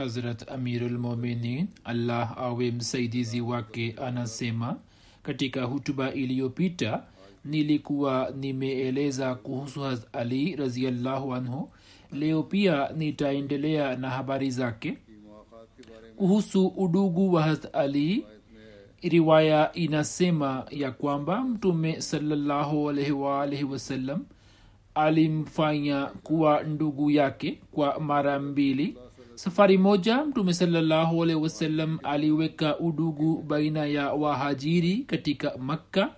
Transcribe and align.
Hazrat 0.00 0.50
amirulmuminin 0.50 1.66
allah 1.84 2.38
awe 2.38 2.70
msaidizi 2.70 3.40
wake 3.40 3.94
anasema 4.06 4.76
katika 5.22 5.64
hutuba 5.64 6.12
iliyopita 6.12 7.02
nilikuwa 7.44 8.32
nimeeleza 8.40 9.34
kuhusu 9.34 9.80
haz 9.80 10.00
ali 10.12 10.56
raziallahu 10.56 11.34
anhu. 11.34 11.70
Leo 12.12 12.42
pia 12.42 12.88
nitaendelea 12.96 13.96
na 13.96 14.10
habari 14.10 14.50
zake. 14.50 14.96
Kuhusu 16.16 16.66
udugu 16.66 17.32
wa 17.32 17.42
haz 17.42 17.58
ali 17.72 18.26
riwaya 19.02 19.72
inasema 19.72 20.66
ya 20.70 20.90
kwamba 20.92 21.40
mtume 21.44 22.00
salallahu 22.00 22.90
alaihi 22.90 23.64
wasallam 23.64 24.24
alimfanya 24.94 26.06
kuwa 26.06 26.62
ndugu 26.62 27.10
yake 27.10 27.58
kwa 27.72 28.00
mara 28.00 28.38
mbili 28.38 28.96
safari 29.40 29.78
moja 29.78 30.24
mtume 30.24 30.54
salallahu 30.54 31.22
alaihi 31.22 31.42
wasallam 31.42 31.98
aliweka 32.02 32.78
udugu 32.78 33.42
baina 33.42 33.86
ya 33.86 34.12
wahajiri 34.12 34.96
katika 34.98 35.56
makka. 35.58 36.10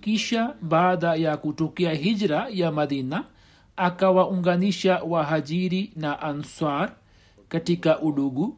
Kisha 0.00 0.54
baada 0.62 1.14
ya 1.14 1.36
kutokea 1.36 1.94
hijra 1.94 2.46
ya 2.50 2.72
madina 2.72 3.24
akawaunganisha 3.76 4.98
wahajiri 5.02 5.92
na 5.96 6.20
answar 6.22 6.92
katika 7.48 8.00
udugu. 8.00 8.56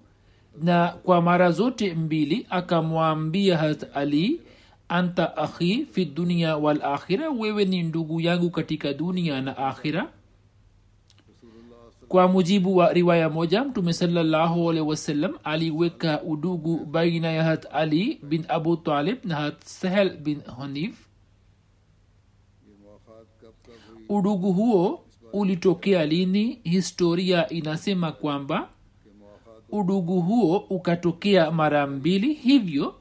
Na 0.63 0.89
kwa 0.89 1.23
mara 1.23 1.51
zote 1.51 1.95
mbili 1.95 2.47
akamwambia 2.51 3.59
hat 3.59 3.97
ali 3.97 4.41
anta 4.89 5.37
akhi 5.37 5.87
fi 5.93 6.05
dunia 6.05 6.57
wal 6.57 6.83
akhira 6.83 7.31
wewe 7.31 7.65
ni 7.65 7.83
ndugu 7.83 8.21
yangu 8.21 8.51
katika 8.51 8.93
dunia 8.93 9.41
na 9.41 9.57
akhira 9.57 10.09
kwa 12.13 12.29
mujibu 12.29 12.77
wa 12.77 12.93
riwaya 12.93 13.31
moja 13.31 13.65
mtume 13.65 13.93
salllahu 13.93 14.71
alaihi 14.71 14.89
wasallam 14.89 15.35
aliweka 15.45 16.23
udugu 16.23 16.85
baina 16.85 17.33
ya 17.33 17.45
hat 17.45 17.67
ali 17.73 18.21
bin 18.23 18.45
abu 18.49 18.77
talib 18.77 19.19
na 19.25 19.35
hat 19.37 19.65
sahel 19.65 20.17
bin 20.17 20.41
hanif. 20.59 21.07
Udugu 24.09 24.53
huo 24.53 25.05
ulitokea 25.33 26.07
lini? 26.07 26.59
Historia 26.65 27.49
inasema 27.49 28.13
kwamba 28.13 28.69
udugu 29.71 30.21
huo 30.21 30.57
ukatokea 30.59 31.51
mara 31.51 31.87
mbili 31.87 32.33
hivyo. 32.35 32.95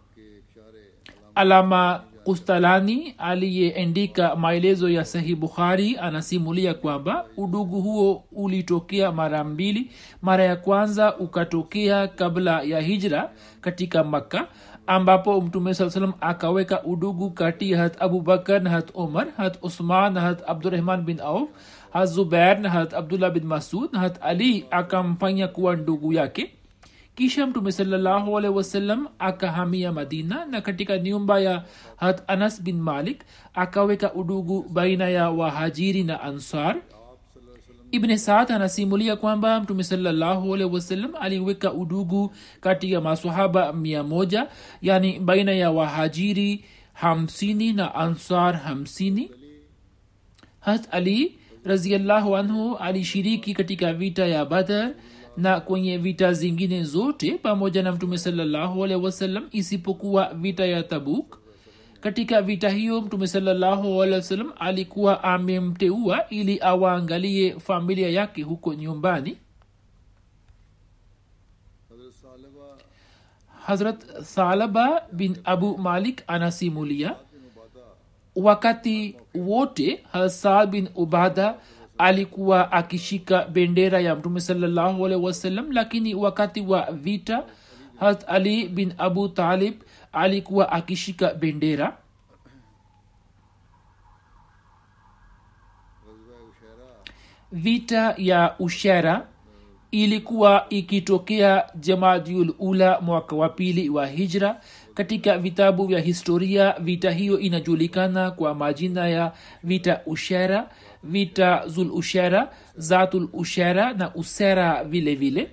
Alama 1.35 2.03
kustalani 2.23 3.15
aliyeendika 3.17 4.35
maelezo 4.35 4.89
ya 4.89 5.05
sahih 5.05 5.35
bukhari 5.35 5.97
anasimulia 5.97 6.73
kwamba 6.73 7.25
udugu 7.37 7.81
huo 7.81 8.23
ulitokea 8.31 9.11
mara 9.11 9.43
mbili. 9.43 9.91
Mara 10.21 10.43
ya 10.43 10.55
kwanza 10.55 11.17
ukatokea 11.17 12.07
kabla 12.07 12.61
ya 12.61 12.79
hijra 12.81 13.29
katika 13.61 14.03
makka 14.03 14.47
ambapo 14.87 15.41
mtume 15.41 15.73
saa 15.73 15.89
salam 15.89 16.13
akaweka 16.21 16.83
udugu 16.83 17.29
kati 17.31 17.71
ya 17.71 17.79
hat 17.79 18.01
abubakar 18.01 18.61
na 18.61 18.69
hat 18.69 18.91
umar 18.93 19.27
hat 19.37 19.57
usman 19.61 20.13
na 20.13 20.21
hat 20.21 20.43
abdurahman 20.49 21.01
bin 21.01 21.19
auf 21.19 21.49
hat 21.93 22.09
zubair 22.09 22.59
na 22.59 22.69
hat 22.69 22.93
abdullah 22.93 23.31
bin 23.31 23.43
masud. 23.45 23.89
Na 23.93 23.99
hat 23.99 24.17
ali 24.21 24.65
akamfanya 24.71 25.47
kuwa 25.47 25.75
ndugu 25.75 26.13
yake 26.13 26.51
kisha 27.21 27.47
mtume 27.47 27.71
salallahu 27.71 28.37
alaihi 28.37 28.57
wasallam 28.57 29.07
akahamia 29.19 29.91
madina 29.91 30.45
na 30.45 30.61
katika 30.61 30.97
nyumba 30.97 31.39
ya 31.39 31.63
hat 31.95 32.23
anas 32.27 32.61
bin 32.61 32.81
malik 32.81 33.23
akaweka 33.53 34.13
udugu 34.13 34.63
baina 34.69 35.09
ya 35.09 35.29
wahajiri 35.29 36.03
na 36.03 36.21
ansar. 36.21 36.81
Ibne 37.91 38.17
saad 38.17 38.51
anasimulia 38.51 39.15
kwamba 39.15 39.59
mtume 39.61 39.83
wasallam 40.73 41.11
aliweka 41.21 41.73
udugu 41.73 42.33
kati 42.61 42.91
ya 42.91 43.01
masahaba 43.01 43.73
mia 43.73 44.03
yani 44.81 45.19
baina 45.19 45.51
ya 45.51 45.71
wahajiri 45.71 46.65
hamsini 46.93 47.73
na 47.73 47.95
ansar 47.95 48.55
hamsini. 48.57 49.31
Hat 50.59 50.87
ali 50.91 51.37
raziallahu 51.65 52.37
anhu 52.37 52.75
alishiriki 52.77 53.53
katika 53.53 53.93
vita 53.93 54.25
ya 54.25 54.45
badar 54.45 54.91
na 55.37 55.59
kwenye 55.59 55.97
vita 55.97 56.33
zingine 56.33 56.83
zote 56.83 57.37
pamoja 57.37 57.83
na 57.83 57.91
mtume 57.91 58.17
salallahu 58.17 58.83
alehi 58.83 59.39
isipokuwa 59.51 60.33
vita 60.33 60.65
ya 60.65 60.83
tabuk 60.83 61.37
katika 62.01 62.41
vita 62.41 62.69
hiyo 62.69 63.01
mtume 63.01 63.27
salallahu 63.27 64.03
alikuwa 64.59 65.23
amemteua 65.23 66.29
ili 66.29 66.59
awaangalie 66.61 67.59
familia 67.59 68.09
yake 68.09 68.43
huko 68.43 68.73
nyumbani. 68.73 69.37
Hazrat 73.65 74.21
salaba 74.23 75.01
bin 75.11 75.37
abu 75.43 75.77
malik 75.77 76.23
anasimulia 76.27 77.15
wakati 78.35 79.15
wote 79.35 80.03
hasad 80.11 80.69
bin 80.69 80.89
ubada 80.95 81.55
alikuwa 82.01 82.71
akishika 82.71 83.45
bendera 83.45 83.99
ya 83.99 84.15
mtume 84.15 84.39
salllahualhi 84.41 85.15
wasallam 85.15 85.71
lakini 85.71 86.15
wakati 86.15 86.61
wa 86.61 86.91
vita 86.91 87.43
hat 87.99 88.23
ali 88.27 88.67
bin 88.67 88.93
abu 88.97 89.27
talib 89.29 89.73
alikuwa 90.13 90.71
akishika 90.71 91.33
bendera. 91.33 91.97
Vita 97.51 98.13
ya 98.17 98.55
ushera 98.59 99.27
ilikuwa 99.91 100.65
ikitokea 100.69 101.63
jamadiul 101.75 102.53
ula 102.59 103.01
mwaka 103.01 103.35
wa 103.35 103.49
pili 103.49 103.89
wa 103.89 104.07
hijra. 104.07 104.61
Katika 104.93 105.37
vitabu 105.37 105.87
vya 105.87 105.99
historia 105.99 106.75
vita 106.79 107.11
hiyo 107.11 107.39
inajulikana 107.39 108.31
kwa 108.31 108.55
majina 108.55 109.07
ya 109.07 109.31
vita 109.63 110.01
ushera 110.05 110.69
vita 111.03 111.67
zul 111.67 111.91
ushera 111.91 112.51
zatul 112.77 113.29
ushera 113.33 113.93
na 113.93 114.15
usera 114.15 114.83
vile 114.83 115.15
vile. 115.15 115.51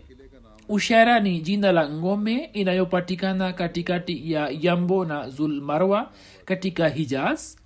Ushera 0.68 1.20
ni 1.20 1.40
jina 1.40 1.72
la 1.72 1.88
ngome 1.90 2.44
inayopatikana 2.52 3.52
katikati 3.52 4.32
ya 4.32 4.48
yambo 4.60 5.04
na 5.04 5.28
zulmarwa 5.30 6.12
katika 6.44 6.88
hijaz. 6.88 7.56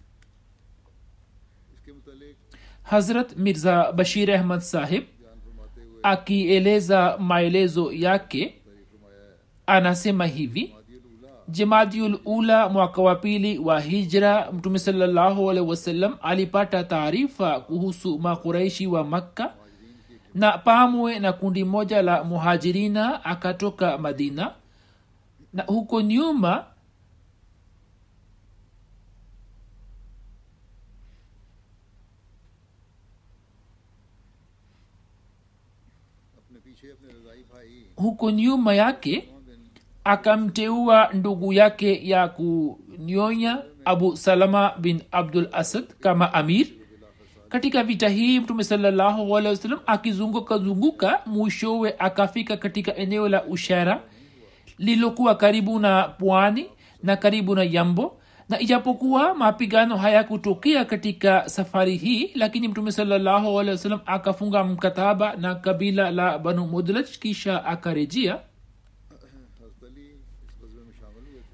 Hazrat 2.82 3.36
mirza 3.36 3.92
bashir 3.92 4.30
ahmad 4.30 4.60
sahib 4.60 5.02
akieleza 6.02 7.18
maelezo 7.18 7.92
yake 7.92 8.54
anasema 9.66 10.26
hivi 10.26 10.74
jemadiul 11.48 12.18
ula 12.24 12.68
mwaka 12.68 13.02
wa 13.02 13.14
pili 13.14 13.58
wa 13.58 13.80
hijra 13.80 14.52
mtume 14.52 14.78
salllahu 14.78 15.46
wasalam 15.46 16.16
alipata 16.22 16.84
taarifa 16.84 17.60
kuhusu 17.60 18.18
makuraishi 18.18 18.86
wa 18.86 19.04
makka 19.04 19.54
na 20.34 20.58
pamwe 20.58 21.18
na 21.18 21.32
kundi 21.32 21.64
moja 21.64 22.02
la 22.02 22.24
muhajirina 22.24 23.24
akatoka 23.24 23.98
madina. 23.98 24.52
Na 25.52 25.62
huko 25.62 26.00
nyuma 26.00 26.64
huko 37.96 38.30
nyuma 38.30 38.74
yake 38.74 39.28
akamteua 40.04 41.08
ndugu 41.12 41.52
yake 41.52 42.08
ya 42.08 42.28
kunyonya 42.28 43.58
abu 43.84 44.16
salama 44.16 44.72
bin 44.78 45.02
abdul 45.12 45.48
asad 45.52 45.84
kama 46.00 46.34
amir. 46.34 46.66
Katika 47.48 47.82
vita 47.82 48.08
hii 48.08 48.40
mtume 48.40 48.64
alehi 48.70 49.74
akizunguka 49.86 50.58
zunguka 50.58 51.20
mwishowe 51.26 51.94
akafika 51.98 52.56
katika 52.56 52.96
eneo 52.96 53.28
la 53.28 53.44
ushara 53.44 54.00
lililokuwa 54.78 55.34
karibu 55.34 55.78
na 55.78 56.02
pwani 56.02 56.66
na 57.02 57.16
karibu 57.16 57.54
na 57.54 57.62
yambo. 57.62 58.18
Na 58.48 58.60
ijapokuwa 58.60 59.34
mapigano 59.34 59.96
hayakutokea 59.96 60.84
katika 60.84 61.48
safari 61.48 61.96
hii 61.96 62.30
lakini 62.34 62.68
mtume 62.68 62.92
salallahu 62.92 63.60
akafunga 64.06 64.64
mkataba 64.64 65.36
na 65.36 65.54
kabila 65.54 66.10
la 66.10 66.38
banu 66.38 66.66
mudlaj 66.66 67.06
kisha 67.06 67.64
akarejea 67.64 68.38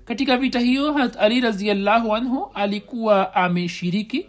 katika 0.09 0.37
vita 0.37 0.59
hiyo 0.61 1.11
ali 1.19 1.41
raziallahu 1.41 2.15
anhu 2.17 2.51
alikuwa 2.55 3.35
ameshiriki. 3.35 4.27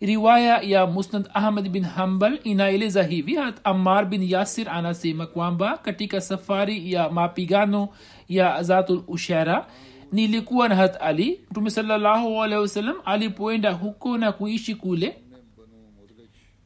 Riwaya 0.00 0.60
ya 0.60 0.86
musnad 0.86 1.30
ahmad 1.34 1.68
bin 1.68 1.84
hambal 1.84 2.38
inaeleza 2.44 3.02
hivi 3.02 3.34
hat 3.34 3.60
ammar 3.64 4.06
bin 4.06 4.22
yasir 4.22 4.68
anasema 4.70 5.26
kwamba 5.26 5.78
katika 5.78 6.20
safari 6.20 6.92
ya 6.92 7.10
mapigano 7.10 7.88
ya 8.28 8.62
zatul 8.62 9.02
ushara 9.08 9.66
nilikuwa 10.12 10.68
na 10.68 10.76
hat 10.76 10.96
ali. 11.00 11.40
Mtume 11.50 11.70
sawasalam 11.70 12.96
alipoenda 13.04 13.72
huko 13.72 14.18
na 14.18 14.32
kuishi 14.32 14.74
kule 14.74 15.16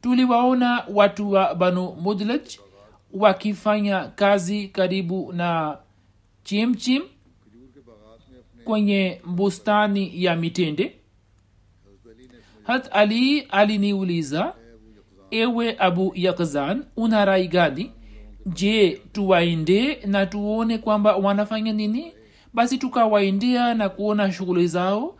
tuliwaona 0.01 0.83
watu 0.93 1.31
wa 1.31 1.55
banu 1.55 1.91
mudlaj 2.01 2.41
wakifanya 3.13 3.99
kazi 4.07 4.67
karibu 4.67 5.33
na 5.33 5.77
chimchim. 6.43 7.01
chim 7.01 7.14
kwenye 8.65 9.21
bustani 9.25 10.23
ya 10.23 10.35
mitende? 10.35 10.95
Hat 12.63 12.89
ali 12.91 13.41
aliniuliza 13.41 14.53
ewe 15.31 15.75
abu 15.79 16.11
yakzan 16.15 16.83
una 16.97 17.25
rai 17.25 17.47
gani? 17.47 17.91
Je 18.45 19.01
tuwaende 19.11 19.99
na 20.05 20.25
tuone 20.25 20.77
kwamba 20.77 21.15
wanafanya 21.15 21.73
nini? 21.73 22.13
Basi 22.53 22.77
tukawaendea 22.77 23.73
na 23.73 23.89
kuona 23.89 24.31
shughuli 24.31 24.67
zao. 24.67 25.15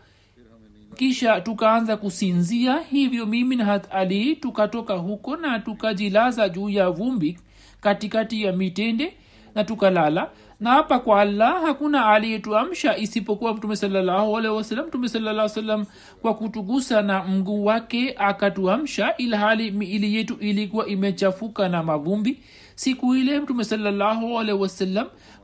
Kisha 0.96 1.40
tukaanza 1.40 1.96
kusinzia 1.96 2.78
hivyo 2.80 3.26
mimi 3.26 3.56
na 3.56 3.64
hat 3.64 3.86
ali 3.94 4.36
tukatoka 4.36 4.94
huko 4.94 5.36
na 5.36 5.58
tukajilaza 5.58 6.48
juu 6.48 6.68
ya 6.68 6.90
vumbi 6.90 7.38
katikati 7.80 8.42
ya 8.42 8.52
mitende 8.52 9.14
na 9.54 9.64
tukalala 9.64 10.30
na 10.60 10.70
hapa 10.70 10.98
kwa 10.98 11.20
allah 11.20 11.62
hakuna 11.64 12.06
aliyetuamsha 12.06 12.96
isipokuwa 12.96 13.54
mtume 13.54 13.76
salallahu 13.76 14.36
mtume 14.82 15.08
salaa 15.08 15.48
salam 15.48 15.84
kwa 16.22 16.34
kutugusa 16.34 17.02
na 17.02 17.24
mguu 17.24 17.64
wake 17.64 18.14
akatuamsha 18.18 19.16
ilhali 19.16 19.70
miili 19.70 20.14
yetu 20.14 20.34
ilikuwa 20.40 20.86
imechafuka 20.86 21.68
na 21.68 21.82
mavumbi. 21.82 22.38
Siku 22.74 23.14
ile 23.16 23.40
mtume 23.40 23.64
salallahu 23.64 24.38
alehi 24.40 24.58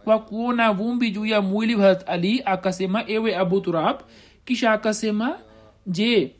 kwa 0.04 0.18
kuona 0.18 0.72
vumbi 0.72 1.10
juu 1.10 1.26
ya 1.26 1.40
mwili 1.40 1.74
wa 1.74 2.06
ali 2.06 2.42
akasema 2.44 3.04
ewe 3.06 3.36
abu 3.36 3.60
turab. 3.60 3.96
Kisha 4.44 4.72
akasema 4.72 5.38
je 5.86 6.32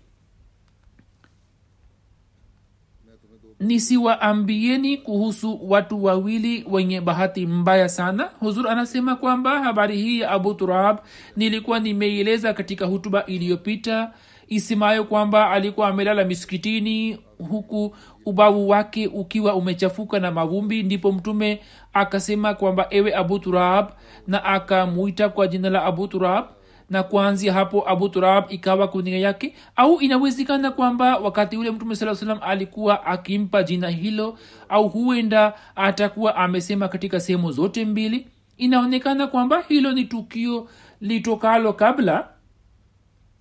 nisiwaambieni 3.63 4.97
kuhusu 4.97 5.61
watu 5.71 6.05
wawili 6.05 6.65
wenye 6.71 7.01
bahati 7.01 7.47
mbaya 7.47 7.89
sana. 7.89 8.31
Huzur 8.41 8.69
anasema 8.69 9.17
kwamba 9.17 9.63
habari 9.63 9.97
hii 9.97 10.21
ya 10.21 10.31
abu 10.31 10.55
turab 10.55 10.99
nilikuwa 11.37 11.79
nimeieleza 11.81 12.53
katika 12.55 12.87
hutuba 12.87 13.27
iliyopita 13.27 14.11
isimayo 14.49 15.05
kwamba 15.05 15.51
alikuwa 15.51 15.89
amelala 15.89 16.25
misikitini 16.25 17.19
huku 17.51 17.97
ubavu 18.27 18.69
wake 18.69 19.07
ukiwa 19.07 19.55
umechafuka 19.55 20.19
na 20.21 20.31
mavumbi. 20.31 20.83
Ndipo 20.83 21.13
mtume 21.13 21.61
akasema 21.93 22.55
kwamba 22.55 22.87
ewe 22.91 23.15
abu 23.15 23.39
turab 23.39 23.87
na 24.27 24.45
akamwita 24.45 25.29
kwa 25.29 25.47
jina 25.47 25.71
la 25.71 25.85
abu 25.85 26.09
turab 26.09 26.45
na 26.93 27.03
kuanzia 27.03 27.53
hapo 27.53 27.89
abu 27.89 28.09
turab 28.09 28.45
ikawa 28.53 28.89
kunia 28.89 29.19
yake 29.19 29.55
au 29.77 30.01
inawezekana 30.01 30.71
kwamba 30.71 31.17
wakati 31.19 31.57
ule 31.57 31.71
mtume 31.71 31.97
saa 31.97 32.15
salam 32.15 32.39
alikuwa 32.43 33.07
akimpa 33.07 33.63
jina 33.63 33.89
hilo 33.89 34.39
au 34.69 34.89
huenda 34.89 35.55
atakuwa 35.77 36.37
amesema 36.37 36.89
katika 36.89 37.21
sehemu 37.21 37.53
zote 37.53 37.85
mbili 37.85 38.27
inaonekana 38.57 39.27
kwamba 39.27 39.65
hilo 39.69 39.93
ni 39.93 40.05
tukio 40.05 40.69
litokalo 41.01 41.73
kabla 41.73 42.29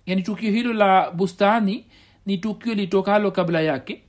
yani 0.06 0.22
tukio 0.22 0.50
hilo 0.50 0.72
la 0.72 1.10
bustani 1.10 1.84
ni 2.26 2.38
tukio 2.38 2.74
litokalo 2.74 3.30
kabla 3.30 3.60
yake 3.60 4.02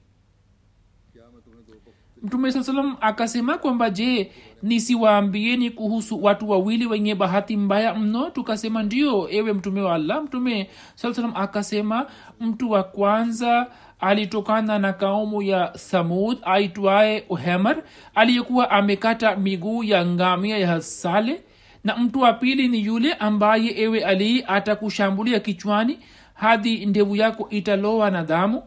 mtume 2.24 2.52
saa 2.52 2.64
salam 2.64 2.96
akasema 3.02 3.58
kwamba 3.58 3.90
je 3.90 4.31
nisiwaambieni 4.64 5.70
kuhusu 5.70 6.24
watu 6.24 6.50
wawili 6.50 6.86
wenye 6.86 7.16
bahati 7.16 7.58
mbaya 7.58 7.96
mno? 7.96 8.30
Tukasema 8.30 8.84
ndio 8.84 9.28
ewe 9.31 9.54
mtume 9.54 9.81
wa 9.81 9.96
allah. 9.96 10.24
Mtume 10.24 10.70
saa 10.96 11.14
salam 11.14 11.31
akasema 11.36 12.06
mtu 12.40 12.72
wa 12.72 12.84
kwanza 12.84 13.68
alitokana 14.00 14.80
na 14.80 14.94
kaumu 14.94 15.42
ya 15.42 15.72
samud 15.78 16.38
aitwaye 16.44 17.25
uhemar 17.30 17.84
aliyekuwa 18.16 18.72
amekata 18.72 19.36
miguu 19.36 19.84
ya 19.84 20.06
ngamia 20.06 20.58
ya 20.58 20.81
sale 20.81 21.42
na 21.83 21.97
mtu 21.97 22.19
wa 22.21 22.33
pili 22.33 22.68
ni 22.68 22.86
yule 22.86 23.14
ambaye 23.14 23.81
ewe 23.81 24.06
alii 24.06 24.44
atakushambulia 24.47 25.40
kichwani 25.40 26.00
hadi 26.33 26.86
ndevu 26.86 27.16
yako 27.16 27.47
italowa 27.50 28.12
na 28.12 28.24
damu 28.24 28.64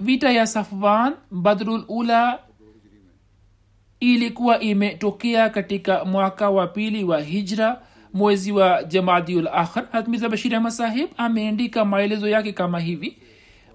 vita 0.00 0.30
ya 0.32 0.46
safwan 0.46 1.14
badrul 1.30 1.84
ula 1.88 2.38
ilikuwa 4.00 4.60
imetokea 4.60 5.50
katika 5.50 6.04
mwaka 6.04 6.50
wa 6.50 6.66
pili 6.66 7.04
wa 7.04 7.20
hijra 7.20 7.82
mwezi 8.12 8.52
wa 8.52 8.84
jamadiul 8.84 9.48
akhir. 9.52 9.84
Hatmiza 9.92 10.28
bashir 10.28 10.54
ahmad 10.56 10.72
sahib 10.72 11.08
ameandika 11.16 11.84
maelezo 11.84 12.28
yake 12.28 12.52
kama 12.52 12.80
hivi. 12.80 13.18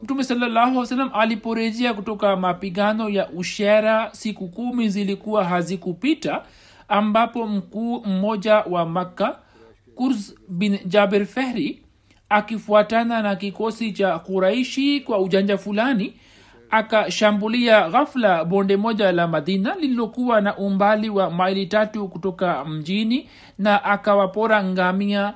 Mtume 0.03 0.23
sallasalam 0.23 1.09
aliporejea 1.13 1.93
kutoka 1.93 2.35
mapigano 2.35 3.09
ya 3.09 3.29
ushera 3.29 4.09
siku 4.11 4.47
kumi 4.47 4.89
zilikuwa 4.89 5.43
hazikupita 5.45 6.43
ambapo 6.87 7.47
mkuu 7.47 8.01
mmoja 8.05 8.55
wa 8.55 8.85
makka 8.85 9.39
kurz 9.95 10.33
bin 10.49 10.79
jaber 10.85 11.25
fehri 11.25 11.81
akifuatana 12.29 13.21
na 13.21 13.35
kikosi 13.35 13.91
cha 13.91 14.19
kuraishi 14.19 14.99
kwa 14.99 15.19
ujanja 15.19 15.57
fulani 15.57 16.13
akashambulia 16.69 17.89
ghafla 17.89 18.45
bonde 18.45 18.77
moja 18.77 19.11
la 19.11 19.27
madina 19.27 19.75
lililokuwa 19.75 20.41
na 20.41 20.57
umbali 20.57 21.09
wa 21.09 21.31
maili 21.31 21.65
tatu 21.65 22.07
kutoka 22.07 22.65
mjini 22.65 23.29
na 23.57 23.83
akawapora 23.83 24.63
ngamia 24.63 25.33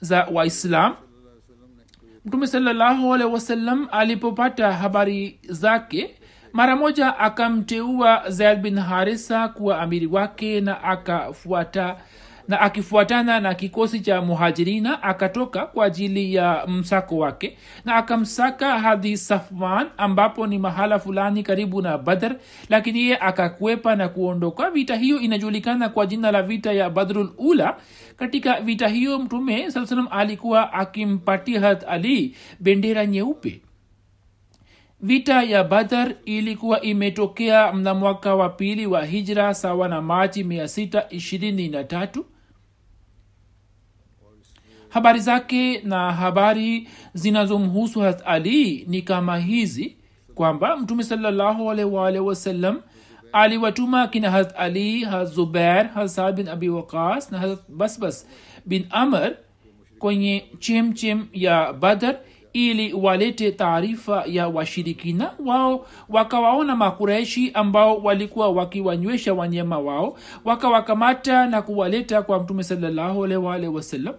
za 0.00 0.28
waislam. 0.32 0.94
Mtume 2.24 2.46
salallahu 2.46 3.10
wasallam 3.10 3.88
alipopata 3.92 4.72
habari 4.72 5.38
zake 5.48 6.14
mara 6.52 6.76
moja 6.76 7.18
akamteua 7.18 8.30
zaid 8.30 8.60
bin 8.60 8.78
harisa 8.78 9.48
kuwa 9.48 9.80
amiri 9.80 10.06
wake 10.06 10.60
na 10.60 10.82
akafuata 10.84 11.96
na 12.48 12.60
akifuatana 12.60 13.40
na 13.40 13.54
kikosi 13.54 14.00
cha 14.00 14.22
muhajirina 14.22 15.02
akatoka 15.02 15.66
kwa 15.66 15.86
ajili 15.86 16.34
ya 16.34 16.66
msako 16.66 17.16
wake 17.18 17.58
na 17.84 17.94
akamsaka 17.94 18.78
hadi 18.78 19.16
safwan 19.16 19.86
ambapo 19.96 20.46
ni 20.46 20.58
mahala 20.58 20.98
fulani 20.98 21.42
karibu 21.42 21.82
na 21.82 21.98
badr 21.98 22.36
lakini 22.68 22.98
yeye 23.00 23.18
akakwepa 23.18 23.96
na 23.96 24.08
kuondoka. 24.08 24.70
Vita 24.70 24.96
hiyo 24.96 25.20
inajulikana 25.20 25.88
kwa 25.88 26.06
jina 26.06 26.30
la 26.30 26.42
vita 26.42 26.72
ya 26.72 26.90
badrul 26.90 27.30
ula. 27.38 27.76
Katika 28.16 28.60
vita 28.60 28.88
hiyo 28.88 29.18
mtume 29.18 29.70
salam 29.70 30.08
alikuwa 30.10 30.72
akimpatia 30.72 31.60
hat 31.60 31.84
ali 31.88 32.36
bendera 32.60 33.06
nyeupe. 33.06 33.60
Vita 35.00 35.42
ya 35.42 35.64
badar 35.64 36.14
ilikuwa 36.24 36.80
imetokea 36.80 37.72
mna 37.72 37.94
mwaka 37.94 38.34
wa 38.34 38.48
pili 38.48 38.86
wa 38.86 39.04
hijra 39.04 39.54
sawa 39.54 39.88
na 39.88 40.02
machi 40.02 40.42
623 40.42 42.22
habari 44.88 45.20
zake 45.20 45.80
na 45.84 46.12
habari 46.12 46.88
zinazomhusu 47.14 48.00
hat 48.00 48.22
ali 48.26 48.84
ni 48.88 49.02
kama 49.02 49.38
hizi 49.38 49.96
kwamba 50.34 50.76
mtume 50.76 51.04
salllahualwalh 51.04 52.26
wasalam 52.26 52.80
aliwatuma 53.32 54.06
kina 54.08 54.30
hat 54.30 54.54
ali 54.58 55.04
hat 55.04 55.28
zubair 55.28 55.88
hat 55.88 56.34
bin 56.34 56.48
abi 56.48 56.68
waqas 56.68 57.32
na 57.32 57.38
hat 57.38 57.58
basbas 57.68 58.26
bin 58.66 58.86
amr 58.90 59.32
kwenye 59.98 60.44
chemchem 60.58 61.26
ya 61.32 61.72
badar 61.72 62.16
ili 62.52 62.92
walete 62.92 63.52
taarifa 63.52 64.24
ya 64.26 64.48
washirikina 64.48 65.30
wao 65.46 65.86
wakawaona 66.08 66.76
makureshi 66.76 67.50
ambao 67.54 67.96
walikuwa 67.96 68.48
wakiwanywesha 68.50 69.34
wanyama 69.34 69.78
wao 69.78 70.18
wakawakamata 70.44 71.46
na 71.46 71.62
kuwaleta 71.62 72.22
kwa 72.22 72.40
mtume 72.42 72.62
salllahualwal 72.64 73.64
wasallam 73.66 74.14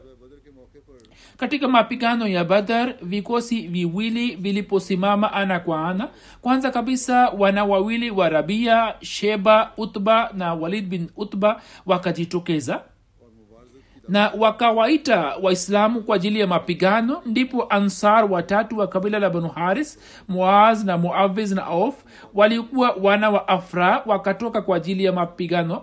katika 1.37 1.67
mapigano 1.67 2.27
ya 2.27 2.43
badar 2.43 2.93
vikosi 3.01 3.61
viwili 3.67 4.35
viliposimama 4.35 5.33
ana 5.33 5.59
kwa 5.59 5.87
ana. 5.89 6.09
Kwanza 6.41 6.71
kabisa 6.71 7.29
wana 7.29 7.65
wawili 7.65 8.11
wa 8.11 8.29
rabia 8.29 8.93
sheba 9.01 9.71
utba 9.77 10.31
na 10.33 10.53
walid 10.53 10.87
bin 10.87 11.09
utba 11.17 11.61
wakajitokeza 11.85 12.81
na 14.09 14.31
wakawaita 14.37 15.35
waislamu 15.41 16.01
kwa 16.01 16.15
ajili 16.15 16.39
ya 16.39 16.47
mapigano. 16.47 17.21
Ndipo 17.25 17.63
ansar 17.69 18.25
watatu 18.31 18.77
wa 18.77 18.87
kabila 18.87 19.19
la 19.19 19.29
banu 19.29 19.47
haris 19.49 19.99
muaz 20.27 20.83
na 20.83 20.97
muaviz 20.97 21.51
na 21.51 21.65
auf 21.65 21.95
walikuwa 22.33 22.91
wana 23.01 23.29
wa 23.29 23.47
afra 23.47 24.03
wakatoka 24.05 24.61
kwa 24.61 24.77
ajili 24.77 25.03
ya 25.03 25.11
mapigano. 25.13 25.81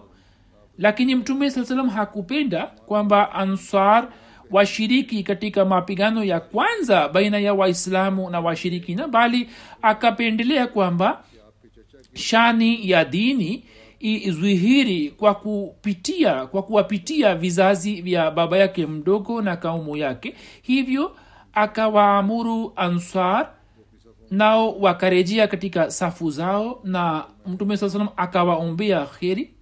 Lakini 0.79 1.15
mtume 1.15 1.51
saa 1.51 1.65
salam 1.65 1.89
hakupenda 1.89 2.67
kwamba 2.67 3.33
ansar 3.33 4.09
washiriki 4.51 5.23
katika 5.23 5.65
mapigano 5.65 6.25
ya 6.25 6.41
kwanza 6.41 7.09
baina 7.09 7.39
ya 7.39 7.55
waislamu 7.55 8.31
na 8.31 8.41
washirikina 8.41 9.09
bali 9.09 9.49
akapendelea 9.83 10.67
kwamba 10.67 11.25
shani 12.15 12.91
ya 12.91 13.05
dini 13.05 13.65
izwihiri 14.01 15.11
kwa 15.11 15.35
kupitia 15.35 16.47
kwa 16.47 16.63
kuwapitia 16.63 17.35
vizazi 17.35 18.03
vya 18.03 18.31
baba 18.31 18.59
yake 18.59 18.87
mdogo 18.87 19.43
na 19.43 19.57
kaumu 19.57 19.97
yake. 19.97 20.35
Hivyo 20.63 21.17
akawaamuru 21.53 22.73
ansar 22.77 23.51
nao 24.31 24.79
wakarejea 24.79 25.47
katika 25.49 25.91
safu 25.91 26.31
zao 26.31 26.81
na 26.85 27.25
mtume 27.47 27.77
saa 27.77 27.89
salam 27.89 28.09
akawaombea 28.17 29.07
kheri 29.07 29.55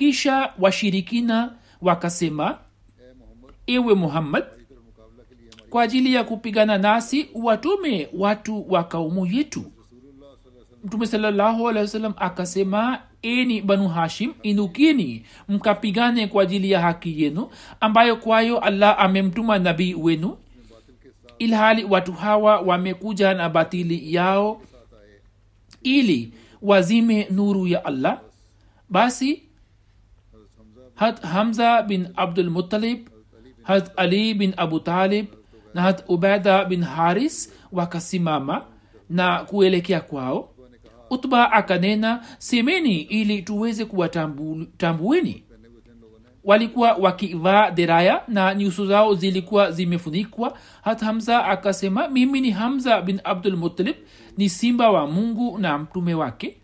kisha 0.00 0.52
washirikina 0.58 1.52
wakasema 1.80 2.58
ewe 3.66 3.94
muhammad 3.94 4.44
kwa 5.70 5.82
ajili 5.82 6.14
ya 6.14 6.24
kupigana 6.24 6.78
nasi 6.78 7.28
watume 7.34 8.08
watu 8.12 8.72
wa 8.72 8.84
kaumu 8.84 9.26
yetu. 9.26 9.64
Mtume 10.84 11.06
sallahualwasalam 11.06 12.14
akasema 12.16 12.98
eni 13.22 13.62
banu 13.62 13.88
hashim 13.88 14.32
inukini 14.42 15.26
mkapigane 15.48 16.26
kwa 16.26 16.42
ajili 16.42 16.70
ya 16.70 16.80
haki 16.80 17.22
yenu 17.22 17.50
ambayo 17.80 18.16
kwayo 18.16 18.58
allah 18.58 18.96
amemtuma 19.00 19.58
nabii 19.58 19.94
wenu 19.94 20.38
ilhali 21.38 21.84
watu 21.84 22.12
hawa 22.12 22.60
wamekuja 22.60 23.34
na 23.34 23.48
batili 23.48 24.14
yao 24.14 24.62
ili 25.82 26.32
wazime 26.62 27.28
nuru 27.30 27.66
ya 27.66 27.84
allah. 27.84 28.20
Basi 28.88 29.49
hat 31.00 31.22
hamza 31.22 31.82
bin 31.88 32.08
abdulmutalib 32.16 33.08
hat 33.62 33.92
ali 33.96 34.34
bin 34.34 34.52
abu 34.56 34.80
talib 34.80 35.26
na 35.74 35.82
hat 35.82 36.04
ubeda 36.08 36.64
bin 36.64 36.82
haris 36.82 37.52
wakasimama 37.72 38.64
na 39.10 39.44
kuelekea 39.44 40.00
kwao. 40.00 40.50
Utba 41.10 41.52
akanena 41.52 42.24
semeni 42.38 43.00
ili 43.00 43.42
tuweze 43.42 43.84
kuwatambueni. 43.84 45.44
Walikuwa 46.44 46.92
wakivaa 46.94 47.70
deraya 47.70 48.22
na 48.28 48.54
nyuso 48.54 48.86
zao 48.86 49.14
zilikuwa 49.14 49.70
zimefunikwa. 49.72 50.58
Hat 50.82 51.00
hamza 51.00 51.44
akasema 51.44 52.08
mimi 52.08 52.40
ni 52.40 52.50
hamza 52.50 53.02
bin 53.02 53.20
abdul 53.24 53.56
mutalib 53.56 53.96
ni 54.36 54.48
simba 54.48 54.90
wa 54.90 55.06
mungu 55.06 55.58
na 55.58 55.78
mtume 55.78 56.14
wake. 56.14 56.56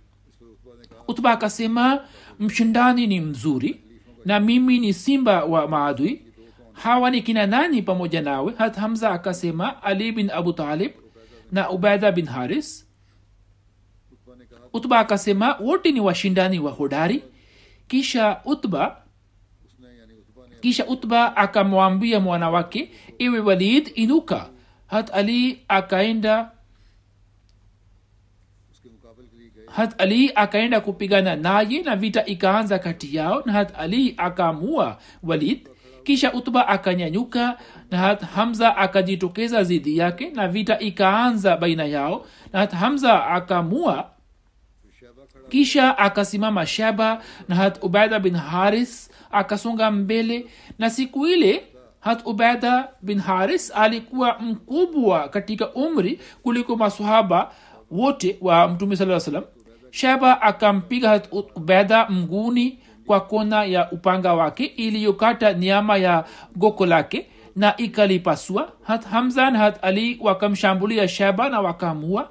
Utba 1.09 1.33
akasema 1.33 2.00
mshindani 2.40 3.07
ni 3.07 3.21
mzuri 3.21 3.81
na 4.26 4.40
mimi 4.40 4.78
ni 4.78 4.92
simba 4.92 5.45
wa 5.45 5.68
maadui. 5.68 6.23
Hawa 6.73 7.11
ni 7.11 7.23
kina 7.23 7.47
nani 7.47 7.83
pamoja 7.83 8.21
nawe? 8.23 8.52
Hat 8.59 8.76
hamza 8.76 9.11
akasema 9.11 9.83
ali 9.83 10.12
bin 10.12 10.30
abu 10.30 10.52
talib 10.52 10.92
na 11.52 11.71
ubaida 11.71 12.12
bin 12.12 12.26
haris. 12.26 12.87
Utba 14.73 14.99
akasema 14.99 15.56
wote 15.61 15.92
ni 15.92 16.00
washindani 16.00 16.59
wa 16.59 16.71
hodari. 16.73 17.23
Kisha 17.88 18.40
utba 18.45 19.02
kisha 20.61 20.87
utba 20.87 21.37
akamwambia 21.37 22.21
mwana 22.21 22.50
wake 22.50 22.90
iwe 23.18 23.40
walid 23.40 23.92
inuka. 23.95 24.50
Hat 24.87 25.11
ali 25.14 25.64
akaenda 25.68 26.50
hat 29.76 30.00
ali 30.00 30.33
akaenda 30.35 30.80
kupigana 30.80 31.37
naye 31.37 31.83
na 31.83 31.97
vita 31.97 32.25
ikaanza 32.26 32.78
kati 32.78 33.16
yao 33.16 33.42
na 33.47 33.52
hat 33.52 33.73
ali 33.78 34.14
akaamua 34.16 34.99
walid 35.23 35.68
kisha 36.04 36.33
utba 36.33 36.68
akanyanyuka 36.68 37.59
na 37.90 37.99
hat 37.99 38.23
hamza 38.23 38.76
akajitokeza 38.76 39.64
zidi 39.64 39.99
yake 39.99 40.30
na 40.30 40.49
vita 40.49 40.78
ikaanza 40.78 41.56
baina 41.56 41.85
yao 41.85 42.26
na 42.52 42.59
hat 42.59 42.73
hamza 42.73 43.26
akamua 43.26 44.11
kisha 45.49 45.99
akasimama 45.99 46.66
shaba 46.66 47.23
na 47.49 47.54
hat 47.54 47.78
ubaida 47.85 48.18
bin 48.21 48.35
haris 48.37 49.11
akasonga 49.30 49.90
mbele 49.90 50.47
na 50.78 50.90
siku 50.90 51.26
ile 51.26 51.62
hat 52.00 52.23
ubaida 52.26 52.88
bin 53.02 53.18
haris 53.18 53.73
alikuwa 53.75 54.38
mkubwa 54.38 55.28
katika 55.28 55.73
umri 55.75 56.21
kuliko 56.42 56.76
masahaba 56.76 57.52
wote 57.90 58.38
wa 58.40 58.68
mtume 58.68 58.97
saa 58.97 59.21
salam 59.21 59.45
shaba 60.00 60.43
akampiga 60.43 61.09
hat 61.09 61.29
ubaida 61.55 62.09
mguni 62.09 62.79
kwa 63.07 63.21
kona 63.21 63.65
ya 63.65 63.91
upanga 63.91 64.35
wake 64.35 64.65
iliyokata 64.65 65.53
niama 65.53 65.97
ya 65.97 66.25
goko 66.57 66.87
lake 66.87 67.26
na 67.57 67.76
ikalipasua. 67.76 68.73
Hat 68.83 69.05
hamza 69.07 69.50
na 69.50 69.59
hat 69.59 69.79
ali 69.85 70.19
wakamshambulia 70.21 71.09
shaba 71.09 71.49
na 71.49 71.61
wakamua. 71.61 72.31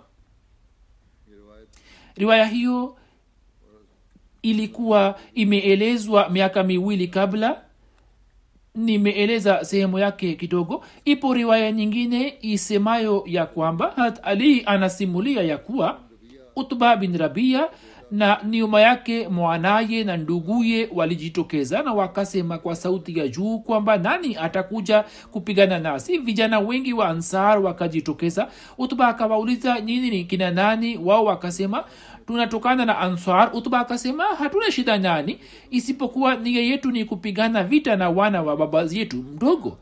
Riwaya 2.15 2.45
hiyo 2.45 2.97
ilikuwa 4.41 5.19
imeelezwa 5.33 6.29
miaka 6.29 6.63
miwili 6.63 7.07
kabla. 7.07 7.61
Nimeeleza 8.75 9.65
sehemu 9.65 9.99
yake 9.99 10.33
kidogo. 10.33 10.85
Ipo 11.05 11.33
riwaya 11.33 11.71
nyingine 11.71 12.37
isemayo 12.41 13.23
ya 13.27 13.45
kwamba 13.45 13.91
hat 13.95 14.19
ali 14.23 14.63
anasimulia 14.65 15.43
ya 15.43 15.57
kuwa 15.57 15.99
utba 16.55 16.95
bin 16.95 17.17
rabia 17.17 17.65
na 18.11 18.37
nyuma 18.49 18.81
yake 18.81 19.27
mwanaye 19.27 20.03
na 20.03 20.17
nduguye 20.17 20.89
walijitokeza 20.93 21.83
na 21.83 21.93
wakasema 21.93 22.57
kwa 22.57 22.75
sauti 22.75 23.19
ya 23.19 23.27
juu 23.27 23.59
kwamba 23.59 23.97
nani 23.97 24.37
atakuja 24.37 25.03
kupigana 25.31 25.79
nasi? 25.79 26.17
Vijana 26.17 26.59
wengi 26.59 26.93
wa 26.93 27.09
ansar 27.09 27.59
wakajitokeza. 27.59 28.47
Utba 28.77 29.07
akawauliza 29.07 29.81
nyini 29.81 30.09
ni 30.09 30.23
kina 30.23 30.51
nani? 30.51 30.97
Wao 30.97 31.25
wakasema 31.25 31.83
tunatokana 32.27 32.85
na 32.85 32.97
ansar. 32.99 33.49
Utba 33.53 33.79
akasema 33.79 34.23
hatuna 34.23 34.71
shida 34.71 34.97
nani 34.97 35.39
isipokuwa 35.69 36.35
nia 36.35 36.61
yetu 36.61 36.91
ni 36.91 37.05
kupigana 37.05 37.63
vita 37.63 37.95
na 37.95 38.09
wana 38.09 38.41
wa 38.41 38.57
baba 38.57 38.85
yetu 38.91 39.17
mdogo 39.17 39.77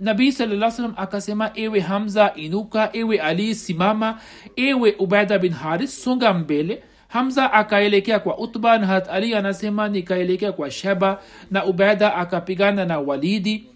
nabii 0.00 0.32
salaa 0.32 0.70
salam 0.70 0.94
akasema 0.96 1.50
ewe 1.54 1.80
hamza 1.80 2.34
inuka. 2.34 2.90
Ewe 2.92 3.20
ali 3.20 3.54
simama. 3.54 4.20
Ewe 4.56 4.92
ubaida 4.98 5.38
bin 5.38 5.52
haris 5.52 6.02
songa 6.04 6.32
mbele. 6.34 6.82
Hamza 7.08 7.52
akaelekea 7.52 8.18
kwa 8.18 8.38
utba 8.38 8.78
na 8.78 8.86
hat 8.86 9.08
ali 9.08 9.34
anasema 9.34 9.88
nikaelekea 9.88 10.52
kwa 10.52 10.70
shaba 10.70 11.20
na 11.50 11.64
ubaida 11.64 12.14
akapigana 12.14 12.84
na 12.84 12.98
walidi 12.98 13.66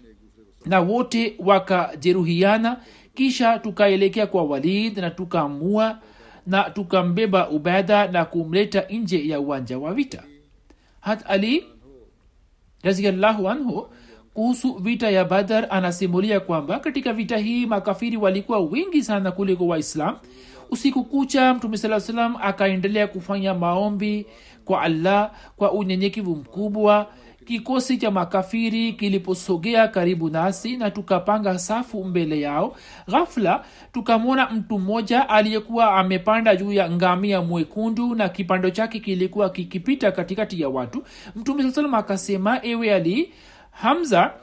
na 0.65 0.79
wote 0.79 1.35
wakajeruhiana. 1.39 2.77
Kisha 3.15 3.59
tukaelekea 3.59 4.27
kwa 4.27 4.43
walid 4.43 4.97
na 4.97 5.09
tukamua 5.11 5.99
na 6.47 6.63
tukambeba 6.63 7.49
ubaida 7.49 8.07
na 8.07 8.25
kumleta 8.25 8.81
nje 8.89 9.27
ya 9.27 9.39
uwanja 9.39 9.77
wa 9.77 9.93
vita. 9.93 10.23
Hat 11.01 11.23
ali 11.27 11.65
raziallahu 12.83 13.49
anhu 13.49 13.87
kuhusu 14.35 14.73
vita 14.73 15.09
ya 15.09 15.25
badar 15.25 15.67
anasimulia 15.69 16.39
kwamba 16.39 16.79
katika 16.79 17.13
vita 17.13 17.37
hii 17.37 17.65
makafiri 17.65 18.17
walikuwa 18.17 18.59
wengi 18.59 19.03
sana 19.03 19.31
kuliko 19.31 19.67
waislam. 19.67 20.15
Usiku 20.71 21.03
kucha 21.03 21.53
mtume 21.53 21.77
saa 21.77 21.99
salam 21.99 22.35
akaendelea 22.41 23.07
kufanya 23.07 23.53
maombi 23.53 24.25
kwa 24.65 24.81
allah 24.81 25.31
kwa 25.55 25.71
unyenyekevu 25.71 26.35
mkubwa. 26.35 27.07
Kikosi 27.45 27.97
cha 27.97 28.11
makafiri 28.11 28.93
kiliposogea 28.93 29.87
karibu 29.87 30.29
nasi 30.29 30.77
na 30.77 30.91
tukapanga 30.91 31.59
safu 31.59 32.03
mbele 32.03 32.41
yao 32.41 32.75
ghafla 33.07 33.63
tukamwona 33.93 34.49
mtu 34.49 34.79
mmoja 34.79 35.29
aliyekuwa 35.29 35.91
amepanda 35.95 36.55
juu 36.55 36.71
ya 36.73 36.91
ngamia 36.91 37.41
mwekundu 37.41 38.15
na 38.15 38.29
kipando 38.29 38.69
chake 38.69 38.99
kilikuwa 38.99 39.49
kikipita 39.49 40.11
katikati 40.11 40.61
ya 40.61 40.69
watu. 40.69 41.03
Mtume 41.35 41.63
saa 41.63 41.71
salam 41.71 41.93
akasema 41.93 42.59
ewe 42.65 42.93
ali 42.93 43.31
hamza 43.75 44.33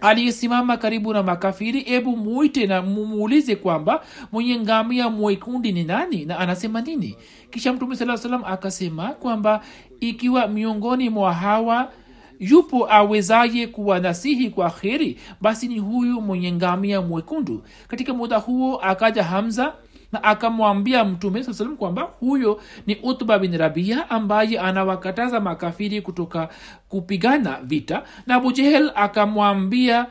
aliyesimama 0.00 0.76
karibu 0.76 1.12
na 1.12 1.22
makafiri. 1.22 1.84
Ebu 1.86 2.16
muite 2.16 2.66
na 2.66 2.82
mumuulize 2.82 3.56
kwamba 3.56 4.04
mwenye 4.32 4.60
ngamia 4.60 5.08
mwekundi 5.10 5.72
ni 5.72 5.84
nani 5.84 6.24
na 6.24 6.38
anasema 6.38 6.80
nini. 6.80 7.16
Kisha 7.50 7.72
mtume 7.72 7.96
saa 7.96 8.16
salam 8.16 8.42
akasema 8.44 9.08
kwamba 9.08 9.60
ikiwa 10.00 10.48
miongoni 10.48 11.10
mwa 11.10 11.32
hawa 11.34 11.92
yupo 12.38 12.92
awezaye 12.92 13.66
kuwanasihi 13.66 14.50
kwa 14.50 14.70
kheri 14.70 15.18
basi 15.40 15.68
ni 15.68 15.78
huyu 15.78 16.20
mwenye 16.20 16.52
ngamia 16.52 17.00
mwekundu. 17.00 17.62
Katika 17.88 18.14
muda 18.14 18.36
huo 18.38 18.76
akaja 18.76 19.22
hamza 19.24 19.74
na 20.12 20.24
akamwambia 20.24 21.04
mtume 21.04 21.42
saa 21.44 21.52
salam 21.52 21.76
kwamba 21.76 22.02
huyo 22.02 22.60
ni 22.86 22.96
utba 23.02 23.38
bin 23.38 23.56
rabia 23.58 24.10
ambaye 24.10 24.58
anawakataza 24.60 25.40
makafiri 25.40 26.02
kutoka 26.02 26.48
kupigana 26.88 27.60
vita. 27.62 28.02
Na 28.26 28.34
abujehel 28.34 28.92
akamwambia 28.94 30.06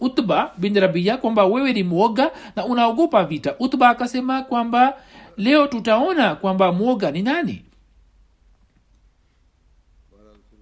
utba 0.00 0.52
bin 0.58 0.74
rabia 0.80 1.16
kwamba 1.16 1.44
wewe 1.46 1.72
ni 1.72 1.82
mwoga 1.82 2.30
na 2.56 2.64
unaogopa 2.64 3.24
vita. 3.24 3.54
Utba 3.58 3.88
akasema 3.88 4.42
kwamba 4.42 4.94
leo 5.36 5.66
tutaona 5.66 6.34
kwamba 6.34 6.72
mwoga 6.72 7.10
ni 7.10 7.22
nani. 7.22 7.64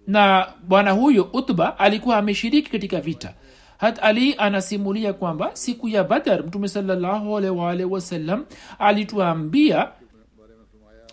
Na 0.06 0.46
bwana 0.68 0.90
huyo 0.90 1.30
utba 1.32 1.78
alikuwa 1.78 2.16
ameshiriki 2.16 2.70
katika 2.70 3.00
vita 3.00 3.34
hat 3.82 3.98
ali 4.02 4.34
anasimulia 4.38 5.12
kwamba 5.12 5.50
siku 5.52 5.88
ya 5.88 6.04
badar 6.04 6.46
mtume 6.46 6.68
salllahualwalh 6.68 7.92
wasallam 7.92 8.44
alituambia 8.78 9.88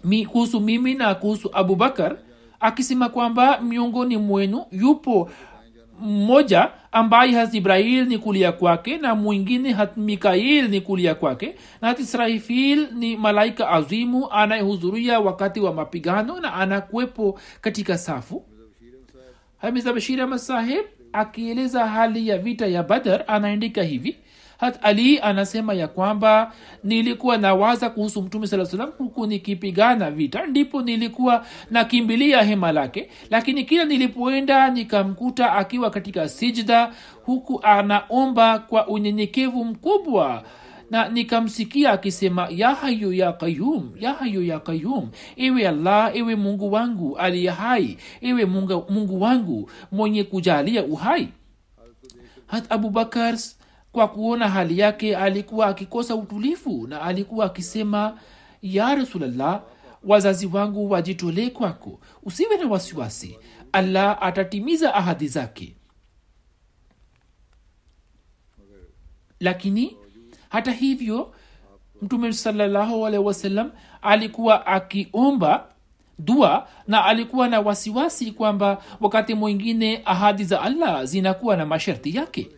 mi, 0.03 0.25
kuhusu 0.25 0.59
mimi 0.59 0.93
na 0.93 1.15
kuhusu 1.15 1.49
abubakar 1.53 2.17
akisema 2.59 3.09
kwamba 3.09 3.61
miongoni 3.61 4.17
mwenu 4.17 4.65
yupo 4.71 5.29
mmoja 6.01 6.69
ambaye 6.91 7.31
hat 7.31 7.53
ibrahil 7.53 8.05
ni 8.07 8.17
kulia 8.17 8.51
kwake 8.51 8.97
na 8.97 9.15
mwingine 9.15 9.71
hat 9.73 9.97
mikail 9.97 10.67
ni 10.69 10.81
kulia 10.81 11.15
kwake 11.15 11.55
na 11.81 11.87
hat 11.87 11.99
israfil 11.99 12.87
ni 12.93 13.17
malaika 13.17 13.69
azimu 13.69 14.31
anayehudhuria 14.31 15.19
wakati 15.19 15.59
wa 15.59 15.73
mapigano 15.73 16.39
na 16.39 16.53
anakuwepo 16.53 17.39
katika 17.61 17.97
safu. 17.97 18.45
Hamiza 19.57 19.93
bashir 19.93 20.21
ahmad 20.21 20.39
saheb 20.39 20.85
akieleza 21.13 21.87
hali 21.87 22.27
ya 22.27 22.37
vita 22.37 22.67
ya 22.67 22.83
badar 22.83 23.23
anaandika 23.27 23.83
hivi. 23.83 24.15
Hat 24.57 24.79
ali 24.81 25.19
anasema 25.19 25.73
ya 25.73 25.87
kwamba 25.87 26.51
nilikuwa 26.83 27.37
nawaza 27.37 27.89
kuhusu 27.89 28.21
mtume 28.21 28.47
saa 28.47 28.65
salam 28.65 28.91
huku 28.97 29.25
nikipigana 29.27 30.11
vita 30.11 30.45
ndipo 30.45 30.81
nilikuwa 30.81 31.45
nakimbilia 31.71 32.41
hema 32.43 32.71
lake. 32.71 33.09
Lakini 33.29 33.63
kila 33.63 33.85
nilipoenda 33.85 34.69
nikamkuta 34.69 35.53
akiwa 35.53 35.89
katika 35.89 36.29
sijda 36.29 36.91
huku 37.25 37.59
anaomba 37.63 38.59
kwa 38.59 38.87
unyenyekevu 38.87 39.65
mkubwa 39.65 40.43
na 40.89 41.09
nikamsikia 41.09 41.91
akisema 41.91 42.47
ya 42.51 42.77
ya 43.11 43.33
kayum 43.33 43.91
ya 43.99 44.13
hayu 44.13 44.43
ya 44.43 44.59
kayum 44.59 45.09
ewe 45.35 45.67
allah 45.67 46.15
ewe 46.15 46.35
mungu 46.35 46.71
wangu 46.71 47.17
aliye 47.17 47.49
hai 47.51 47.97
ewe 48.21 48.45
mungu, 48.45 48.85
mungu 48.89 49.21
wangu 49.21 49.69
mwenye 49.91 50.23
kujalia 50.23 50.83
uhai. 50.83 51.29
Hat 52.47 52.71
abubakar 52.71 53.37
kwa 53.91 54.07
kuona 54.07 54.49
hali 54.49 54.79
yake 54.79 55.15
alikuwa 55.17 55.67
akikosa 55.67 56.15
utulifu 56.15 56.87
na 56.87 57.01
alikuwa 57.01 57.45
akisema 57.45 58.17
ya 58.61 58.95
rasulllah 58.95 59.61
wazazi 60.03 60.45
wangu 60.45 60.89
wajitolee 60.91 61.49
kwako 61.49 61.99
usiwe 62.23 62.57
na 62.57 62.67
wasiwasi 62.67 63.37
allah 63.71 64.17
atatimiza 64.21 64.93
ahadi 64.93 65.27
zake. 65.27 65.75
Lakini 69.39 69.97
hata 70.49 70.71
hivyo 70.71 71.33
mtume 72.01 72.33
salallahu 72.33 73.07
alehi 73.07 73.23
wasallam 73.23 73.71
alikuwa 74.01 74.67
akiomba 74.67 75.65
dua 76.19 76.67
na 76.87 77.05
alikuwa 77.05 77.47
na 77.47 77.59
wasiwasi 77.59 78.31
kwamba 78.31 78.77
wakati 79.01 79.33
mwingine 79.33 80.01
ahadi 80.05 80.43
za 80.43 80.61
allah 80.61 81.05
zinakuwa 81.05 81.57
na 81.57 81.65
masharti 81.65 82.15
yake. 82.15 82.49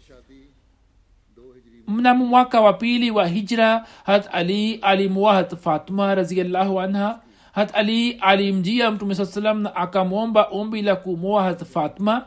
Mnamo 1.87 2.25
mwaka 2.25 2.61
wa 2.61 2.73
pili 2.73 3.11
wa 3.11 3.27
hijra 3.27 3.85
hat 4.03 4.29
ali 4.31 4.75
alimua 4.75 5.33
hat 5.33 5.55
fatma 5.55 6.15
raziallahu 6.15 6.81
anha. 6.81 7.19
Hat 7.51 7.75
ali 7.75 8.11
alimjia 8.11 8.91
mtume 8.91 9.15
saa 9.15 9.25
salam 9.25 9.61
na 9.61 9.75
akamwomba 9.75 10.43
ombi 10.51 10.81
la 10.81 10.95
kumua 10.95 11.43
hat 11.43 11.63
fatma 11.65 12.25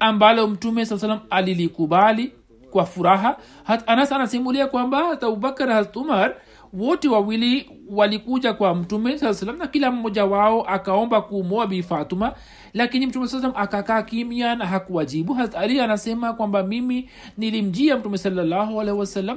ambalo 0.00 0.46
mtume 0.48 0.86
saa 0.86 0.98
salam 0.98 1.20
alilikubali 1.30 2.32
kwa 2.74 2.86
furaha. 2.86 3.36
Hat 3.64 3.82
anas 3.86 4.12
anasimulia 4.12 4.66
kwamba 4.66 5.04
hata 5.04 5.26
abubakar 5.26 5.68
hat 5.70 5.96
umar 5.96 6.34
wote 6.72 7.08
wawili 7.08 7.70
walikuja 7.90 8.52
kwa 8.52 8.74
mtume 8.74 9.18
salam 9.18 9.58
na 9.58 9.66
kila 9.66 9.90
mmoja 9.90 10.24
wao 10.24 10.62
akaomba 10.62 11.20
kumoa 11.22 11.66
bi 11.66 11.82
fatuma. 11.82 12.32
Lakini 12.72 13.06
mtume 13.06 13.28
saa 13.28 13.54
akakaa 13.54 14.02
kimya 14.02 14.54
na 14.56 14.66
hakuwajibu. 14.66 15.34
Hat 15.34 15.54
anasema 15.56 16.32
kwamba 16.32 16.62
mimi 16.62 17.08
nilimjia 17.38 17.96
mtume 17.96 18.18
salallahu 18.18 18.82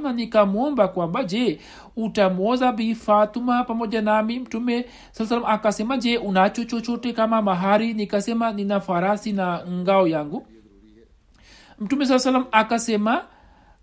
na 0.02 0.14
nikamwomba 0.14 0.88
kwamba 0.88 1.24
je 1.24 1.60
utamwoza 1.98 2.72
bi 2.72 2.96
fatuma 2.96 3.64
pamoja 3.64 4.02
nami? 4.02 4.40
Mtume 4.40 4.86
saa 5.12 5.42
akasema 5.46 5.98
je 5.98 6.18
unacho 6.18 6.64
chochote 6.64 7.14
kama 7.14 7.42
mahari? 7.42 7.94
Nikasema 7.94 8.52
nina 8.52 8.80
farasi 8.80 9.32
na 9.34 9.64
ngao 9.70 10.08
yangu 10.08 10.46
mtume 11.80 12.06
saa 12.06 12.20
salam 12.20 12.46
akasema 12.52 13.24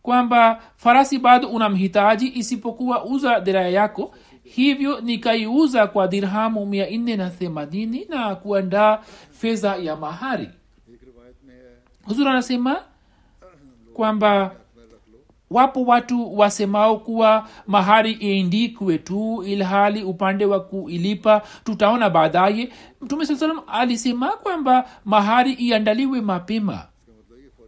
kwamba 0.02 0.62
farasi 0.76 1.18
bado 1.18 1.48
unamhitaji 1.48 2.32
isipokuwa 2.34 3.04
uza 3.04 3.40
diraya 3.40 3.68
yako. 3.68 4.14
Hivyo 4.44 5.00
nikaiuza 5.00 5.86
kwa 5.86 6.08
dirhamu 6.08 6.66
mia 6.66 6.90
nne 6.90 7.16
na 7.16 7.30
themanini 7.30 8.04
na 8.08 8.34
kuandaa 8.34 8.98
fedha 9.32 9.76
ya 9.76 9.96
mahari. 9.96 10.50
Huzur 12.06 12.28
anasema 12.28 12.76
kwamba 13.94 14.50
wapo 15.50 15.82
watu 15.84 16.38
wasemao 16.38 16.96
kuwa 16.98 17.48
mahari 17.66 18.12
iendikwe 18.12 18.98
tu 18.98 19.42
ilhali 19.46 20.02
upande 20.02 20.44
wa 20.44 20.60
kuilipa 20.60 21.42
tutaona 21.64 22.10
baadaye. 22.10 22.72
Mtume 23.00 23.26
saa 23.26 23.36
salam 23.36 23.60
alisema 23.66 24.28
kwamba 24.28 24.88
mahari 25.04 25.52
iandaliwe 25.52 26.20
mapema 26.20 26.86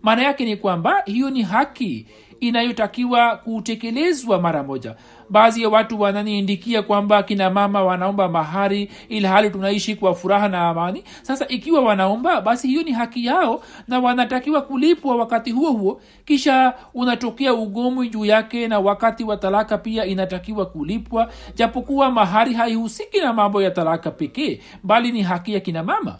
maana 0.06 0.22
yake 0.22 0.44
ni 0.44 0.56
kwamba 0.56 1.02
hiyo 1.06 1.30
ni 1.30 1.42
haki 1.42 2.06
inayotakiwa 2.40 3.36
kutekelezwa 3.36 4.40
mara 4.40 4.62
moja. 4.62 4.94
Baadhi 5.30 5.62
ya 5.62 5.68
watu 5.68 6.00
wananiindikia 6.00 6.82
kwamba 6.82 7.22
kina 7.22 7.50
mama 7.50 7.82
wanaomba 7.84 8.28
mahari 8.28 8.90
ili 9.08 9.26
hali 9.26 9.50
tunaishi 9.50 9.96
kwa 9.96 10.14
furaha 10.14 10.48
na 10.48 10.68
amani. 10.68 11.04
Sasa 11.22 11.48
ikiwa 11.48 11.80
wanaomba 11.80 12.40
basi 12.40 12.68
hiyo 12.68 12.82
ni 12.82 12.92
haki 12.92 13.26
yao 13.26 13.62
na 13.88 13.98
wanatakiwa 14.00 14.62
kulipwa 14.62 15.16
wakati 15.16 15.50
huo 15.52 15.70
huo. 15.72 16.00
Kisha 16.24 16.74
unatokea 16.94 17.54
ugomwi 17.54 18.08
juu 18.08 18.24
yake 18.24 18.68
na 18.68 18.78
wakati 18.78 19.24
wa 19.24 19.36
talaka 19.36 19.78
pia 19.78 20.04
inatakiwa 20.04 20.66
kulipwa. 20.66 21.30
Japokuwa 21.54 22.10
mahari 22.10 22.54
haihusiki 22.54 23.20
na 23.20 23.32
mambo 23.32 23.62
ya 23.62 23.70
talaka 23.70 24.10
pekee 24.10 24.60
bali 24.82 25.12
ni 25.12 25.22
haki 25.22 25.54
ya 25.54 25.60
kina 25.60 25.82
mama 25.82 26.18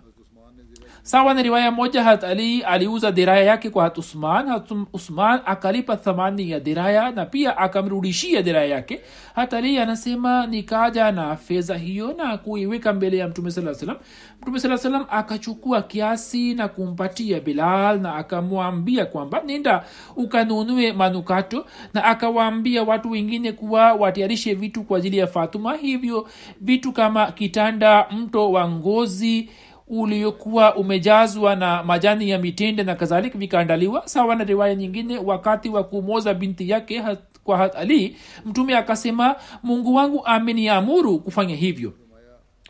sawa 1.06 1.34
na 1.34 1.42
riwaya 1.42 1.70
moja 1.70 2.02
hat 2.04 2.24
ali 2.24 2.62
aliuza 2.62 3.12
diraya 3.12 3.44
yake 3.44 3.70
kwa 3.70 3.84
hat 3.84 3.98
usman. 3.98 4.48
Hat 4.48 4.70
usman 4.92 5.40
akalipa 5.46 5.96
thamani 5.96 6.50
ya 6.50 6.60
diraya 6.60 7.10
na 7.10 7.26
pia 7.26 7.56
akamrudishia 7.58 8.42
diraya 8.42 8.66
yake. 8.66 9.00
Hat 9.34 9.54
ali 9.54 9.78
anasema 9.78 10.46
nikaja 10.46 11.12
na 11.12 11.36
fedha 11.36 11.74
hiyo 11.76 12.12
na 12.18 12.36
kuiweka 12.38 12.92
mbele 12.92 13.16
ya 13.16 13.28
mtume 13.28 13.50
saa 13.50 13.74
salam 13.74 13.96
mtume 14.42 14.60
saa 14.60 14.78
salam 14.78 15.06
akachukua 15.10 15.82
kiasi 15.82 16.54
na 16.54 16.68
kumpatia 16.68 17.40
bilal 17.40 18.00
na 18.00 18.14
akamwambia 18.14 19.06
kwamba 19.06 19.42
nenda 19.46 19.84
ukanunue 20.16 20.92
manukato 20.92 21.66
na 21.94 22.04
akawaambia 22.04 22.82
watu 22.82 23.10
wengine 23.10 23.52
kuwa 23.52 23.92
watayarishe 23.92 24.54
vitu 24.54 24.82
kwa 24.84 24.98
ajili 24.98 25.18
ya 25.18 25.26
fatuma 25.26 25.74
hivyo 25.76 26.28
vitu 26.60 26.92
kama 26.92 27.26
kitanda 27.32 28.06
mto 28.10 28.52
wa 28.52 28.68
ngozi 28.70 29.48
uliokuwa 29.88 30.76
umejazwa 30.76 31.56
na 31.56 31.82
majani 31.82 32.30
ya 32.30 32.38
mitende 32.38 32.82
na 32.82 32.94
kadhalika 32.94 33.38
vikaandaliwa 33.38 34.08
sawa 34.08 34.36
na 34.36 34.44
riwaya 34.44 34.74
nyingine 34.74 35.18
wakati 35.18 35.68
wa 35.68 35.84
kumoza 35.84 36.34
binti 36.34 36.70
yake 36.70 37.02
kwa 37.44 37.58
hat 37.58 37.76
ali 37.76 38.16
mtume 38.44 38.76
akasema 38.76 39.36
mungu 39.62 39.94
wangu 39.94 40.26
ameniamuru 40.26 41.18
kufanya 41.18 41.56
hivyo. 41.56 41.92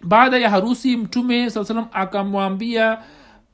Baada 0.02 0.38
ya 0.38 0.50
harusi 0.50 0.96
mtume 0.96 1.50
saa 1.50 1.64
salam 1.64 1.86
akamwambia 1.92 2.98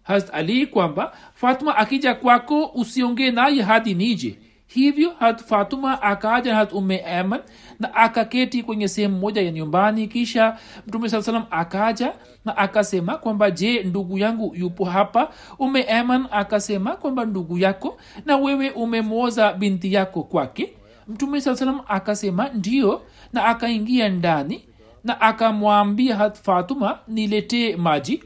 hat 0.03 0.31
ali 0.33 0.67
kwamba 0.67 1.13
fatma 1.35 1.77
akija 1.77 2.15
kwako 2.15 2.65
usiongee 2.75 3.31
naye 3.31 3.63
hadi 3.63 3.95
nije 3.95 4.39
hivyo 4.75 5.11
hat 5.19 5.45
fatuma 5.45 6.03
akaja 6.03 6.55
hat 6.55 6.73
ume 6.73 7.01
aman 7.01 7.41
na 7.81 7.95
akaketi 7.95 8.63
kwenye 8.63 8.89
sehemu 8.89 9.19
moja 9.19 9.43
ya 9.43 9.51
nyumbani. 9.51 10.09
Kisha 10.09 10.57
mtume 10.87 11.09
saa 11.09 11.23
salam 11.23 11.45
akaja 11.51 12.13
na 12.45 12.57
akasema 12.57 13.17
kwamba 13.19 13.51
je 13.51 13.83
ndugu 13.83 14.19
yangu 14.19 14.55
yupo 14.57 14.85
hapa? 14.85 15.31
Ume 15.59 15.83
aman 15.83 16.27
akasema 16.31 16.97
kwamba 16.97 17.25
ndugu 17.25 17.59
yako 17.59 17.99
na 18.27 18.37
wewe 18.37 18.71
umemwoza 18.71 19.53
binti 19.53 19.93
yako 19.93 20.23
kwake? 20.23 20.73
Mtume 21.09 21.41
saa 21.41 21.57
salam 21.57 21.81
akasema 21.89 22.49
ndio 22.49 23.03
na 23.33 23.45
akaingia 23.45 24.09
ndani 24.09 24.65
na 25.05 25.21
akamwambia 25.21 26.17
hat 26.17 26.39
fatuma 26.43 26.99
niletee 27.09 27.77
maji 27.77 28.23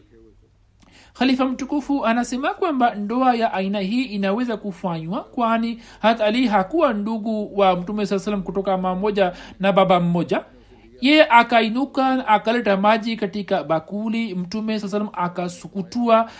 khalifa 1.18 1.44
mtukufu 1.44 2.06
anasema 2.06 2.54
kwamba 2.54 2.94
ndoa 2.94 3.34
ya 3.34 3.52
aina 3.52 3.80
hii 3.80 4.02
inaweza 4.04 4.56
kufanywa 4.56 5.24
kwani 5.24 5.82
hat 6.02 6.20
ali 6.20 6.46
hakuwa 6.48 6.92
ndugu 6.92 7.58
wa 7.60 7.76
mtume 7.76 8.06
saa 8.06 8.18
salam 8.18 8.42
kutoka 8.42 8.76
mama 8.78 8.94
moja 9.00 9.32
na 9.60 9.72
baba 9.72 10.00
mmoja. 10.00 10.44
Ye 11.00 11.26
akainuka 11.28 12.28
akaleta 12.28 12.76
maji 12.76 13.16
katika 13.16 13.64
bakuli 13.64 14.34
mtume 14.34 14.80
saa 14.80 14.88
salam 14.88 15.08
akasukutua 15.12 16.30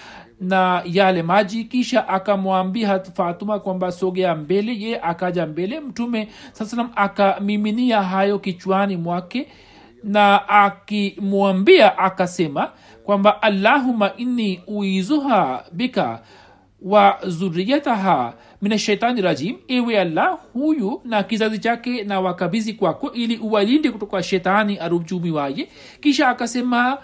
na 0.40 0.82
yale 0.84 1.22
maji 1.22 1.64
kisha 1.64 2.08
akamwambia 2.08 3.00
fatuma 3.00 3.58
kwamba 3.58 3.92
sogea 3.92 4.34
mbele. 4.34 4.80
Ye 4.80 5.00
akaja 5.00 5.46
mbele 5.46 5.80
mtume 5.80 6.28
saa 6.52 6.64
salam 6.64 6.90
akamiminia 6.96 8.02
hayo 8.02 8.38
kichwani 8.38 8.96
mwake 8.96 9.48
na 10.04 10.48
akimwambia 10.48 11.98
akasema 11.98 12.70
kwamba 13.06 13.42
allahuma 13.42 14.16
inni 14.16 14.60
uizuha 14.66 15.64
bika 15.72 16.20
wa 16.82 17.18
zuriyataha 17.26 18.34
minashaitani 18.62 19.20
rajim. 19.22 19.56
Ewe 19.68 20.00
allah 20.00 20.38
huyu 20.52 21.00
na 21.04 21.22
kizazi 21.22 21.58
chake 21.58 22.04
na 22.04 22.20
wakabizi 22.20 22.72
kwako 22.72 23.12
ili 23.12 23.36
uwalinde 23.36 23.90
kutoka 23.90 24.22
shetani 24.22 24.78
arujumi 24.78 25.30
waye 25.30 25.68
kisha 26.00 26.28
akasema 26.28 26.98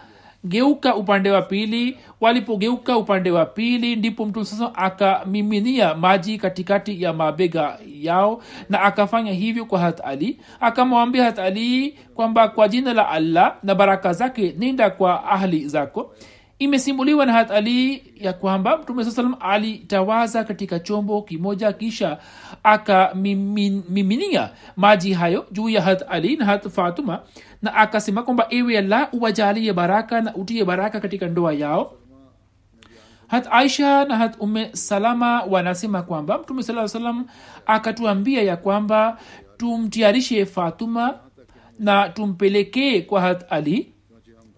geuka 0.44 0.96
upande 0.96 1.30
wa 1.30 1.42
pili. 1.42 1.98
Walipogeuka 2.20 2.96
upande 2.98 3.30
wa 3.30 3.46
pili 3.46 3.96
ndipo 3.96 4.26
mtu 4.26 4.44
sasa 4.44 4.74
akamiminia 4.74 5.94
maji 5.94 6.38
katikati 6.38 7.02
ya 7.02 7.12
mabega 7.12 7.78
yao 8.00 8.42
na 8.68 8.80
akafanya 8.82 9.32
hivyo 9.32 9.64
kwa 9.64 9.78
hat 9.80 10.00
ali. 10.04 10.40
Akamwambia 10.60 11.24
hat 11.24 11.38
ali 11.38 11.98
kwamba 12.14 12.48
kwa 12.48 12.68
jina 12.68 12.92
la 12.94 13.08
allah 13.08 13.56
na 13.62 13.74
baraka 13.74 14.12
zake 14.12 14.54
nenda 14.58 14.90
kwa 14.90 15.24
ahli 15.24 15.68
zako 15.68 16.14
imesimuliwa 16.64 17.26
na 17.26 17.32
hat 17.32 17.50
ali 17.50 18.02
ya 18.16 18.32
kwamba 18.32 18.76
mtume 18.78 19.04
saa 19.04 19.10
salam 19.10 19.34
alitawaza 19.40 20.44
katika 20.44 20.80
chombo 20.80 21.22
kimoja 21.22 21.72
kisha 21.72 22.18
akamiminia 22.62 24.50
maji 24.76 25.12
hayo 25.12 25.46
juu 25.52 25.68
ya 25.68 25.82
hat 25.82 26.04
ali 26.08 26.36
na 26.36 26.44
hat 26.44 26.68
fatuma 26.68 27.20
na 27.62 27.74
akasema 27.74 28.22
kwamba 28.22 28.46
ewe 28.50 28.78
allah 28.78 29.08
uwajalie 29.14 29.72
baraka 29.72 30.20
na 30.20 30.34
utie 30.34 30.64
baraka 30.64 31.00
katika 31.00 31.28
ndoa 31.28 31.52
yao. 31.52 31.94
Hat 33.28 33.48
aisha 33.50 34.04
na 34.04 34.16
hat 34.16 34.36
ume 34.40 34.70
salama 34.72 35.42
wanasema 35.42 36.02
kwamba 36.02 36.38
mtume 36.38 36.62
saa 36.62 36.88
salam 36.88 37.26
akatuambia 37.66 38.42
ya 38.42 38.56
kwamba 38.56 39.18
tumtiarishe 39.56 40.46
fatuma 40.46 41.18
na 41.78 42.08
tumpelekee 42.08 43.00
kwa 43.00 43.20
hat 43.20 43.44
ali 43.52 43.91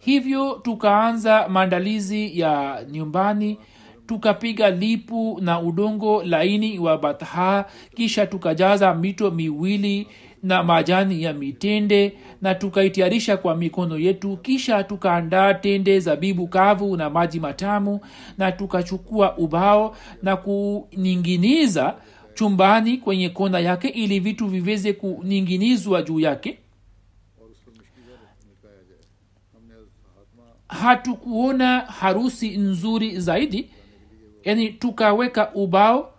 hivyo 0.05 0.61
tukaanza 0.63 1.49
maandalizi 1.49 2.41
ya 2.41 2.85
nyumbani 2.91 3.59
tukapiga 4.07 4.71
lipu 4.71 5.39
na 5.43 5.61
udongo 5.61 6.23
laini 6.23 6.79
wa 6.79 6.99
batha 6.99 7.65
kisha 7.95 8.27
tukajaza 8.27 8.95
mito 8.95 9.31
miwili 9.31 10.07
na 10.43 10.63
majani 10.63 11.23
ya 11.23 11.33
mitende 11.33 12.13
na 12.43 12.55
tukaitiarisha 12.55 13.37
kwa 13.37 13.57
mikono 13.57 13.99
yetu. 13.99 14.37
Kisha 14.37 14.83
tukaandaa 14.85 15.55
tende 15.55 16.01
zabibu 16.01 16.47
kavu 16.49 16.97
na 16.97 17.11
maji 17.11 17.41
matamu 17.41 18.01
na 18.39 18.53
tukachukua 18.53 19.37
ubao 19.37 19.97
na 20.23 20.37
kuninginiza 20.37 21.95
chumbani 22.35 22.99
kwenye 22.99 23.29
kona 23.29 23.59
yake 23.61 23.89
ili 23.89 24.21
vitu 24.21 24.47
viweze 24.47 24.93
kuninginizwa 24.93 26.03
juu 26.03 26.21
yake 26.21 26.59
hatukuona 30.83 31.79
harusi 31.81 32.57
nzuri 32.57 33.21
zaidi 33.21 33.71
yani 34.45 34.69
tukaweka 34.71 35.51
ubao 35.55 36.11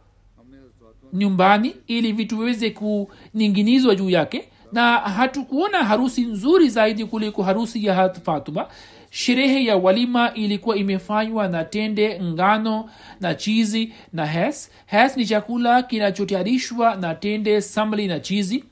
nyumbani 1.13 1.75
ili 1.87 2.11
vitu 2.11 2.37
viweze 2.37 2.69
kuninginizwa 2.69 3.95
juu 3.95 4.09
yake 4.09 4.49
na 4.71 4.97
hatukuona 4.97 5.83
harusi 5.83 6.21
nzuri 6.21 6.69
zaidi 6.69 7.05
kuliko 7.05 7.43
harusi 7.43 7.85
ya 7.85 8.09
fatuma 8.13 8.67
sherehe 9.09 9.65
ya 9.65 9.75
walima 9.77 10.33
ilikuwa 10.33 10.75
imefanywa 10.77 11.47
na 11.47 11.63
tende 11.63 12.19
ngano 12.23 12.89
na 13.21 13.35
chizi 13.35 13.93
na 14.13 14.25
hes 14.25 14.71
hes 14.85 15.17
ni 15.17 15.25
chakula 15.25 15.83
kinachotayarishwa 15.83 16.95
na 16.95 17.15
tende 17.15 17.61
samli 17.61 18.07
na 18.07 18.19
chizi 18.19 18.63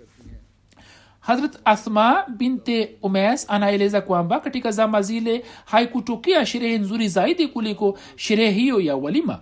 hazrat 1.23 1.55
asma 1.65 2.23
binte 2.37 2.97
umes 3.01 3.45
anaeleza 3.49 4.01
kwamba 4.01 4.39
katika 4.39 4.71
zama 4.71 5.01
zile 5.01 5.43
haikutokea 5.65 6.45
sherehe 6.45 6.77
nzuri 6.77 7.07
zaidi 7.07 7.47
kuliko 7.47 7.97
sherehe 8.15 8.51
hiyo 8.51 8.79
ya 8.81 8.95
walima. 8.95 9.39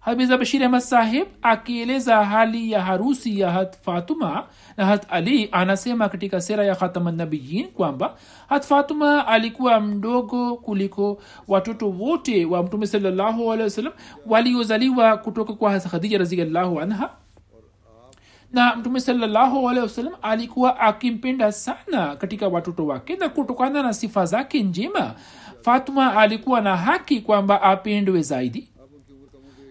Habiza 0.00 0.38
bashir 0.38 0.64
ahmad 0.64 0.80
sahib 0.80 1.26
akieleza 1.42 2.24
hali 2.24 2.72
ya 2.72 2.82
harusi 2.82 3.40
ya 3.40 3.50
hat 3.50 3.76
fatuma 3.82 4.46
na 4.76 4.86
hat 4.86 5.06
ali 5.10 5.48
anasema 5.52 6.08
katika 6.08 6.40
sera 6.40 6.64
ya 6.64 6.74
khatamanabiyin 6.74 7.68
kwamba 7.68 8.16
hat 8.48 8.64
fatuma 8.64 9.26
alikuwa 9.26 9.80
mdogo 9.80 10.56
kuliko 10.56 11.22
watoto 11.48 11.90
wote 11.90 12.44
wa 12.44 12.62
mtume 12.62 12.86
salallahu 12.86 13.52
alehi 13.52 13.88
waliozaliwa 14.26 15.16
kutoka 15.16 15.52
kwa 15.52 15.80
khadija 15.80 16.18
raziallahu 16.18 16.80
anha 16.80 17.10
na 18.52 18.76
mtume 18.76 19.00
wasallam 19.80 20.12
alikuwa 20.22 20.80
akimpenda 20.80 21.52
sana 21.52 22.16
katika 22.16 22.48
watoto 22.48 22.86
wake 22.86 23.16
na 23.16 23.28
kutokana 23.28 23.82
na 23.82 23.94
sifa 23.94 24.26
zake 24.26 24.62
njema 24.62 25.14
fatuma 25.62 26.16
alikuwa 26.16 26.60
na 26.60 26.76
haki 26.76 27.20
kwamba 27.20 27.62
apendwe 27.62 28.22
zaidi. 28.22 28.68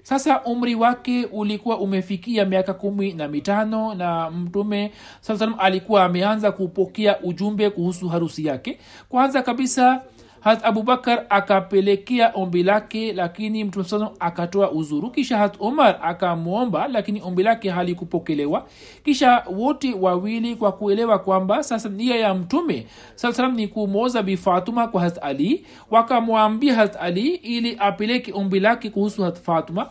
Sasa 0.03 0.41
umri 0.43 0.75
wake 0.75 1.25
ulikuwa 1.25 1.77
umefikia 1.79 2.45
miaka 2.45 2.73
kumi 2.73 3.13
na 3.13 3.27
mitano 3.27 3.93
na 3.95 4.29
mtume 4.31 4.91
saa 5.21 5.37
salam 5.37 5.55
alikuwa 5.59 6.03
ameanza 6.03 6.51
kupokea 6.51 7.19
ujumbe 7.19 7.69
kuhusu 7.69 8.09
harusi 8.09 8.45
yake. 8.45 8.79
Kwanza 9.09 9.41
kabisa 9.41 10.01
hat 10.41 10.65
abubakar 10.65 11.25
akapelekea 11.29 12.31
ombi 12.33 12.63
lake 12.63 13.13
lakini 13.13 13.63
mtume 13.63 13.85
saa 13.85 14.09
akatoa 14.19 14.71
uzuru. 14.71 15.09
Kisha 15.11 15.37
hat 15.37 15.55
umar 15.59 15.99
akamwomba 16.01 16.87
lakini 16.87 17.21
ombi 17.21 17.43
lake 17.43 17.69
halikupokelewa. 17.69 18.65
Kisha 19.05 19.43
wote 19.53 19.93
wawili 19.93 20.55
kwa 20.55 20.71
kuelewa 20.71 21.19
kwamba 21.19 21.63
sasa 21.63 21.89
nia 21.89 22.15
ya 22.15 22.33
mtume 22.33 22.87
saa 23.15 23.47
ni 23.47 23.67
kumwoza 23.67 24.23
bifatuma 24.23 24.87
kwa 24.87 25.01
hat 25.01 25.19
ali 25.21 25.65
wakamwambia 25.91 26.75
hat 26.75 26.95
ali 27.01 27.27
ili 27.27 27.77
apeleke 27.79 28.33
ombi 28.33 28.59
lake 28.59 28.89
kuhusu 28.89 29.23
hat 29.23 29.41
fatuma 29.41 29.89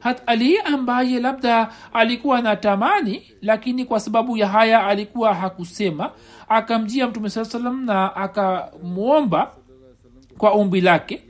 hat 0.00 0.22
ali 0.26 0.58
ambaye 0.58 1.20
labda 1.20 1.68
alikuwa 1.92 2.42
na 2.42 2.56
tamani 2.56 3.22
lakini 3.42 3.84
kwa 3.84 4.00
sababu 4.00 4.36
ya 4.36 4.48
haya 4.48 4.86
alikuwa 4.86 5.34
hakusema 5.34 6.10
akamjia 6.48 7.06
mtume 7.08 7.30
saa 7.30 7.44
salam 7.44 7.84
na 7.84 8.16
akamwomba 8.16 9.50
kwa 10.42 10.50
ombi 10.50 10.80
lake. 10.80 11.22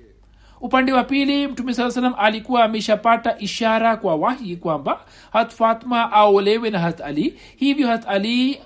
Upande 0.61 0.93
wa 0.93 1.05
pili 1.05 1.47
mtume 1.47 1.75
saa 1.75 1.91
salam 1.91 2.15
alikuwa 2.19 2.65
ameshapata 2.65 3.39
ishara 3.39 3.97
kwa 3.97 4.17
wahi 4.17 4.57
kwamba 4.57 5.01
hat 5.33 5.51
fatma 5.55 6.13
aolewe 6.13 6.71
na 6.71 6.79
hat 6.79 7.01
ali. 7.01 7.35
Hivyo 7.57 7.89
hat 7.89 8.09
ali 8.09 8.61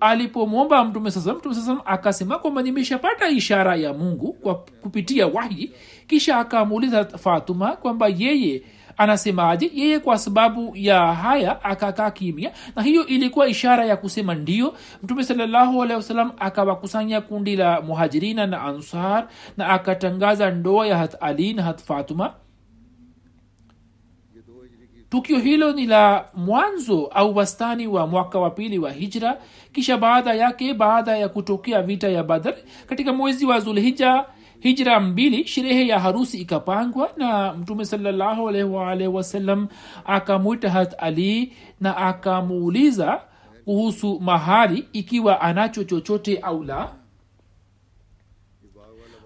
alipomwomba 0.00 0.84
mtume 0.84 1.10
saa 1.10 1.32
mtume 1.34 1.54
saa 1.54 1.60
salam 1.60 1.80
akasema 1.84 2.38
kwamba 2.38 2.62
nimeshapata 2.62 3.28
ishara 3.28 3.76
ya 3.76 3.92
mungu 3.94 4.32
kwa 4.32 4.54
kupitia 4.54 5.26
wahi. 5.26 5.72
Kisha 6.06 6.38
akamuuliza 6.38 7.04
fatuma 7.04 7.72
kwamba 7.76 8.08
yeye 8.08 8.62
anasemaje 9.00 9.70
yeye 9.74 9.98
kwa 9.98 10.18
sababu 10.18 10.72
ya 10.76 11.14
haya 11.14 11.64
akakaa 11.64 12.10
kimya 12.10 12.52
na 12.76 12.82
hiyo 12.82 13.06
ilikuwa 13.06 13.48
ishara 13.48 13.84
ya 13.84 13.96
kusema 13.96 14.34
ndio. 14.34 14.74
Mtume 15.02 15.24
wasalam 15.94 16.32
akawakusanya 16.38 17.20
kundi 17.20 17.56
la 17.56 17.80
muhajirina 17.80 18.46
na 18.46 18.62
ansar 18.62 19.28
na 19.56 19.68
akatangaza 19.68 20.50
ndoa 20.50 20.86
ya 20.86 20.98
hat 20.98 21.16
ali 21.20 21.52
na 21.52 21.62
hat 21.62 21.82
fatuma 21.82 22.34
tukio 25.10 25.38
hilo 25.38 25.72
ni 25.72 25.86
la 25.86 26.24
mwanzo 26.34 27.06
au 27.06 27.36
wastani 27.36 27.86
wa 27.86 28.06
mwaka 28.06 28.38
wa 28.38 28.50
pili 28.50 28.78
wa 28.78 28.90
hijra 28.90 29.38
kisha 29.72 29.96
baada 29.98 30.34
yake 30.34 30.74
baada 30.74 31.16
ya 31.16 31.28
kutokea 31.28 31.82
vita 31.82 32.08
ya 32.08 32.22
badr 32.24 32.54
katika 32.86 33.12
mwezi 33.12 33.46
wa 33.46 33.60
zulhija 33.60 34.24
hijra 34.60 35.00
mbili 35.00 35.46
sherehe 35.46 35.86
ya 35.86 36.00
harusi 36.00 36.38
ikapangwa 36.40 37.10
na 37.16 37.52
mtume 37.54 37.84
salallahu 37.84 38.44
wasalam 39.14 39.68
akamwita 40.04 40.70
hat 40.70 40.94
ali 40.98 41.52
na 41.80 41.96
akamuuliza 41.96 43.20
kuhusu 43.64 44.20
mahari 44.20 44.88
ikiwa 44.92 45.40
anacho 45.40 45.84
chochote 45.84 46.38
au 46.38 46.64
la. 46.64 46.92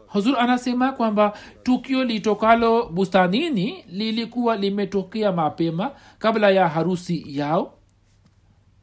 Huzur 0.06 0.38
anasema 0.38 0.92
kwamba 0.92 1.32
tukio 1.62 2.04
litokalo 2.04 2.86
bustanini 2.86 3.84
lilikuwa 3.88 4.56
limetokea 4.56 5.32
mapema 5.32 5.90
kabla 6.18 6.50
ya 6.50 6.68
harusi 6.68 7.24
yao 7.38 7.72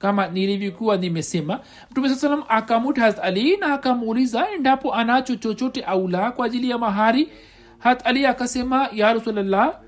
kama 0.02 0.28
nilivyokuwa 0.28 0.98
nimesema 0.98 1.60
mtume 1.92 2.10
saa 2.10 2.16
salam 2.16 2.44
akamuta 2.50 3.02
hat 3.02 3.20
ali 3.20 3.58
na 3.58 3.74
akamuuliza 3.74 4.50
endapo 4.52 4.94
anacho 4.94 5.36
chochote 5.36 5.84
au 5.84 6.08
la 6.08 6.32
kwa 6.32 6.46
ajili 6.46 6.70
ya 6.70 6.78
mahari. 6.78 7.30
Hat 7.80 8.02
ali 8.08 8.26
akasema 8.26 8.90
ya 8.94 9.14
rasulllah 9.14 9.80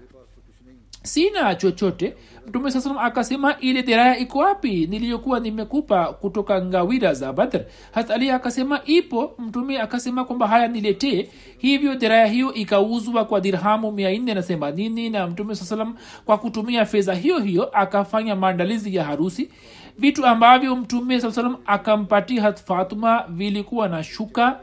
sina 1.03 1.55
chochote. 1.55 2.13
Mtume 2.47 2.71
saa 2.71 2.81
salam 2.81 2.97
akasema 2.97 3.59
ile 3.59 3.83
deraya 3.83 4.17
iko 4.17 4.39
wapi? 4.39 4.87
Niliyokuwa 4.87 5.39
nimekupa 5.39 6.05
kutoka 6.13 6.61
ngawira 6.65 7.13
za 7.13 7.33
badr. 7.33 7.61
Hat 7.91 8.11
ali 8.11 8.29
akasema 8.31 8.81
ipo. 8.85 9.33
Mtume 9.39 9.79
akasema 9.79 10.25
kwamba 10.25 10.47
haya 10.47 10.67
niletee. 10.67 11.29
Hivyo 11.57 11.95
deraya 11.95 12.25
hiyo 12.25 12.53
ikauzwa 12.53 13.25
kwa 13.25 13.41
dirhamu 13.41 13.91
mia 13.91 14.17
nne. 14.19 14.33
Na 14.33 14.41
themanini 14.41 15.09
na 15.09 15.27
mtume 15.27 15.55
saa 15.55 15.65
salam 15.65 15.95
kwa 16.25 16.37
kutumia 16.37 16.85
fedha 16.85 17.13
hiyo 17.13 17.39
hiyo 17.39 17.63
akafanya 17.77 18.35
maandalizi 18.35 18.95
ya 18.95 19.03
harusi 19.03 19.49
vitu 19.97 20.25
ambavyo 20.25 20.75
mtume 20.75 21.21
saa 21.21 21.31
salam 21.31 21.57
akampatia 21.65 22.53
fatuma 22.53 23.25
vilikuwa 23.29 23.87
na 23.87 24.03
shuka 24.03 24.59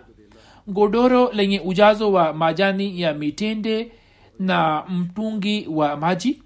godoro 0.66 1.32
lenye 1.32 1.60
ujazo 1.60 2.12
wa 2.12 2.32
majani 2.32 3.00
ya 3.00 3.14
mitende 3.14 3.92
na 4.38 4.82
mtungi 4.88 5.66
wa 5.70 5.96
maji. 5.96 6.42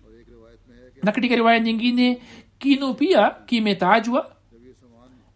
Na 1.03 1.13
katika 1.13 1.35
riwaya 1.35 1.61
nyingine 1.61 2.19
kinu 2.59 2.95
pia 2.95 3.31
kimetajwa. 3.31 4.31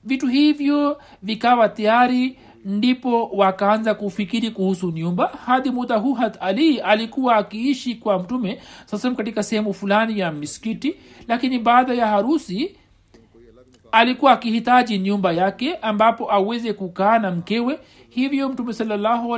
Vitu 0.04 0.26
hivyo 0.26 1.00
vikawa 1.22 1.68
tayari 1.68 2.38
ndipo 2.64 3.26
wakaanza 3.28 3.94
kufikiri 3.94 4.50
kuhusu 4.50 4.90
nyumba. 4.90 5.26
Hadi 5.46 5.70
muda 5.70 5.96
huu 5.96 6.14
hat 6.14 6.36
ali 6.40 6.80
alikuwa 6.80 7.36
akiishi 7.36 7.94
kwa 7.94 8.18
mtume 8.18 8.60
sasam 8.86 9.16
katika 9.16 9.42
sehemu 9.42 9.74
fulani 9.74 10.18
ya 10.18 10.32
miskiti 10.32 10.94
lakini 11.28 11.58
baada 11.58 11.94
ya 11.94 12.06
harusi 12.06 12.76
alikuwa 13.92 14.32
akihitaji 14.32 14.98
nyumba 14.98 15.32
yake 15.32 15.74
ambapo 15.76 16.32
aweze 16.32 16.72
kukaa 16.72 17.18
na 17.18 17.30
mkewe. 17.30 17.78
Hivyo 18.08 18.48
mtume 18.48 18.72
salallahu 18.72 19.34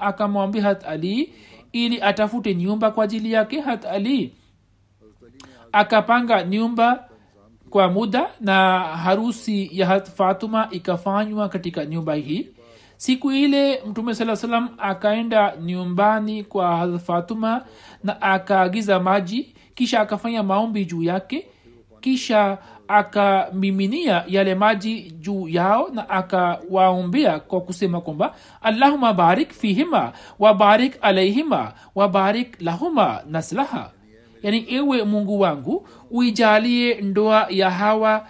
akamwambia 0.00 0.62
hat 0.62 0.84
ali 0.86 1.32
ili 1.72 2.02
atafute 2.02 2.54
nyumba 2.54 2.90
kwa 2.90 3.04
ajili 3.04 3.32
yake. 3.32 3.60
Hat 3.60 3.84
ali 3.84 4.34
akapanga 5.72 6.42
nyumba 6.42 7.04
kwa 7.70 7.88
muda 7.88 8.30
na 8.40 8.78
harusi 8.80 9.70
ya 9.72 9.86
hat 9.86 10.10
fatuma 10.10 10.68
ikafanywa 10.70 11.48
katika 11.48 11.84
nyumba 11.86 12.14
hii. 12.14 12.48
Siku 12.96 13.32
ile 13.32 13.82
mtume 13.86 14.14
saa 14.14 14.36
salam 14.36 14.68
akaenda 14.78 15.56
nyumbani 15.56 16.44
kwa 16.44 16.76
hat 16.76 16.98
fatuma 17.00 17.64
na 18.04 18.22
akaagiza 18.22 19.00
maji 19.00 19.54
kisha 19.74 20.00
akafanya 20.00 20.42
maombi 20.42 20.84
juu 20.84 21.02
yake. 21.02 21.46
Kisha 22.00 22.58
akamiminia 22.88 24.24
yale 24.26 24.54
maji 24.54 25.00
juu 25.20 25.48
yao 25.48 25.88
na 25.94 26.08
akawaombea 26.08 27.40
kwa 27.40 27.60
kusema 27.60 28.00
kwamba 28.00 28.34
allahuma 28.62 29.12
barik 29.12 29.52
fihima 29.52 30.12
wabarik 30.38 30.98
alaihima 31.02 31.72
wabarik 31.94 32.60
lahuma 32.60 33.22
naslaha. 33.30 33.90
Yani 34.42 34.66
ewe 34.68 35.04
mungu 35.04 35.40
wangu 35.40 35.88
uijalie 36.10 36.94
ndoa 37.00 37.46
ya 37.50 37.70
hawa 37.70 38.26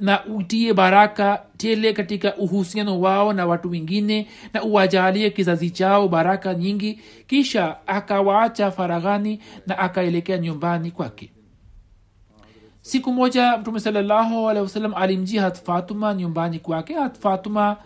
na 0.00 0.24
utie 0.24 0.74
baraka 0.74 1.42
tele 1.56 1.92
katika 1.92 2.36
uhusiano 2.36 3.00
wao 3.00 3.32
na 3.32 3.46
watu 3.46 3.70
wengine 3.70 4.26
na 4.52 4.62
uwajalie 4.62 5.30
kizazi 5.30 5.70
chao 5.70 6.08
baraka 6.08 6.54
nyingi. 6.54 7.00
Kisha 7.26 7.76
akawaacha 7.86 8.70
faraghani 8.70 9.40
na 9.66 9.78
akaelekea 9.78 10.38
nyumbani 10.38 10.90
kwake 10.90 11.30
siku 12.84 13.12
moja 13.12 13.58
mtume 13.58 13.80
salallahu 13.80 14.48
alehi 14.48 14.62
wasalam 14.64 14.94
alimjia 14.94 15.50
fatuma 15.50 16.14
nyumbani 16.14 16.58
kwake. 16.58 16.96
Fatuma 17.20 17.76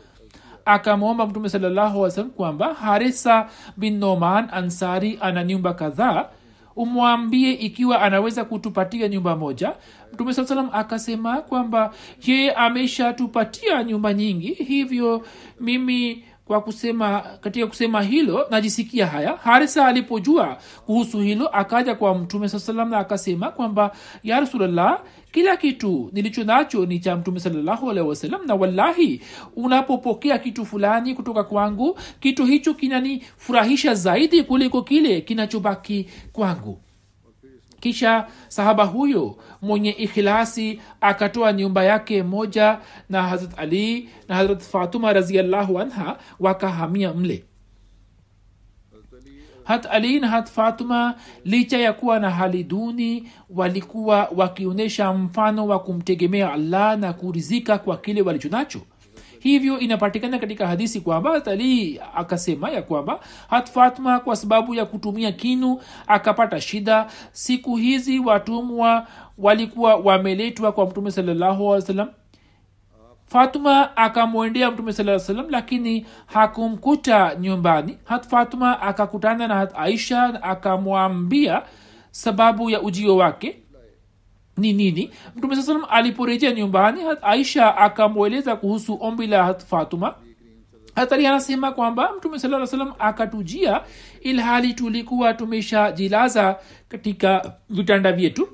akamwomba 0.65 1.27
mtume 1.27 1.49
salallahu 1.49 1.89
alih 1.91 2.03
wasallam 2.03 2.31
kwamba 2.31 2.75
harisa 2.75 3.49
bin 3.77 3.99
noman 3.99 4.49
ansari 4.53 5.19
ana 5.21 5.45
nyumba 5.45 5.75
kadhaa. 5.75 6.29
Umwambie 6.77 7.53
ikiwa 7.53 8.03
anaweza 8.03 8.45
kutupatia 8.45 9.09
nyumba 9.09 9.37
moja. 9.37 9.73
Mtume 10.13 10.35
saa 10.35 10.45
salam 10.45 10.69
akasema 10.73 11.43
kwamba 11.43 11.93
yeye 12.27 12.53
ameshatupatia 12.53 13.85
nyumba 13.85 14.15
nyingi 14.15 14.55
hivyo 14.55 15.27
mimi 15.61 16.25
kwa 16.49 16.61
kusema 16.61 17.21
katika 17.41 17.67
kusema 17.67 18.03
hilo 18.03 18.47
najisikia 18.51 19.07
haya. 19.07 19.37
Harisa 19.43 19.87
alipojua 19.87 20.59
kuhusu 20.87 21.19
hilo 21.19 21.49
akaja 21.49 21.95
kwa 21.95 22.15
mtume 22.15 22.49
saa 22.49 22.59
salam 22.59 22.91
na 22.91 22.99
akasema 22.99 23.51
kwamba 23.51 23.91
ya 24.25 24.41
rasulllah 24.41 25.01
kila 25.33 25.57
kitu 25.57 26.11
nilicho 26.13 26.45
nacho 26.45 26.87
ni 26.87 26.99
cha 27.01 27.17
mtume 27.17 27.41
salallahu 27.41 27.91
alehi 27.91 28.29
na 28.47 28.55
wallahi 28.55 29.21
unapopokea 29.57 30.39
kitu 30.39 30.67
fulani 30.67 31.15
kutoka 31.15 31.45
kwangu 31.45 31.99
kitu 32.21 32.45
hicho 32.45 32.75
kinanifurahisha 32.75 33.95
zaidi 33.95 34.43
kuliko 34.43 34.83
kile 34.83 35.21
kinachobaki 35.21 36.07
kwangu 36.33 36.79
kisha 37.81 38.27
sahaba 38.49 38.85
huyo 38.85 39.37
mwenye 39.63 39.91
ikhilasi 39.91 40.81
akatoa 41.01 41.53
nyumba 41.53 41.85
yake 41.85 42.23
moja 42.23 42.79
na 43.09 43.23
hazrat 43.23 43.59
ali 43.59 44.09
na 44.29 44.35
hazrat 44.35 44.63
fatuma 44.63 45.13
raziallahu 45.13 45.79
anha 45.79 46.17
wakahamia 46.41 47.15
mle. 47.15 47.45
Hat 49.65 49.87
ali 49.91 50.21
na 50.21 50.29
hat 50.29 50.51
fatuma 50.51 51.15
licha 51.45 51.79
ya 51.79 51.93
kuwa 51.93 52.19
na 52.21 52.31
hali 52.31 52.65
duni 52.65 53.29
walikuwa 53.51 54.29
wakionyesha 54.37 55.13
mfano 55.13 55.67
wa 55.67 55.79
kumtegemea 55.79 56.53
allah 56.53 56.99
na 56.99 57.13
kurizika 57.13 57.79
kwa 57.79 57.97
kile 57.97 58.23
walicho 58.23 58.49
nacho 58.49 58.81
hivyo 59.41 59.79
inapatikana 59.79 60.39
katika 60.39 60.67
hadisi 60.67 61.01
kwamba 61.01 61.31
hatalii 61.31 62.01
akasema 62.15 62.71
ya 62.71 62.83
kwamba 62.83 63.21
hat 63.51 63.71
fatma 63.71 64.21
kwa 64.21 64.37
sababu 64.37 64.75
ya 64.75 64.87
kutumia 64.87 65.33
kinu 65.33 65.81
akapata 66.07 66.61
shida. 66.61 67.07
Siku 67.33 67.77
hizi 67.77 68.19
watumwa 68.19 69.07
walikuwa 69.39 69.97
wameletwa 69.97 70.73
kwa 70.73 70.87
mtume 70.87 71.11
wasallam. 71.61 72.09
Fatuma 73.27 73.97
akamwendea 73.97 74.71
mtume 74.71 74.93
saa 74.93 75.19
salam 75.19 75.47
lakini 75.51 76.07
hakumkuta 76.27 77.35
nyumbani. 77.35 77.99
Hat 78.05 78.27
fatuma 78.29 78.81
akakutana 78.83 79.49
na 79.49 79.55
hat 79.55 79.73
aisha 79.77 80.43
akamwambia 80.43 81.63
sababu 82.11 82.71
ya 82.71 82.83
ujio 82.83 83.17
wake 83.17 83.63
ni 84.59 84.73
nini? 84.73 85.11
Mtume 85.37 85.57
saa 85.57 85.63
salam 85.63 85.85
aliporejea 85.91 86.53
nyumbani 86.53 87.01
aisha 87.23 87.77
akamweleza 87.77 88.57
kuhusu 88.57 88.99
ombi 89.01 89.27
la 89.27 89.55
fatuma. 89.55 90.15
Hatari 90.95 91.27
anasema 91.27 91.73
kwamba 91.73 92.13
mtume 92.17 92.39
saa 92.39 92.67
salam 92.67 92.93
akatujia 92.99 93.81
ilhali 94.21 94.75
tulikuwa 94.75 95.35
tumeshajilaza 95.35 96.57
katika 96.89 97.53
vitanda 97.71 98.13
vyetu. 98.13 98.49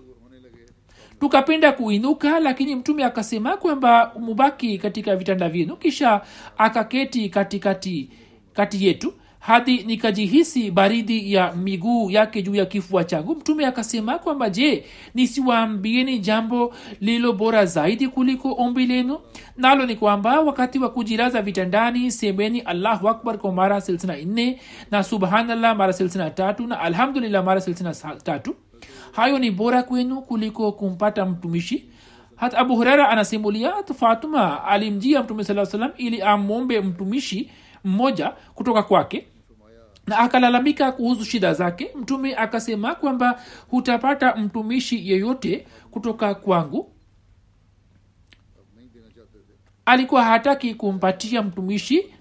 Tukapenda 1.21 1.73
kuinuka 1.73 2.41
lakini 2.41 2.75
mtume 2.77 3.05
akasema 3.05 3.57
kwamba 3.57 4.13
mubaki 4.21 4.79
katika 4.79 5.17
vitanda 5.17 5.49
vyenu 5.49 5.77
kisha 5.77 6.21
akaketi 6.59 7.29
katikati 7.29 8.11
kati 8.53 8.87
yetu 8.87 9.13
hadi 9.47 9.83
nikajihisi 9.83 10.71
baridi 10.71 11.33
ya 11.33 11.53
miguu 11.53 12.11
yake 12.11 12.43
juu 12.43 12.55
ya 12.55 12.67
kifua 12.67 13.05
changu. 13.05 13.35
Mtume 13.35 13.67
akasema 13.67 14.19
kwamba 14.19 14.51
je 14.51 14.85
nisiwaambieni 15.15 16.19
jambo 16.19 16.75
lilo 17.01 17.33
bora 17.33 17.67
zaidi 17.67 18.09
kuliko 18.09 18.53
ombi 18.59 18.87
lenu? 18.87 19.19
Nalo 19.57 19.87
ni 19.87 19.97
kwamba 19.97 20.41
wakati 20.41 20.79
wa 20.79 20.89
kujilaza 20.91 21.43
vitandani 21.43 22.11
semeni 22.11 22.61
allahu 22.61 23.09
akbar 23.09 23.39
kwa 23.39 23.53
mara 23.53 23.81
silsina 23.81 24.17
nne 24.17 24.61
na 24.91 25.03
subhanallah 25.03 25.77
mara 25.77 25.93
silsina 25.93 26.31
tatu 26.31 26.67
na 26.67 26.81
alhamdulillah 26.81 27.45
mara 27.45 27.61
silsina 27.61 27.95
tatu. 28.25 28.55
Hayo 29.13 29.39
ni 29.39 29.51
bora 29.51 29.83
kwenu 29.83 30.21
kuliko 30.23 30.73
kumpata 30.73 31.27
mtumishi. 31.27 31.85
Hata 32.37 32.59
abu 32.59 32.77
hurera 32.77 33.09
anasimulia 33.09 33.73
fatuma 33.99 34.65
alimjia 34.65 35.23
mtume 35.23 35.45
saa 35.45 35.67
salam 35.67 35.91
ili 35.97 36.23
amwombe 36.23 36.81
mtumishi 36.81 37.51
mmoja 37.85 38.33
kutoka 38.55 38.83
kwake 38.83 39.27
na 40.07 40.19
akalalamika 40.19 40.93
kuhusu 40.93 41.25
shida 41.25 41.55
zake 41.55 41.91
mtume 42.01 42.35
akasema 42.37 42.95
kwamba 42.95 43.41
hutapata 43.71 44.37
mtumishi 44.37 45.11
yeyote 45.11 45.67
kutoka 45.91 46.35
kwangu. 46.35 46.91
Alikuwa 49.87 50.25
hataki 50.25 50.75
kumpatia 50.75 51.43
mtumishi 51.43 52.15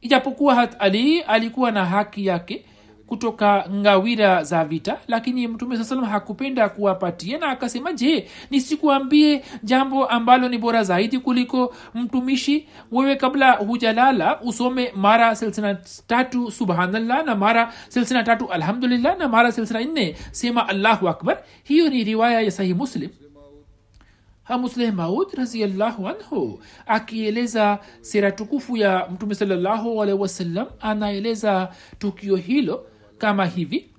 ijapokuwa 0.00 0.54
hat 0.54 0.76
ali 0.78 1.20
alikuwa 1.20 1.70
na 1.70 1.86
haki 1.86 2.26
yake 2.26 2.64
kutoka 3.10 3.64
ngawira 3.74 4.44
za 4.44 4.64
vita 4.64 4.98
lakini 5.08 5.48
mtume 5.48 5.76
saa 5.76 5.84
salam 5.84 6.04
hakupenda 6.04 6.68
kuwapatia 6.68 7.38
na 7.38 7.48
akasema 7.48 7.92
je 7.92 8.28
nisikuambie 8.50 9.44
jambo 9.62 10.06
ambalo 10.06 10.48
ni 10.48 10.58
bora 10.58 10.84
zaidi 10.84 11.18
kuliko 11.18 11.74
mtumishi? 11.94 12.68
Wewe 12.92 13.16
kabla 13.16 13.52
hujalala 13.52 14.40
usome 14.40 14.92
mara 14.96 15.36
silsina 15.36 15.74
tatu 16.06 16.50
subhanallah 16.50 17.24
na 17.26 17.34
mara 17.34 17.72
tatu 18.24 18.52
alhamdulillah 18.52 19.18
na 19.18 19.28
mara 19.28 19.52
nne 19.84 20.16
sema 20.30 20.68
allahu 20.68 21.08
akbar. 21.08 21.38
Hiyo 21.62 21.90
ni 21.90 22.04
riwaya 22.04 22.40
ya 22.40 22.50
sahih 22.50 22.76
muslim. 22.76 23.10
Hamusleh 24.44 24.92
maud 24.94 25.34
raziallahu 25.34 26.08
anhu 26.08 26.60
akieleza 26.86 27.78
sera 28.00 28.32
tukufu 28.32 28.76
ya 28.76 29.08
mtume 29.12 29.34
salllahu 29.34 30.02
alaihi 30.02 30.20
wasallam 30.20 30.66
anaeleza 30.80 31.68
tukio 31.98 32.36
hilo 32.36 32.86
kama 33.20 33.46
hivi. 33.46 33.90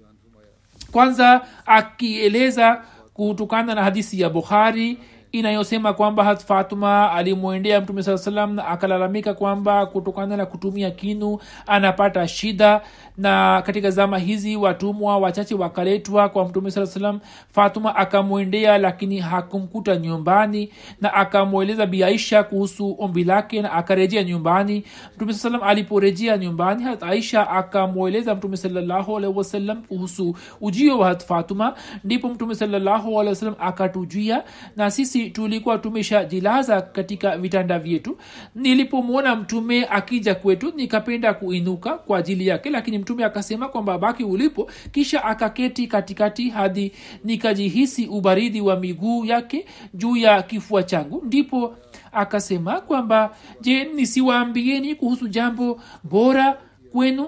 Kwanza 0.91 1.41
akieleza 1.65 2.84
kutokana 3.13 3.75
na 3.75 3.84
hadisi 3.84 4.21
ya 4.21 4.29
bukhari 4.29 4.97
inayosema 5.31 5.93
kwamba 5.93 6.23
hat 6.23 6.45
fatuma 6.45 7.11
alimwendea 7.11 7.81
mtume 7.81 8.03
saa 8.03 8.17
salam 8.17 8.53
na 8.55 8.67
akalalamika 8.67 9.33
kwamba 9.33 9.85
kutokana 9.85 10.37
na 10.37 10.45
kutumia 10.45 10.91
kinu 10.91 11.39
anapata 11.67 12.27
shida. 12.27 12.81
Na 13.17 13.61
katika 13.65 13.89
zama 13.91 14.17
hizi 14.17 14.55
watumwa 14.55 15.17
wachache 15.17 15.55
wakaletwa 15.55 16.29
kwa 16.29 16.45
mtume 16.47 16.71
saa 16.71 16.85
salam 16.85 17.19
fatuma 17.51 17.95
akamwendea 17.95 18.77
lakini 18.77 19.19
hakumkuta 19.19 19.95
nyumbani 19.95 20.69
na 21.01 21.13
akamweleza 21.13 21.85
biaisha 21.85 22.43
kuhusu 22.43 22.95
ombi 22.99 23.23
lake 23.23 23.61
na 23.61 23.71
akarejea 23.71 24.23
nyumbani. 24.23 24.83
Mtume 25.15 25.33
saa 25.33 25.39
salam 25.39 25.63
aliporejea 25.63 26.37
nyumbani 26.37 26.83
hat 26.83 27.03
aisha 27.03 27.49
akamweleza 27.49 28.35
mtume 28.35 28.57
salallahu 28.57 29.17
alaihi 29.17 29.75
kuhusu 29.87 30.35
ujio 30.61 30.99
wa 30.99 31.07
hat 31.07 31.25
fatuma. 31.25 31.73
Ndipo 32.03 32.29
mtume 32.29 32.55
salallahu 32.55 33.19
alaihi 33.21 33.45
akatujia 33.59 34.43
na 34.75 34.91
sisi 34.91 35.20
tulikuwa 35.29 35.77
tumeshajilaza 35.77 36.81
katika 36.81 37.38
vitanda 37.38 37.79
vyetu 37.79 38.17
nilipomwona 38.55 39.36
mtume 39.36 39.86
akija 39.86 40.36
kwetu 40.36 40.73
nikapenda 40.75 41.34
kuinuka 41.34 41.97
kwa 41.97 42.17
ajili 42.17 42.47
yake 42.47 42.69
lakini 42.69 42.97
mtume 42.97 43.23
akasema 43.25 43.67
kwamba 43.67 43.97
baki 43.97 44.23
ulipo 44.23 44.71
kisha 44.91 45.23
akaketi 45.23 45.88
katikati 45.88 46.49
hadi 46.49 46.91
nikajihisi 47.23 48.07
ubaridi 48.07 48.62
wa 48.62 48.79
miguu 48.79 49.25
yake 49.25 49.65
juu 49.93 50.17
ya 50.17 50.41
kifua 50.43 50.84
changu. 50.84 51.23
Ndipo 51.25 51.75
akasema 52.12 52.81
kwamba 52.81 53.36
je 53.62 53.84
nisiwaambieni 53.84 54.95
kuhusu 54.95 55.27
jambo 55.27 55.81
bora 56.03 56.57
kwenu 56.91 57.27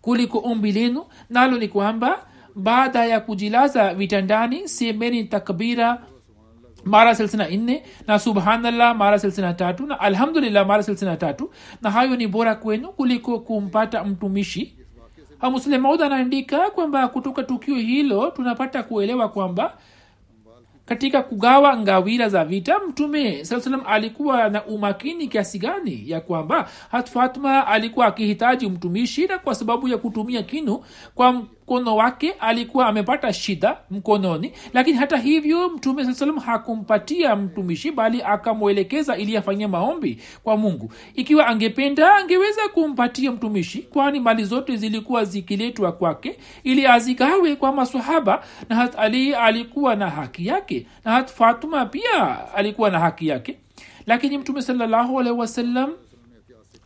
kuliko 0.00 0.38
ombi 0.38 0.72
lenu? 0.72 1.04
Nalo 1.30 1.58
ni 1.58 1.68
kwamba 1.68 2.26
baada 2.54 3.04
ya 3.06 3.20
kujilaza 3.20 3.94
vitandani 3.94 4.68
semeni 4.68 5.24
takbira 5.24 6.02
mara 6.84 7.14
silsina 7.14 7.48
nne 7.48 7.82
na 8.06 8.18
subhanallah 8.18 8.96
mara 8.96 9.18
silsina 9.18 9.54
tatu 9.54 9.86
na 9.86 10.00
alhamdulillah 10.00 10.66
mara 10.66 10.82
silsina 10.82 11.16
tatu. 11.16 11.50
Na 11.82 11.90
hayo 11.90 12.16
ni 12.16 12.26
bora 12.26 12.54
kwenu 12.54 12.88
kuliko 12.88 13.38
kumpata 13.38 14.04
mtumishi. 14.04 14.76
Hamuslemaud 15.38 16.02
anaandika 16.02 16.70
kwamba 16.70 17.08
kutoka 17.08 17.42
tukio 17.42 17.74
hilo 17.74 18.30
tunapata 18.30 18.82
kuelewa 18.82 19.28
kwamba 19.28 19.76
katika 20.90 21.22
kugawa 21.22 21.76
ngawira 21.76 22.28
za 22.28 22.44
vita 22.44 22.78
mtume 22.88 23.44
salam 23.44 23.82
alikuwa 23.86 24.48
na 24.48 24.64
umakini 24.64 25.28
kiasi 25.28 25.58
gani 25.58 26.10
ya 26.10 26.20
kwamba 26.20 26.68
hat 26.90 27.16
alikuwa 27.66 28.06
akihitaji 28.06 28.68
mtumishi 28.68 29.26
na 29.26 29.38
kwa 29.38 29.54
sababu 29.54 29.88
ya 29.88 29.98
kutumia 29.98 30.42
kinu 30.42 30.84
kwa 31.14 31.42
mkono 31.70 31.96
wake 31.96 32.30
alikuwa 32.40 32.86
amepata 32.86 33.32
shida 33.32 33.76
mkononi 33.90 34.52
lakini 34.74 34.98
hata 34.98 35.16
hivyo 35.16 35.68
mtume 35.68 36.04
saa 36.04 36.14
salam 36.14 36.38
hakumpatia 36.38 37.36
mtumishi 37.36 37.90
bali 37.90 38.22
akamwelekeza 38.22 39.16
ili 39.16 39.36
afanyie 39.36 39.66
maombi 39.66 40.18
kwa 40.44 40.56
mungu. 40.56 40.92
Ikiwa 41.14 41.46
angependa 41.46 42.14
angeweza 42.14 42.68
kumpatia 42.74 43.32
mtumishi 43.32 43.78
kwani 43.82 44.20
mali 44.20 44.44
zote 44.44 44.76
zilikuwa 44.76 45.24
zikiletwa 45.24 45.92
kwake 45.92 46.36
ili 46.64 46.86
azigawe 46.86 47.56
kwa 47.56 47.72
masahaba 47.72 48.44
na 48.68 48.76
hat 48.76 48.98
ali 48.98 49.34
alikuwa 49.34 49.96
na 49.96 50.10
haki 50.10 50.46
yake. 50.46 50.86
Na 51.04 51.12
hat 51.12 51.32
fatuma 51.32 51.86
pia 51.86 52.54
alikuwa 52.54 52.90
na 52.90 52.98
haki 52.98 53.28
yake. 53.28 53.56
Lakini 54.06 54.38
mtume 54.38 54.62
salllahu 54.62 55.20
alehi 55.20 55.36
wasallam 55.36 55.90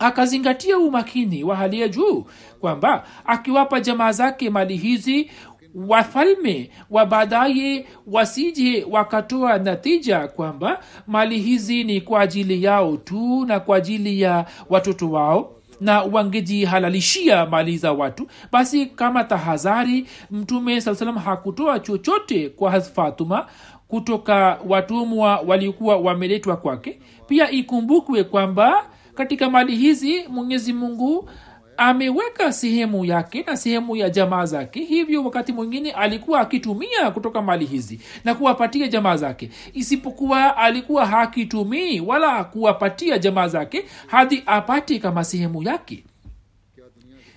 akazingatia 0.04 0.78
umakini 0.78 1.44
wa 1.44 1.56
hali 1.56 1.80
ya 1.80 1.88
juu 1.88 2.26
kwamba 2.60 3.04
akiwapa 3.24 3.80
jamaa 3.80 4.12
zake 4.12 4.50
mali 4.50 4.76
hizi 4.76 5.30
wafalme 5.74 6.70
wa 6.90 7.06
baadaye 7.06 7.86
wasije 8.06 8.86
wakatoa 8.90 9.58
natija 9.58 10.28
kwamba 10.28 10.80
mali 11.06 11.38
hizi 11.38 11.84
ni 11.84 12.00
kwa 12.00 12.20
ajili 12.20 12.64
yao 12.64 12.96
tu 12.96 13.46
na 13.46 13.60
kwa 13.60 13.76
ajili 13.76 14.20
ya 14.20 14.46
watoto 14.70 15.10
wao 15.10 15.50
na 15.80 16.02
wangejihalalishia 16.02 17.46
mali 17.46 17.76
za 17.78 17.92
watu 17.92 18.26
basi 18.52 18.86
kama 18.86 19.24
tahadhari 19.24 20.06
mtume 20.30 20.80
saa 20.80 20.94
salam 20.94 21.16
hakutoa 21.16 21.80
chochote 21.80 22.48
kwa 22.48 22.80
fatuma 22.80 23.46
kutoka 23.88 24.58
watumwa 24.68 25.40
waliokuwa 25.46 25.96
wameletwa 25.96 26.56
kwake. 26.56 26.98
Pia 27.28 27.50
ikumbukwe 27.50 28.24
kwamba 28.24 28.86
katika 29.14 29.50
mali 29.50 29.76
hizi 29.76 30.24
mwenyezi 30.28 30.72
mungu 30.72 31.30
ameweka 31.76 32.52
sehemu 32.52 33.04
yake 33.04 33.42
na 33.46 33.56
sehemu 33.56 33.96
ya 33.96 34.10
jamaa 34.10 34.44
zake. 34.46 34.80
Hivyo 34.84 35.24
wakati 35.24 35.52
mwingine 35.52 35.90
alikuwa 35.92 36.40
akitumia 36.40 37.10
kutoka 37.10 37.42
mali 37.42 37.64
hizi 37.64 38.00
na 38.24 38.34
kuwapatia 38.34 38.88
jamaa 38.88 39.16
zake. 39.16 39.50
Isipokuwa 39.72 40.56
alikuwa 40.56 41.06
hakitumii 41.06 42.00
wala 42.00 42.44
kuwapatia 42.44 43.18
jamaa 43.18 43.48
zake 43.48 43.84
hadi 44.06 44.42
apate 44.46 44.98
kama 44.98 45.24
sehemu 45.24 45.62
yake. 45.62 46.04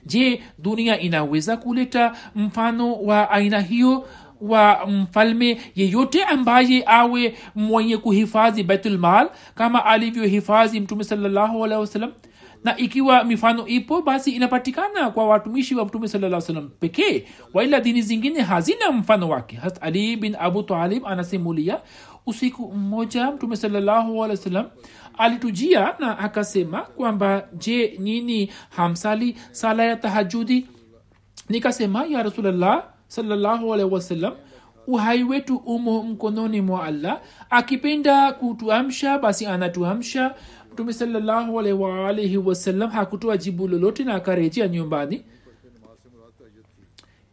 Je 0.05 0.43
dunia 0.59 0.99
inaweza 0.99 1.57
kuleta 1.57 2.15
mfano 2.35 2.93
wa 2.93 3.29
aina 3.31 3.61
hiyo 3.61 4.07
wa 4.41 4.86
mfalme 4.88 5.62
yeyote 5.76 6.23
ambaye 6.23 6.84
awe 6.86 7.38
mwenye 7.56 7.97
kuhifadhi 7.97 8.63
baitulmal 8.63 9.30
kama 9.56 9.86
alivyohifadhi 9.86 10.80
mtume 10.80 11.04
wasallam. 11.80 12.12
Na 12.63 12.78
ikiwa 12.78 13.23
mifano 13.23 13.67
ipo 13.67 14.02
basi 14.02 14.32
inapatikana 14.32 15.10
kwa 15.10 15.28
watumishi 15.28 15.76
wa 15.76 15.86
mtume 15.86 16.08
saa 16.08 16.41
salam 16.41 16.69
pekee 16.80 17.23
waila 17.54 17.80
dini 17.80 18.02
zingine 18.02 18.41
hazina 18.41 18.91
mfano 18.91 19.30
wake. 19.30 19.56
Hat 19.56 19.78
ali 19.82 20.15
bin 20.17 20.36
abu 20.39 20.63
talib 20.63 21.06
anasimulia 21.06 21.80
usiku 22.26 22.73
mmoja 22.73 23.32
mtume 23.32 23.56
salallahu 23.56 24.26
alitujia 25.17 25.95
na 26.00 26.19
akasema 26.19 26.82
kwamba 26.82 27.47
je 27.54 27.97
nini 28.00 28.52
hamsali 28.69 29.36
sala 29.52 29.84
ya 29.84 29.95
tahajudi? 29.95 30.67
Nikasema 31.50 32.06
ya 32.06 32.23
rasulllah 32.23 32.84
wasallam 33.93 34.33
uhai 34.87 35.23
wetu 35.23 35.55
umo 35.57 36.03
mkononi 36.03 36.61
mwa 36.61 36.83
allah. 36.83 37.21
Akipenda 37.49 38.31
kutuamsha 38.33 39.17
basi 39.19 39.45
anatuamsha. 39.45 40.35
Mtume 40.73 40.93
salallahu 40.93 41.59
alaihi 41.59 42.37
hakutoa 42.91 43.37
jibu 43.37 43.67
lolote 43.67 44.03
na 44.03 44.13
akarejea 44.15 44.67
nyumbani. 44.67 45.25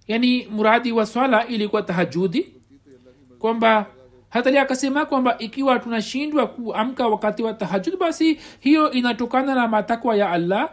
Yani 0.09 0.47
muradi 0.51 0.93
wa 0.93 1.07
swala 1.07 1.47
ilikuwa 1.47 1.83
tahajudi. 1.83 2.47
Kwamba 3.39 3.87
hatali 4.31 4.59
akasema 4.59 5.05
kwamba 5.07 5.39
ikiwa 5.39 5.79
tunashindwa 5.79 6.47
kuamka 6.47 7.07
wakati 7.09 7.43
wa 7.43 7.55
tahajud 7.55 7.99
basi 7.99 8.39
hiyo 8.61 8.91
inatokana 8.91 9.55
na 9.55 9.68
matakwa 9.68 10.16
ya 10.16 10.31
allah 10.31 10.70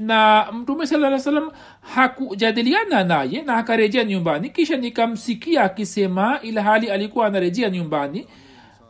na 0.00 0.52
mtume 0.52 0.86
saa 0.86 1.18
salam 1.18 1.50
hakujadiliana 1.80 3.04
naye 3.04 3.42
na 3.42 3.56
akarejea 3.56 4.04
nyumbani. 4.04 4.50
Kisha 4.50 4.76
nikamsikia 4.76 5.62
akisema 5.64 6.40
ila 6.42 6.62
hali 6.62 6.90
alikuwa 6.90 7.26
anarejea 7.26 7.70
nyumbani 7.70 8.26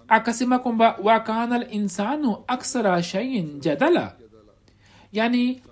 akasema 0.09 0.59
kwamba 0.59 0.97
wakana 1.03 1.59
linsanu 1.59 2.37
aksara 2.47 3.03
shaiin 3.03 3.61
jadala. 3.61 4.13
Yani 5.13 5.63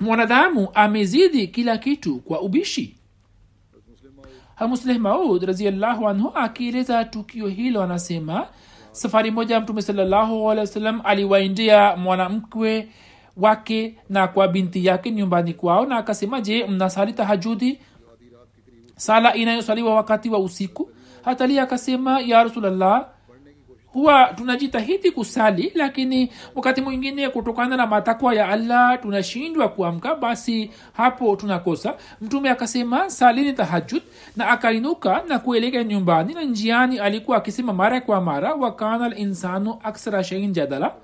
mwanadamu 0.00 0.68
amezidi 0.74 1.48
kila 1.48 1.78
kitu 1.78 2.18
kwa 2.18 2.40
ubishi. 2.40 2.96
Hamusleh 4.54 4.98
maud 4.98 5.42
raziallahu 5.42 6.08
anhu 6.08 6.28
akieleza 6.34 7.04
tukio 7.04 7.48
hilo 7.48 7.82
anasema 7.82 8.46
safari 8.92 9.30
moja 9.30 9.60
mtume 9.60 9.82
salallahu 9.82 10.50
alehi 10.50 10.66
wasallam 10.66 11.00
aliwaendea 11.04 11.96
mwanamkwe 11.96 12.88
wake 13.36 13.98
na 14.08 14.28
kwa 14.28 14.48
binti 14.48 14.86
yake 14.86 15.10
nyumbani 15.10 15.54
kwao 15.54 15.86
na 15.86 15.96
akasema 15.96 16.40
je 16.40 16.66
mnasali 16.66 17.12
tahajudi? 17.12 17.78
Sala 18.96 19.34
inayosaliwa 19.34 19.94
wakati 19.94 20.30
wa 20.30 20.38
usiku. 20.38 20.90
Hatali 21.24 21.58
akasema 21.58 22.20
ya 22.20 22.42
rasulllah 22.44 23.06
huwa 23.86 24.24
tunajitahidi 24.36 25.10
kusali 25.10 25.72
lakini 25.74 26.32
wakati 26.54 26.80
mwingine 26.80 27.28
kutokana 27.28 27.76
na 27.76 27.86
matakwa 27.86 28.34
ya 28.34 28.48
allah 28.48 29.00
tunashindwa 29.02 29.68
kuamka 29.68 30.14
basi 30.14 30.70
hapo 30.92 31.36
tunakosa. 31.36 31.94
Mtume 32.20 32.50
akasema 32.50 33.10
salini 33.10 33.52
tahajud 33.52 34.02
na 34.36 34.48
akainuka 34.48 35.22
na 35.28 35.38
kuelekea 35.38 35.84
nyumbani 35.84 36.34
na 36.34 36.42
njiani 36.42 36.98
alikuwa 36.98 37.36
akisema 37.36 37.72
mara 37.72 38.00
kwa 38.00 38.20
mara 38.20 38.54
wakana 38.54 39.08
linsanu 39.08 39.78
aksara 39.82 40.24
shein 40.24 40.52
jadala 40.52 40.94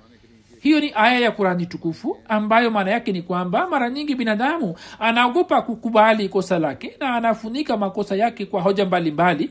hiyo 0.61 0.81
ni 0.81 0.93
aya 0.95 1.19
ya 1.19 1.31
kurani 1.31 1.67
tukufu 1.67 2.19
ambayo 2.29 2.71
maana 2.71 2.91
yake 2.91 3.13
ni 3.13 3.23
kwamba 3.23 3.67
mara 3.69 3.91
nyingi 3.91 4.15
binadamu 4.15 4.75
anaogopa 4.99 5.63
kukubali 5.63 6.29
kosa 6.29 6.59
lake 6.59 6.97
na 7.01 7.15
anafunika 7.15 7.77
makosa 7.77 8.17
yake 8.17 8.47
kwa 8.47 8.63
hoja 8.63 8.85
mbalimbali. 8.87 9.51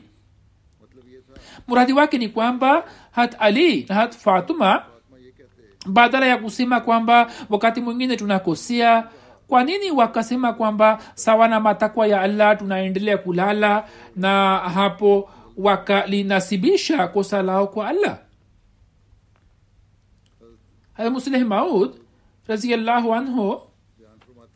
Mradi 1.68 1.92
wake 1.92 2.18
ni 2.18 2.28
kwamba 2.28 2.84
hat 3.10 3.36
ali 3.38 3.86
na 3.88 3.94
hat 3.94 4.16
fatuma 4.16 4.82
badala 5.86 6.26
ya 6.26 6.36
kusema 6.38 6.80
kwamba 6.80 7.30
wakati 7.50 7.80
mwingine 7.80 8.16
tunakosea 8.16 9.04
kwa 9.48 9.64
nini 9.64 9.90
wakasema 9.90 10.52
kwamba 10.52 10.98
sawa 11.14 11.48
na 11.48 11.60
matakwa 11.60 12.06
ya 12.06 12.20
allah 12.20 12.58
tunaendelea 12.58 13.18
kulala 13.18 13.84
na 14.16 14.56
hapo 14.58 15.30
wakalinasibisha 15.56 17.08
kosa 17.08 17.42
lao 17.42 17.66
kwa 17.66 17.88
allah 17.88 18.18
musleh 21.06 21.44
maud 21.46 21.90
raziallahu 22.46 23.14
anhu 23.14 23.60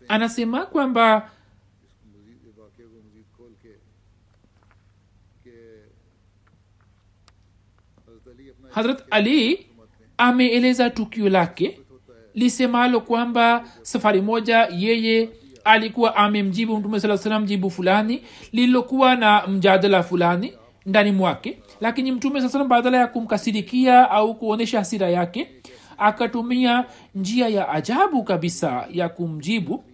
anasema 0.09 0.67
kwamba 0.67 1.31
hazrat 8.71 9.03
ali 9.11 9.67
ameeleza 10.19 10.91
tukio 10.91 11.29
lake 11.29 11.81
lisemalo 12.35 13.01
kwamba 13.01 13.65
safari 13.83 14.21
moja 14.21 14.69
yeye 14.79 15.29
alikuwa 15.65 16.17
amemjibu 16.17 16.77
mtume 16.79 17.01
saa 17.01 17.17
salam 17.19 17.45
jibu 17.47 17.71
fulani 17.71 18.23
lililokuwa 18.53 19.17
na 19.17 19.47
mjadala 19.47 20.03
fulani 20.03 20.53
ndani 20.87 21.13
mwake. 21.13 21.59
Lakini 21.81 22.13
mtume 22.13 22.41
saa 22.41 22.49
salam 22.49 22.69
badala 22.69 22.99
ya 22.99 23.07
kumkasirikia 23.07 24.11
au 24.11 24.35
kuonyesha 24.35 24.79
hasira 24.79 25.09
yake 25.11 25.49
akatumia 26.03 26.85
njia 27.15 27.49
ya 27.49 27.69
ajabu 27.69 28.23
kabisa 28.25 28.87
ya 28.91 29.09
kumjibu 29.09 29.85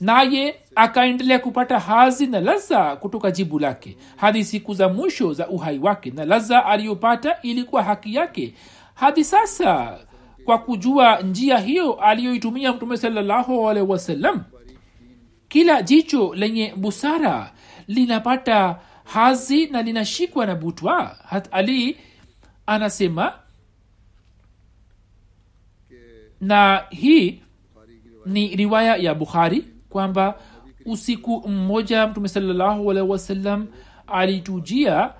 naye 0.00 0.54
akaendelea 0.74 1.38
kupata 1.38 1.78
hazi 1.78 2.26
na 2.26 2.40
laza 2.40 2.96
kutoka 2.96 3.30
jibu 3.30 3.58
lake. 3.58 3.96
Hadi 4.16 4.44
siku 4.44 4.74
za 4.74 4.88
mwisho 4.88 5.32
za 5.32 5.48
uhai 5.48 5.78
wake 5.78 6.10
na 6.10 6.24
laza 6.24 6.64
aliyopata 6.66 7.42
ilikuwa 7.42 7.82
haki 7.82 8.14
yake. 8.14 8.54
Hadi 8.94 9.24
sasa 9.24 9.98
kwa 10.44 10.58
kujua 10.58 11.20
njia 11.20 11.58
hiyo 11.58 11.92
aliyoitumia 11.92 12.72
mtume 12.72 12.96
salllahualhi 12.96 13.80
wasallam 13.82 14.44
kila 15.48 15.82
jicho 15.82 16.34
lenye 16.34 16.74
busara 16.76 17.52
linapata 17.88 18.78
hazi 19.04 19.66
na 19.66 19.82
linashikwa 19.82 20.46
na 20.46 20.54
butwa. 20.54 21.16
Hat 21.28 21.48
ali 21.52 21.96
anasema 22.66 23.32
na 26.44 26.84
hii 26.90 27.42
ni 28.26 28.56
riwaya 28.56 28.96
ya 28.96 29.14
bukhari 29.14 29.64
kwamba 29.88 30.38
usiku 30.86 31.48
mmoja 31.48 32.06
mtume 32.06 32.28
salallahu 32.28 32.90
alaihi 32.90 33.68
alitujia 34.06 35.14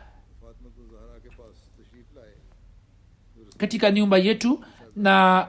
katika 3.56 3.90
nyumba 3.90 4.18
yetu 4.18 4.64
na 4.96 5.46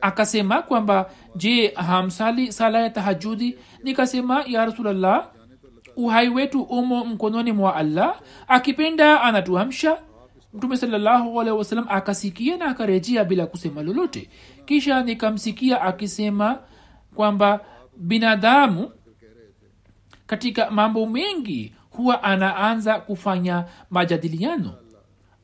akasema 0.00 0.62
kwamba 0.62 1.10
je 1.36 1.68
hamsali 1.68 2.52
sala 2.52 2.78
ya 2.80 2.90
tahajudi? 2.90 3.58
Nikasema 3.82 4.44
ya 4.46 4.64
rasulllah 4.66 5.28
uhai 5.96 6.28
wetu 6.28 6.62
umo 6.62 7.04
mkononi 7.04 7.52
mwa 7.52 7.76
allah. 7.76 8.20
Akipenda 8.48 9.20
anatuamsha 9.22 9.98
mtume 10.56 10.76
sawasalam 10.76 11.86
akasikia 11.88 12.56
na 12.56 12.64
akarejea 12.66 13.24
bila 13.24 13.46
kusema 13.46 13.82
lolote. 13.82 14.30
Kisha 14.64 15.02
nikamsikia 15.02 15.82
akisema 15.82 16.58
kwamba 17.14 17.60
binadamu 17.96 18.90
katika 20.26 20.70
mambo 20.70 21.06
mengi 21.06 21.74
huwa 21.90 22.22
anaanza 22.22 23.00
kufanya 23.00 23.64
majadiliano 23.90 24.74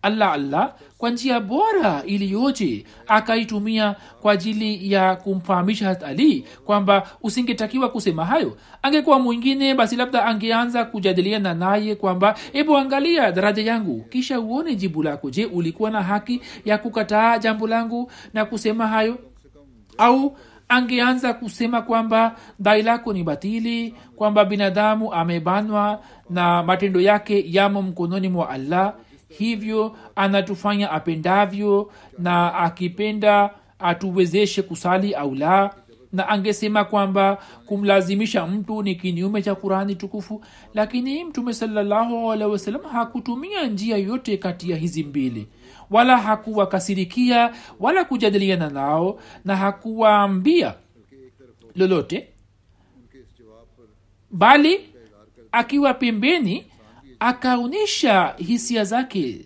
allah 0.02 0.32
allah 0.32 0.74
kwa 0.98 1.10
njia 1.10 1.40
bora 1.40 2.02
iliyoje 2.06 2.84
akaitumia 3.06 3.96
kwa 4.20 4.32
ajili 4.32 4.92
ya 4.92 5.16
kumfahamisha 5.16 5.88
hat 5.88 6.02
ali 6.02 6.44
kwamba 6.64 7.08
usingetakiwa 7.22 7.88
kusema 7.88 8.24
hayo. 8.24 8.56
Angekuwa 8.82 9.18
mwingine 9.18 9.74
basi 9.74 9.96
labda 9.96 10.24
angeanza 10.24 10.84
kujadiliana 10.84 11.54
naye 11.54 11.94
kwamba 11.94 12.34
hebu 12.52 12.76
angalia 12.76 13.32
daraja 13.32 13.62
yangu. 13.62 14.04
Kisha 14.10 14.40
uone 14.40 14.74
jibu 14.76 15.02
lako. 15.02 15.30
Je 15.30 15.46
ulikuwa 15.46 15.90
na 15.90 16.02
haki 16.02 16.40
ya 16.64 16.78
kukataa 16.78 17.38
jambo 17.38 17.66
langu 17.68 18.10
na 18.34 18.44
kusema 18.44 18.86
hayo? 18.86 19.18
Au 19.98 20.36
angeanza 20.68 21.34
kusema 21.34 21.82
kwamba 21.82 22.36
dai 22.58 22.82
lako 22.82 23.12
ni 23.12 23.22
batili 23.24 23.94
kwamba 24.16 24.44
binadamu 24.44 25.12
amebanwa 25.14 26.00
na 26.30 26.62
matendo 26.62 27.00
yake 27.00 27.44
yamo 27.46 27.82
mkononi 27.82 28.28
mwa 28.28 28.50
allah 28.50 28.94
hivyo 29.38 29.96
anatufanya 30.16 30.90
apendavyo 30.90 31.92
na 32.18 32.54
akipenda 32.54 33.50
atuwezeshe 33.78 34.62
kusali 34.62 35.14
au 35.14 35.34
la. 35.34 35.74
Na 36.12 36.28
angesema 36.28 36.84
kwamba 36.84 37.38
kumlazimisha 37.66 38.46
mtu 38.46 38.82
ni 38.82 38.94
kinyume 38.94 39.42
cha 39.42 39.54
qurani 39.54 39.94
tukufu 39.94 40.44
lakini 40.74 41.24
mtume 41.24 41.54
sawasalam 41.54 42.82
hakutumia 42.82 43.66
njia 43.66 43.96
yote 43.96 44.36
kati 44.36 44.70
ya 44.70 44.76
hizi 44.76 45.02
mbili. 45.04 45.48
Wala 45.90 46.18
hakuwakasirikia 46.18 47.52
wala 47.80 48.04
kujadiliana 48.04 48.70
nao 48.70 49.20
na 49.44 49.56
hakuwaambia 49.56 50.74
lolote. 51.76 52.28
Bali 54.30 54.80
akiwa 55.52 55.94
pembeni 55.94 56.66
akaonyesha 57.22 58.34
hisia 58.36 58.84
zake 58.84 59.40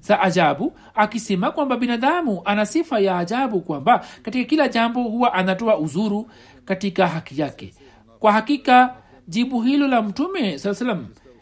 za 0.00 0.20
ajabu 0.20 0.72
akisema 0.94 1.50
kwamba 1.50 1.76
binadamu 1.76 2.42
ana 2.44 2.66
sifa 2.66 2.98
ya 3.00 3.18
ajabu 3.18 3.60
kwamba 3.60 4.06
katika 4.22 4.44
kila 4.44 4.68
jambo 4.68 5.02
huwa 5.02 5.34
anatoa 5.34 5.78
uzuru 5.78 6.30
katika 6.64 7.06
haki 7.06 7.40
yake. 7.40 7.74
Kwa 8.18 8.32
hakika 8.32 8.94
jibu 9.28 9.62
hilo 9.62 9.88
la 9.88 10.02
mtume 10.02 10.58
saa 10.58 10.96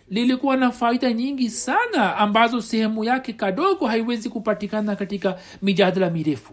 lilikuwa 0.08 0.56
na 0.56 0.70
faida 0.70 1.12
nyingi 1.12 1.50
sana 1.50 2.16
ambazo 2.16 2.60
sehemu 2.60 3.04
yake 3.04 3.32
kadogo 3.32 3.86
haiwezi 3.86 4.28
kupatikana 4.28 4.96
katika 4.96 5.38
mijadala 5.62 6.10
mirefu 6.10 6.52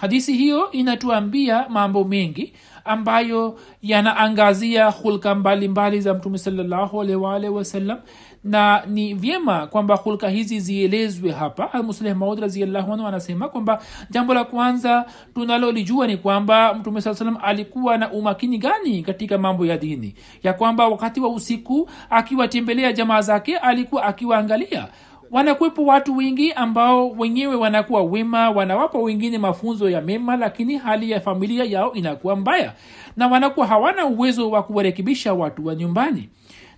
hadisi 0.00 0.32
hiyo 0.32 0.70
inatuambia 0.70 1.66
mambo 1.68 2.04
mengi 2.04 2.52
ambayo 2.84 3.58
yanaangazia 3.82 4.90
hulka 4.90 5.34
mbalimbali 5.34 6.00
za 6.00 6.14
mtume 6.14 6.38
salllahualwalh 6.38 7.54
wasallam 7.54 7.98
na 8.44 8.82
ni 8.86 9.14
vyema 9.14 9.66
kwamba 9.66 9.94
hulka 9.96 10.28
hizi 10.28 10.60
zielezwe 10.60 11.30
hapa. 11.32 11.82
Musleh 11.82 12.16
maud 12.16 12.38
raziallahu 12.40 12.92
anasema 12.92 13.48
kwamba 13.48 13.82
jambo 14.10 14.34
la 14.34 14.44
kwanza 14.44 15.04
tunalolijua 15.34 16.06
ni 16.06 16.16
kwamba 16.16 16.74
mtume 16.74 17.00
saa 17.00 17.14
salam 17.14 17.36
alikuwa 17.42 17.96
na 17.98 18.12
umakini 18.12 18.58
gani 18.58 19.02
katika 19.02 19.38
mambo 19.38 19.66
ya 19.66 19.78
dini? 19.78 20.14
Ya 20.42 20.52
kwamba 20.52 20.88
wakati 20.88 21.20
wa 21.20 21.28
usiku 21.28 21.90
akiwatembelea 22.10 22.92
jamaa 22.92 23.20
zake 23.20 23.56
alikuwa 23.56 24.02
akiwaangalia 24.02 24.88
wanakuwepo 25.30 25.84
watu 25.84 26.16
wengi 26.16 26.52
ambao 26.52 27.10
wenyewe 27.10 27.54
wanakuwa 27.56 28.02
wema 28.02 28.50
wanawapa 28.50 28.98
wengine 28.98 29.38
mafunzo 29.38 29.90
ya 29.90 30.00
mema 30.00 30.36
lakini 30.36 30.76
hali 30.78 31.10
ya 31.10 31.20
familia 31.20 31.64
yao 31.64 31.92
inakuwa 31.92 32.36
mbaya 32.36 32.72
na 33.16 33.26
wanakuwa 33.28 33.66
hawana 33.66 34.06
uwezo 34.06 34.50
wa 34.50 34.62
kuwarekebisha 34.62 35.34
watu 35.34 35.66
wa 35.66 35.74
nyumbani. 35.74 36.28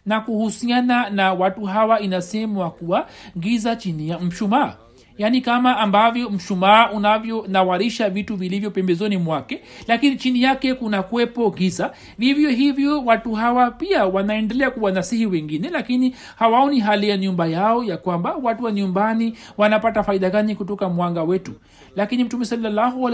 Na 0.07 0.21
kuhusiana 0.21 1.11
na 1.11 1.33
watu 1.33 1.65
hawa 1.65 2.01
inasemwa 2.01 2.71
kuwa 2.71 3.07
giza 3.39 3.77
chini 3.77 4.09
ya 4.09 4.19
mshumaa 4.19 4.75
yaani 5.21 5.41
kama 5.41 5.77
ambavyo 5.77 6.31
mshumaa 6.31 6.91
unavyonawarisha 6.91 8.11
vitu 8.11 8.37
vilivyo 8.37 8.71
pembezoni 8.71 9.17
mwake 9.17 9.63
lakini 9.89 10.17
chini 10.17 10.43
yake 10.43 10.75
kuna 10.75 11.03
kuwepo 11.03 11.51
giza. 11.51 11.93
Vivyo 12.19 12.51
hivyo 12.51 13.05
watu 13.05 13.33
hawa 13.33 13.71
pia 13.71 14.07
wanaendelea 14.07 14.71
kuwanasihi 14.71 15.27
wengine 15.27 15.69
lakini 15.71 16.15
hawaoni 16.37 16.81
hali 16.81 17.09
ya 17.09 17.17
nyumba 17.17 17.47
yao 17.47 17.85
ya 17.85 17.97
kwamba 17.97 18.35
watu 18.43 18.65
wa 18.65 18.73
nyumbani 18.73 19.35
wanapata 19.59 20.03
faida 20.03 20.31
gani 20.31 20.57
kutoka 20.57 20.89
mwanga 20.89 21.23
wetu. 21.23 21.53
Lakini 21.97 22.25
mtume 22.25 22.45
salallahu 22.45 23.09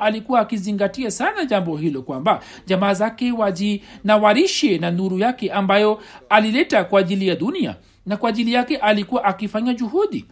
alikuwa 0.00 0.40
akizingatia 0.40 1.10
sana 1.10 1.44
jambo 1.44 1.76
hilo 1.76 2.02
kwamba 2.02 2.40
jamaa 2.66 2.94
zake 2.94 3.32
wajinawarishe 3.32 4.78
na 4.78 4.90
nuru 4.90 5.18
yake 5.18 5.52
ambayo 5.52 6.00
alileta 6.28 6.84
kwa 6.84 7.00
ajili 7.00 7.28
ya 7.28 7.36
dunia. 7.36 7.76
Na 8.06 8.16
kwa 8.16 8.28
ajili 8.28 8.52
yake 8.52 8.76
alikuwa 8.76 9.24
akifanya 9.24 9.74
juhudi 9.74 10.24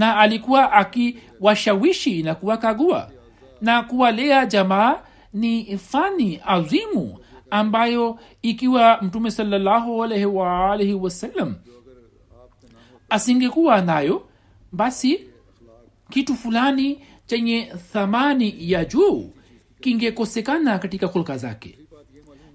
na 0.00 0.16
alikuwa 0.18 0.72
akiwashawishi 0.72 2.22
na 2.22 2.34
kuwakagua. 2.34 3.10
Na 3.60 3.82
kuwalea 3.82 4.46
jamaa 4.46 4.98
ni 5.32 5.78
fani 5.78 6.40
azimu 6.46 7.18
ambayo 7.50 8.18
ikiwa 8.42 8.98
mtume 9.02 9.30
salallahu 9.30 10.04
alaihi 10.04 10.94
wasallam 10.94 11.54
asingekuwa 13.08 13.80
nayo 13.80 14.28
basi 14.72 15.20
kitu 16.10 16.34
fulani 16.34 17.00
chenye 17.26 17.72
thamani 17.92 18.54
ya 18.58 18.84
juu 18.84 19.30
kingekosekana 19.80 20.78
katika 20.78 21.08
kulka 21.08 21.36
zake 21.38 21.78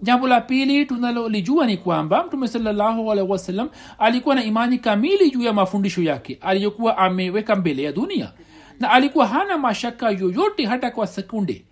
jambo 0.06 0.28
la 0.28 0.42
pili 0.42 0.86
tunalolijua 0.86 1.66
ni 1.66 1.78
kwamba 1.78 2.24
mtume 2.24 2.48
sawasalam 2.48 3.70
alikuwa 4.00 4.36
na 4.36 4.44
imani 4.44 4.78
kamili 4.80 5.32
juu 5.32 5.42
ya 5.44 5.54
mafundisho 5.54 6.02
yake 6.04 6.38
aliyokuwa 6.42 6.98
ameweka 6.98 7.56
mbele 7.56 7.84
ya 7.84 7.92
dunia. 7.92 8.32
Na 8.80 8.92
alikuwa 8.92 9.28
hana 9.28 9.58
mashaka 9.58 10.10
yoyote 10.10 10.66
hata 10.66 10.92
kwa 10.92 11.08
sekunde. 11.08 11.66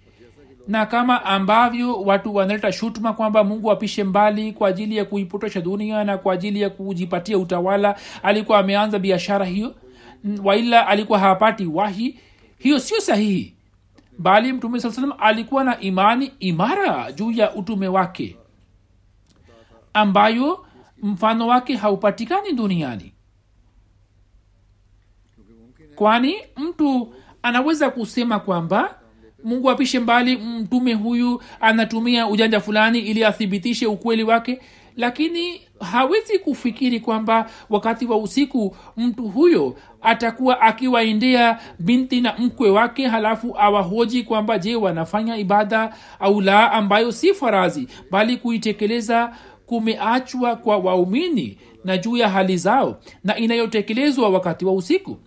Na 0.68 0.86
kama 0.86 1.26
ambavyo 1.26 2.02
watu 2.02 2.36
wanaleta 2.36 2.72
shutuma 2.72 3.14
kwamba 3.14 3.44
mungu 3.44 3.72
apishe 3.72 4.04
mbali 4.04 4.52
kwa 4.52 4.70
ajili 4.70 4.98
ya 4.98 5.06
kuipotosha 5.06 5.62
dunia 5.62 6.04
na 6.04 6.18
kwa 6.18 6.34
ajili 6.34 6.62
ya 6.62 6.70
kujipatia 6.70 7.38
utawala 7.38 7.96
alikuwa 8.24 8.60
ameanza 8.60 9.00
biashara 9.00 9.46
hiyo. 9.46 9.76
Waila 10.44 10.88
alikuwa 10.88 11.20
hapati 11.20 11.66
wahi. 11.66 12.20
Hiyo 12.58 12.80
sio 12.80 13.00
sahihi 13.02 13.54
bali 14.18 14.54
mtume 14.54 14.80
saa 14.80 14.92
salam 14.92 15.14
alikuwa 15.20 15.64
na 15.64 15.80
imani 15.80 16.32
imara 16.40 17.12
juu 17.12 17.32
ya 17.32 17.56
utume 17.56 17.88
wake 17.88 18.38
ambayo 19.94 20.66
mfano 21.02 21.48
wake 21.48 21.76
haupatikani 21.76 22.52
duniani. 22.54 23.14
Kwani 25.96 26.36
mtu 26.58 27.14
anaweza 27.44 27.90
kusema 27.90 28.40
kwamba 28.40 29.00
mungu 29.44 29.70
apishe 29.70 30.00
mbali 30.00 30.38
mtume 30.38 30.94
huyu 30.94 31.42
anatumia 31.60 32.28
ujanja 32.28 32.60
fulani 32.60 33.00
ili 33.00 33.26
athibitishe 33.26 33.88
ukweli 33.88 34.24
wake 34.24 34.62
lakini 34.98 35.62
hawezi 35.80 36.40
kufikiri 36.40 37.00
kwamba 37.00 37.50
wakati 37.70 38.06
wa 38.06 38.18
usiku 38.18 38.76
mtu 38.98 39.24
huyo 39.24 39.76
atakuwa 40.02 40.62
akiwaendea 40.62 41.60
binti 41.80 42.22
na 42.22 42.36
mkwe 42.38 42.70
wake 42.70 43.08
halafu 43.08 43.56
awahoji 43.60 44.24
kwamba 44.24 44.60
je 44.60 44.76
wanafanya 44.76 45.38
ibada 45.38 45.96
au 46.20 46.42
la? 46.42 46.72
Ambayo 46.72 47.12
si 47.12 47.34
farazi 47.34 47.88
bali 48.12 48.38
kuitekeleza 48.38 49.36
kumeachwa 49.66 50.56
kwa 50.56 50.78
waumini 50.78 51.58
na 51.84 51.98
juu 51.98 52.18
ya 52.18 52.30
hali 52.30 52.58
zao 52.58 53.00
na 53.24 53.38
inayotekelezwa 53.38 54.30
wakati 54.30 54.66
wa 54.66 54.74
usiku 54.74 55.18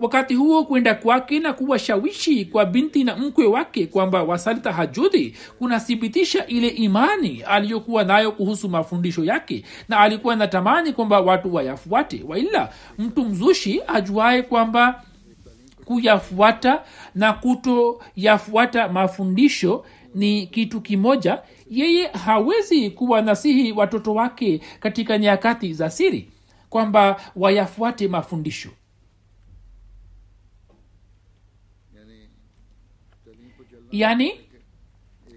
wakati 0.00 0.34
huo 0.34 0.64
kwenda 0.64 0.94
kwake 0.94 1.38
na 1.38 1.52
kuwashawishi 1.52 2.44
kwa 2.44 2.64
binti 2.64 3.04
na 3.04 3.16
mkwe 3.16 3.46
wake 3.46 3.86
kwamba 3.86 4.22
wasali 4.22 4.60
tahajudi 4.60 5.36
kunathibitisha 5.58 6.46
ile 6.46 6.68
imani 6.68 7.42
aliyokuwa 7.42 8.04
nayo 8.04 8.32
kuhusu 8.32 8.68
mafundisho 8.68 9.24
yake 9.24 9.64
na 9.88 9.98
alikuwa 10.00 10.36
natamani 10.36 10.92
kwamba 10.92 11.20
watu 11.20 11.54
wayafuate. 11.54 12.22
Waila 12.28 12.72
mtu 12.98 13.24
mzushi 13.24 13.80
ajuaye 13.86 14.42
kwamba 14.42 15.02
kuyafuata 15.84 16.82
na 17.14 17.32
kutoyafuata 17.32 18.88
mafundisho 18.88 19.84
ni 20.14 20.46
kitu 20.46 20.80
kimoja 20.80 21.38
yeye 21.70 22.06
hawezi 22.06 22.90
kuwanasihi 22.90 23.72
watoto 23.72 24.14
wake 24.14 24.60
katika 24.80 25.18
nyakati 25.18 25.72
za 25.74 25.90
siri 25.90 26.28
kwamba 26.70 27.20
wayafuate 27.36 28.08
mafundisho 28.08 28.68
yani 33.92 34.32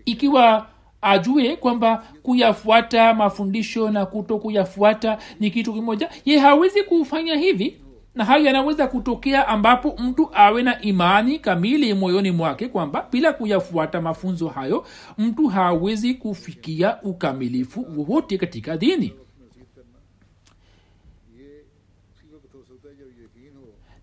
ikiwa 0.05 0.67
ajue 1.01 1.55
kwamba 1.55 2.03
kuyafuata 2.23 3.13
mafundisho 3.13 3.89
na 3.91 4.05
kuto 4.05 4.37
kuyafuata 4.39 5.17
ni 5.39 5.51
kitu 5.51 5.73
kimoja 5.73 6.09
ye 6.25 6.39
hawezi 6.39 6.83
kufanya 6.83 7.35
hivi. 7.35 7.77
Na 8.15 8.25
hayo 8.25 8.45
yanaweza 8.45 8.87
kutokea 8.87 9.47
ambapo 9.47 9.95
mtu 9.97 10.29
awe 10.33 10.63
na 10.63 10.81
imani 10.81 11.39
kamili 11.39 11.93
moyoni 11.93 12.31
mwake 12.31 12.67
kwamba 12.67 13.07
bila 13.11 13.33
kuyafuata 13.33 14.01
mafunzo 14.01 14.47
hayo 14.47 14.85
mtu 15.17 15.47
hawezi 15.47 16.13
kufikia 16.13 17.01
ukamilifu 17.01 17.85
wowote 17.97 18.37
katika 18.37 18.77
dini. 18.77 19.13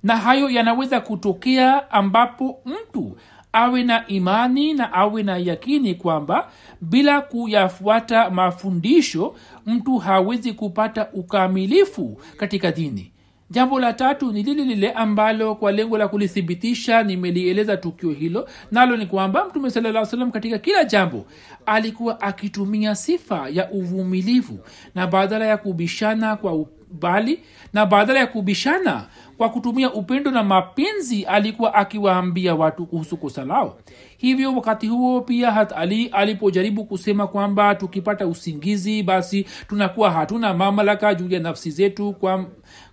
Na 0.03 0.17
hayo 0.17 0.51
yanaweza 0.51 1.01
kutokea 1.01 1.91
ambapo 1.91 2.61
mtu 2.65 3.17
awe 3.57 3.83
na 3.85 4.07
imani 4.07 4.75
na 4.75 4.93
awe 4.93 5.23
na 5.23 5.37
yakini 5.37 5.95
kwamba 5.95 6.49
bila 6.81 7.21
kuyafuata 7.21 8.31
mafundisho 8.31 9.35
mtu 9.67 9.99
hawezi 9.99 10.53
kupata 10.53 11.09
ukamilifu 11.13 12.19
katika 12.37 12.73
dini. 12.73 13.13
Jambo 13.51 13.81
la 13.81 13.93
tatu 13.93 14.33
ni 14.33 14.43
lile 14.43 14.65
lile 14.65 14.91
ambalo 14.93 15.55
kwa 15.55 15.73
lengo 15.73 15.99
la 15.99 16.09
kulithibitisha 16.09 17.03
nimelieleza 17.03 17.77
tukio 17.77 18.11
hilo 18.11 18.49
nalo 18.71 18.97
ni 18.97 19.07
kwamba 19.07 19.45
mtume 19.45 19.71
sala 19.71 20.07
salam 20.07 20.31
katika 20.31 20.59
kila 20.59 20.85
jambo 20.85 21.27
alikuwa 21.67 22.21
akitumia 22.21 22.95
sifa 22.95 23.49
ya 23.49 23.71
uvumilivu 23.71 24.59
na 24.95 25.07
badala 25.07 25.47
ya 25.47 25.57
kubishana 25.57 26.37
kwa 26.37 26.67
bali 27.01 27.41
na 27.73 27.87
badala 27.87 28.21
ya 28.21 28.27
kubishana 28.27 29.07
kwa 29.39 29.49
kutumia 29.49 29.93
upendo 29.93 30.31
na 30.31 30.43
mapenzi 30.45 31.25
alikuwa 31.25 31.75
akiwaambia 31.75 32.55
watu 32.55 32.87
kuhusu 32.87 33.17
kosa 33.17 33.45
lao. 33.45 33.79
Hivyo 34.17 34.55
wakati 34.55 34.87
huo 34.87 35.21
pia 35.21 35.51
hat 35.53 35.73
ali 35.77 36.07
alipojaribu 36.07 36.85
kusema 36.85 37.27
kwamba 37.27 37.75
tukipata 37.75 38.27
usingizi 38.27 39.03
basi 39.03 39.47
tunakuwa 39.69 40.11
hatuna 40.11 40.55
mamlaka 40.55 41.15
juu 41.15 41.29
ya 41.35 41.41
nafsi 41.41 41.71
zetu 41.71 42.13
kwa, 42.13 42.45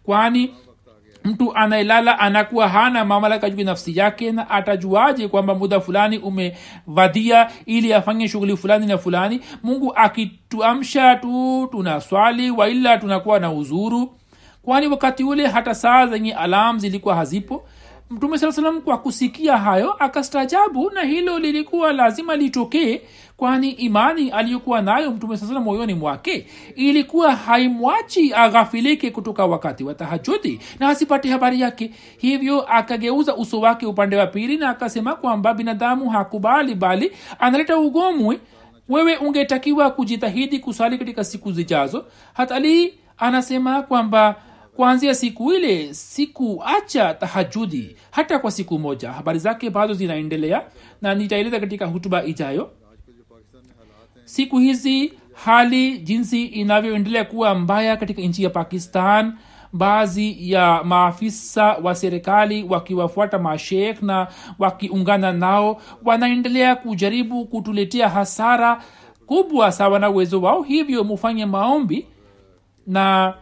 kwani 0.04 0.54
mtu 1.24 1.56
anayelala 1.56 2.20
anakuwa 2.20 2.70
hana 2.70 3.06
mamlaka 3.06 3.50
juu 3.50 3.64
nafsi 3.64 3.98
yake 3.98 4.32
na 4.32 4.50
atajuaje 4.50 5.28
kwamba 5.28 5.56
muda 5.56 5.80
fulani 5.80 6.18
umevadia 6.18 7.50
ili 7.66 7.94
afanye 7.94 8.28
shughuli 8.28 8.58
fulani 8.58 8.86
na 8.86 8.98
fulani? 8.98 9.42
Mungu 9.64 9.94
akituamsha 9.96 11.16
tu 11.16 11.68
tuna 11.72 12.02
swali 12.02 12.52
waila 12.52 12.98
tunakuwa 12.98 13.40
na 13.40 13.52
uzuru? 13.52 14.16
Kwani 14.64 14.88
wakati 14.88 15.24
ule 15.24 15.48
hata 15.48 15.76
saa 15.76 16.08
zenye 16.08 16.34
alam 16.34 16.80
zilikuwa 16.80 17.16
hazipo 17.16 17.64
mtume 18.14 18.38
saa 18.38 18.52
salam 18.52 18.82
kwa 18.82 18.98
kusikia 18.98 19.58
hayo 19.58 19.92
akastajabu 19.94 20.92
na 20.92 21.02
hilo 21.02 21.40
lilikuwa 21.40 21.94
lazima 21.94 22.36
litokee 22.36 23.02
kwani 23.38 23.70
imani 23.72 24.30
aliyokuwa 24.30 24.82
nayo 24.82 25.12
mtume 25.12 25.38
saa 25.38 25.46
salam 25.48 25.64
moyoni 25.64 25.94
mwake 25.94 26.48
ilikuwa 26.76 27.36
haimwachi 27.36 28.34
aghafilike 28.34 29.12
kutoka 29.12 29.46
wakati 29.46 29.84
wa 29.84 29.94
tahajudi 29.94 30.60
na 30.80 30.90
asipate 30.90 31.30
habari 31.30 31.62
yake. 31.62 31.92
Hivyo 32.18 32.62
akageuza 32.62 33.36
uso 33.36 33.60
wake 33.60 33.86
upande 33.86 34.16
wa 34.18 34.28
pili 34.28 34.58
na 34.58 34.70
akasema 34.70 35.16
kwamba 35.16 35.54
binadamu 35.54 36.10
hakubali 36.10 36.76
bali 36.76 37.12
analeta 37.40 37.78
ugomwe 37.78 38.40
wewe 38.90 39.18
ungetakiwa 39.18 39.92
kujitahidi 39.92 40.60
kusali 40.60 40.98
katika 40.98 41.24
siku 41.24 41.52
zijazo. 41.52 42.06
Hata 42.34 42.62
anasema 43.18 43.82
kwamba 43.82 44.36
kuanzia 44.76 45.16
siku 45.16 45.54
ile 45.54 45.94
sikuacha 45.94 47.14
tahajudi 47.14 47.96
hata 48.12 48.40
kwa 48.40 48.52
siku 48.52 48.80
moja. 48.80 49.12
Habari 49.12 49.40
zake 49.40 49.70
bado 49.70 49.94
zinaendelea 49.94 50.62
na 51.02 51.16
nitaeleza 51.16 51.60
katika 51.60 51.86
hutuba 51.86 52.24
ijayo. 52.26 52.72
Siku 54.26 54.58
hizi 54.60 55.14
hali 55.34 55.98
jinsi 55.98 56.46
inavyoendelea 56.46 57.26
kuwa 57.26 57.56
mbaya 57.56 57.98
katika 57.98 58.22
nchi 58.22 58.44
ya 58.44 58.50
pakistan 58.50 59.34
baadhi 59.74 60.52
ya 60.52 60.84
maafisa 60.84 61.64
wa 61.64 61.96
serikali 61.96 62.64
wakiwafuata 62.70 63.40
mashekh 63.40 64.02
na 64.02 64.28
wakiungana 64.60 65.32
nao 65.32 65.82
wanaendelea 66.06 66.76
kujaribu 66.76 67.46
kutuletea 67.46 68.10
hasara 68.10 68.84
kubwa 69.26 69.72
sawa 69.72 70.00
na 70.00 70.10
uwezo 70.10 70.42
wao. 70.42 70.62
Hivyo 70.62 71.04
mufanye 71.04 71.46
maombi 71.46 72.08
na 72.88 73.34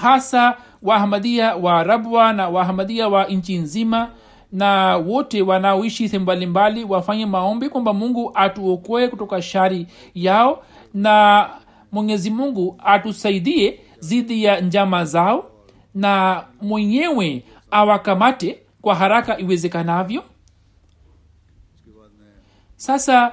hasa 0.00 0.56
waahmadia 0.82 1.56
wa 1.56 1.82
rabwa 1.84 2.32
na 2.32 2.48
waahmadia 2.48 3.08
wa 3.08 3.24
nchi 3.24 3.58
nzima 3.58 4.10
na 4.52 4.96
wote 4.96 5.42
wanaoishi 5.42 6.08
sehemu 6.08 6.22
mbalimbali 6.22 6.84
wafanye 6.84 7.26
maombi 7.26 7.68
kwamba 7.68 7.92
mungu 7.92 8.30
atuokoe 8.34 9.08
kutoka 9.08 9.42
shari 9.42 9.86
yao 10.14 10.62
na 10.94 11.48
mwenyezi 11.92 12.30
mungu 12.30 12.80
atusaidie 12.84 13.80
dhidi 14.02 14.44
ya 14.44 14.60
njama 14.60 15.04
zao 15.04 15.50
na 15.94 16.44
mwenyewe 16.62 17.44
awakamate 17.70 18.58
kwa 18.80 18.94
haraka 18.94 19.38
iwezekanavyo. 19.38 20.22
Sasa 22.76 23.32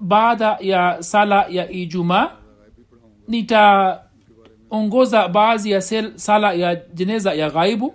baada 0.00 0.56
ya 0.60 1.02
sala 1.02 1.46
ya 1.48 1.70
ijumaa 1.70 2.30
nitaongoza 4.74 5.28
baadhi 5.28 5.70
ya 5.70 5.80
sel, 5.80 6.12
sala 6.16 6.52
ya 6.52 6.74
jeneza 6.94 7.34
ya 7.34 7.50
ghaibu. 7.50 7.94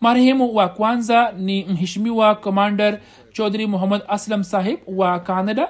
Marehemu 0.00 0.54
wa 0.54 0.68
kwanza 0.68 1.32
ni 1.36 1.64
mheshimiwa 1.64 2.34
commander 2.34 2.98
chaudhri 3.32 3.66
muhammad 3.66 4.02
aslam 4.08 4.44
sahib 4.44 4.78
wa 4.86 5.20
canada 5.20 5.68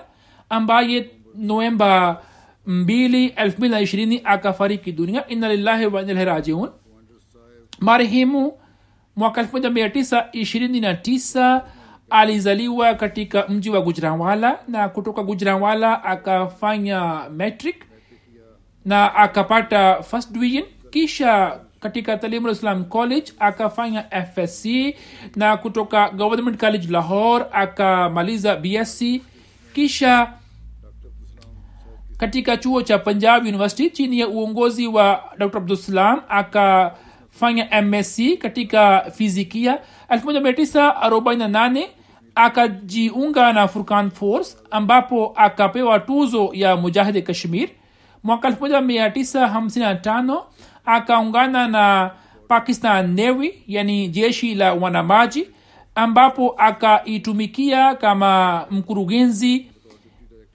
ambaye 0.50 1.10
novemba 1.36 2.22
2 2.66 4.20
akafariki 4.24 4.92
dunia. 4.92 5.28
Inna 5.28 5.48
lillahi 5.48 5.86
wa 5.86 6.00
inna 6.02 6.12
ilaihi 6.12 6.30
rajiun. 6.30 6.70
Marehemu 7.80 8.52
mwaka 9.16 9.42
1929 9.42 11.62
alizaliwa 12.10 12.94
katika 12.94 13.46
mji 13.48 13.70
wa 13.70 13.80
gujranwala 13.80 14.58
na 14.68 14.88
kutoka 14.88 15.22
gujranwala 15.22 16.04
akafanya 16.04 17.22
metric 17.30 17.87
na 18.84 19.14
akapata 19.14 20.02
first 20.02 20.32
division 20.32 20.64
kisha 20.90 21.60
katika 21.80 22.16
talimul 22.16 22.50
islam 22.50 22.84
college 22.84 23.32
akafanya 23.38 24.02
fsc 24.02 24.66
na 25.36 25.56
kutoka 25.56 26.10
government 26.10 26.60
college 26.60 26.88
lahore 26.90 27.44
akamaliza 27.52 28.56
bsc 28.56 29.02
kisha 29.74 30.32
katika 32.16 32.56
chuo 32.56 32.82
cha 32.82 32.98
punjab 32.98 33.42
university 33.46 33.90
chini 33.90 34.18
ya 34.20 34.28
uongozi 34.28 34.86
wa 34.86 35.22
dr. 35.38 35.58
Abdusalam 35.58 36.20
akafanya 36.28 37.82
msc 37.82 38.20
katika 38.38 39.00
fizikia. 39.10 39.78
1948 40.10 41.86
akajiunga 42.34 43.52
na 43.52 43.68
furkan 43.68 44.10
force 44.10 44.56
ambapo 44.70 45.32
akapewa 45.36 46.00
tuzo 46.00 46.50
ya 46.52 46.76
mujahidi 46.76 47.22
kashmir 47.22 47.68
mwaka 48.22 48.50
1955 48.50 50.42
akaungana 50.84 51.68
na 51.68 52.10
pakistan 52.48 53.14
navy 53.16 53.54
yani 53.66 54.08
jeshi 54.08 54.54
la 54.54 54.74
wanamaji 54.74 55.48
ambapo 55.94 56.54
akaitumikia 56.58 57.94
kama 57.94 58.64
mkurugenzi 58.70 59.66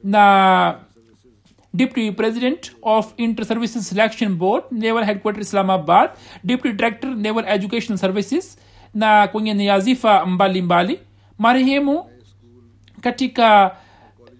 na 0.04 0.76
deputy 1.74 2.12
president 2.12 2.72
of 2.82 3.14
inter-services 3.18 3.90
selection 3.90 4.36
board 4.36 4.64
naval 4.72 5.06
headquarter 5.06 5.42
islamabad 5.42 6.10
deputy 6.44 6.74
director 6.76 7.16
naval 7.16 7.46
education 7.48 7.98
services 7.98 8.58
na 8.94 9.28
kwenye 9.28 9.54
niazifa 9.54 10.26
mbalimbali. 10.26 11.00
Marehemu 11.38 12.06
katika 13.02 13.76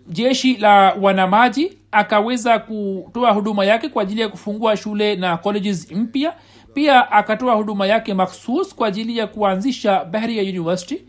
jeshi 0.08 0.58
la 0.58 0.96
wanamaji 1.02 1.78
akaweza 1.94 2.60
kutoa 2.60 3.32
huduma 3.32 3.66
yake 3.66 3.90
kwa 3.90 4.02
ajili 4.04 4.22
ya 4.22 4.30
kufungua 4.30 4.78
shule 4.78 5.16
na 5.16 5.38
colleges 5.38 5.92
mpya. 5.92 6.34
Pia 6.74 7.12
akatoa 7.12 7.56
huduma 7.56 7.88
yake 7.88 8.14
makhsus 8.14 8.76
kwa 8.76 8.88
ajili 8.88 9.18
ya 9.18 9.28
kuanzisha 9.28 10.06
bahria 10.06 10.44
university. 10.44 11.02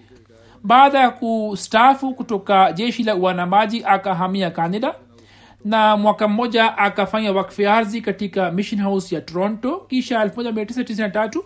Baada 0.63 0.99
ya 1.01 1.11
kustaafu 1.11 2.15
kutoka 2.15 2.73
jeshi 2.73 3.03
la 3.03 3.15
uanamaji 3.15 3.85
akahamia 3.85 4.51
canada 4.51 4.95
na 5.65 5.97
mwaka 5.97 6.29
mmoja 6.29 6.79
akafanya 6.79 7.33
wakfiarzi 7.33 8.01
katika 8.01 8.51
mission 8.51 8.83
house 8.83 9.15
ya 9.15 9.21
toronto. 9.21 9.87
Kisha 9.89 10.25
1993 10.25 11.41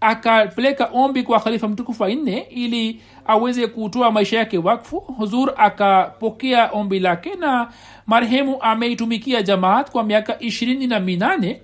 akapeleka 0.00 0.90
ombi 0.92 1.22
kwa 1.22 1.40
khalifa 1.40 1.68
mtukufu 1.68 2.02
wa 2.02 2.10
ili 2.10 3.00
aweze 3.26 3.66
kutoa 3.66 4.10
maisha 4.10 4.38
yake 4.38 4.58
wakfu. 4.58 4.98
Huzur 5.00 5.54
akapokea 5.56 6.70
ombi 6.72 7.00
lake 7.00 7.34
na 7.34 7.68
marehemu 8.06 8.62
ameitumikia 8.62 9.42
jamaat 9.42 9.90
kwa 9.90 10.04
miaka 10.04 10.38
ishirini 10.40 10.86
na 10.86 11.00
minane. 11.00 11.62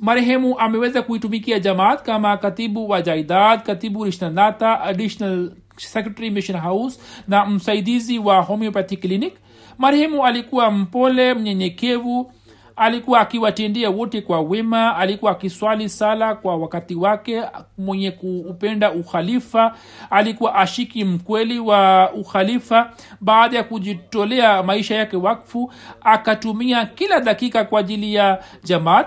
Marehemu 0.00 0.58
ameweza 0.58 1.02
kuitumikia 1.02 1.58
jamaat 1.58 2.02
kama 2.02 2.36
katibu 2.36 2.88
wa 2.88 3.02
jaidad 3.02 3.62
katibu 3.62 4.04
rishnanata 4.04 4.80
additional 4.80 5.52
secretary 5.76 6.30
mission 6.30 6.58
house 6.60 7.00
na 7.28 7.46
msaidizi 7.46 8.18
wa 8.18 8.40
homeopathy 8.40 8.96
clinic. 8.96 9.34
Marehemu 9.78 10.26
alikuwa 10.26 10.70
mpole 10.70 11.34
mnyenyekevu 11.34 12.32
alikuwa 12.80 13.20
akiwatendea 13.20 13.90
wote 13.90 14.20
kwa 14.20 14.40
wema 14.40 14.96
alikuwa 14.96 15.32
akiswali 15.32 15.88
sala 15.88 16.34
kwa 16.34 16.56
wakati 16.56 16.94
wake 16.94 17.42
mwenye 17.78 18.10
kuupenda 18.10 18.92
ukhalifa 18.92 19.74
alikuwa 20.10 20.54
ashiki 20.54 21.04
mkweli 21.04 21.58
wa 21.58 22.10
ukhalifa. 22.12 22.90
Baada 23.20 23.56
ya 23.56 23.64
kujitolea 23.64 24.62
maisha 24.62 24.94
yake 24.94 25.16
wakfu 25.16 25.72
akatumia 26.00 26.86
kila 26.86 27.20
dakika 27.20 27.64
kwa 27.64 27.80
ajili 27.80 28.14
ya 28.14 28.38
jamaat. 28.64 29.06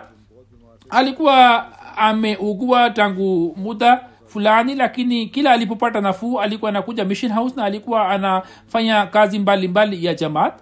Alikuwa 0.89 1.65
ameugua 1.97 2.89
tangu 2.89 3.53
muda 3.57 3.99
fulani 4.25 4.75
lakini 4.75 5.25
kila 5.25 5.51
alipopata 5.51 6.01
nafuu 6.01 6.39
alikuwa 6.41 6.69
anakuja 6.69 7.05
mission 7.05 7.31
house 7.31 7.55
na 7.55 7.63
alikuwa 7.65 8.09
anafanya 8.09 9.05
kazi 9.05 9.39
mbalimbali 9.39 9.87
mbali 9.97 10.05
ya 10.05 10.13
jamaat 10.13 10.53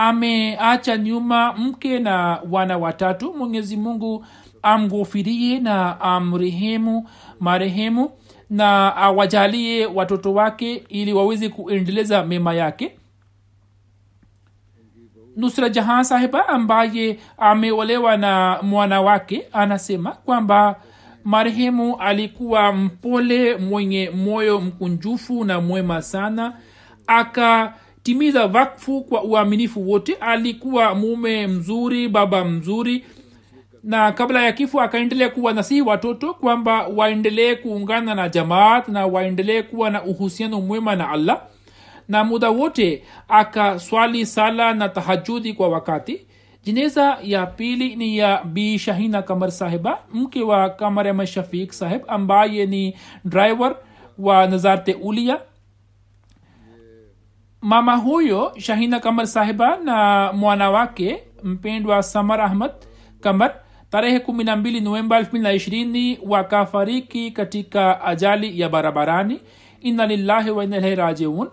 ameacha 0.00 0.96
nyuma 0.96 1.52
mke 1.52 1.98
na 1.98 2.40
wana 2.50 2.78
watatu. 2.78 3.34
Mwenyezi 3.34 3.76
mungu 3.76 4.24
amghofirie 4.62 5.58
na 5.60 6.00
amrehemu 6.00 7.08
marehemu 7.40 8.10
na 8.50 8.96
awajalie 8.96 9.86
watoto 9.86 10.34
wake 10.34 10.74
ili 10.88 11.12
waweze 11.12 11.48
kuendeleza 11.48 12.24
mema 12.24 12.54
yake. 12.54 12.96
Nusra 15.36 15.68
jahan 15.68 16.04
sahiba 16.04 16.48
ambaye 16.48 17.18
ameolewa 17.38 18.16
na 18.16 18.58
mwana 18.62 19.00
wake 19.00 19.46
anasema 19.52 20.12
kwamba 20.12 20.76
marehemu 21.24 21.96
alikuwa 21.96 22.72
mpole 22.72 23.56
mwenye 23.56 24.10
moyo 24.10 24.60
mkunjufu 24.60 25.44
na 25.44 25.60
mwema 25.60 26.02
sana 26.02 26.52
akatimiza 28.10 28.46
wakfu 28.46 29.00
kwa 29.00 29.22
uaminifu 29.24 29.90
wote. 29.90 30.14
Alikuwa 30.20 30.94
mume 30.94 31.46
mzuri 31.46 32.08
baba 32.08 32.44
mzuri. 32.44 33.04
Na 33.84 34.12
kabla 34.12 34.44
ya 34.44 34.52
kifo 34.52 34.80
akaendelea 34.80 35.28
kuwa 35.28 35.52
nasihi 35.52 35.82
watoto 35.82 36.34
kwamba 36.34 36.86
waendelee 36.86 37.54
kuungana 37.54 38.14
na 38.14 38.28
jamaat 38.28 38.88
na 38.88 39.06
waendelee 39.06 39.62
kuwa 39.62 39.90
na 39.90 40.02
uhusiano 40.04 40.60
mwema 40.60 40.96
na 40.96 41.10
allah. 41.10 41.40
Na 42.08 42.24
muda 42.24 42.50
wote 42.50 43.02
akaswali 43.28 44.26
sala 44.26 44.74
na 44.74 44.88
tahajudi 44.88 45.52
kwa 45.54 45.68
wakati. 45.68 46.26
Jineza 46.64 47.18
ya 47.22 47.46
pili 47.46 47.96
ni 47.96 48.18
ya 48.18 48.44
bi 48.44 48.78
shahina 48.78 49.22
kamar 49.22 49.50
sahiba 49.52 49.98
mke 50.12 50.42
wa 50.42 50.70
kamar 50.70 51.08
ahmad 51.08 51.26
shafiq 51.26 51.72
sahib 51.72 52.00
ambaye 52.08 52.66
ni 52.66 52.94
driver 53.24 53.76
wa 54.18 54.46
nazarte 54.46 54.94
ulia 54.94 55.38
mama 57.60 57.96
huyo 57.96 58.52
shahina 58.58 59.00
kamar 59.00 59.26
sahiba 59.26 59.76
na 59.76 60.30
mwana 60.32 60.70
wake 60.70 61.22
mpendwa 61.44 62.02
samar 62.02 62.40
ahmad 62.40 62.70
kamar 63.20 63.54
tarehe 63.90 64.20
kumi 64.20 64.44
na 64.44 64.56
mbili 64.56 64.80
novemba 64.80 65.18
elfu 65.18 65.30
mbili 65.30 65.42
na 65.44 65.52
ishirini 65.52 66.18
wakafariki 66.26 67.30
katika 67.30 68.04
ajali 68.04 68.60
ya 68.60 68.68
barabarani. 68.68 69.40
Ina 69.80 70.06
lillahi 70.06 70.50
wa 70.50 70.64
inna 70.64 70.76
ilaihi 70.76 70.96
rajiun. 70.96 71.48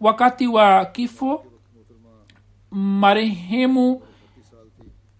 Wakati 0.00 0.46
wa 0.46 0.84
kifo 0.84 1.44
marehemu 2.70 4.02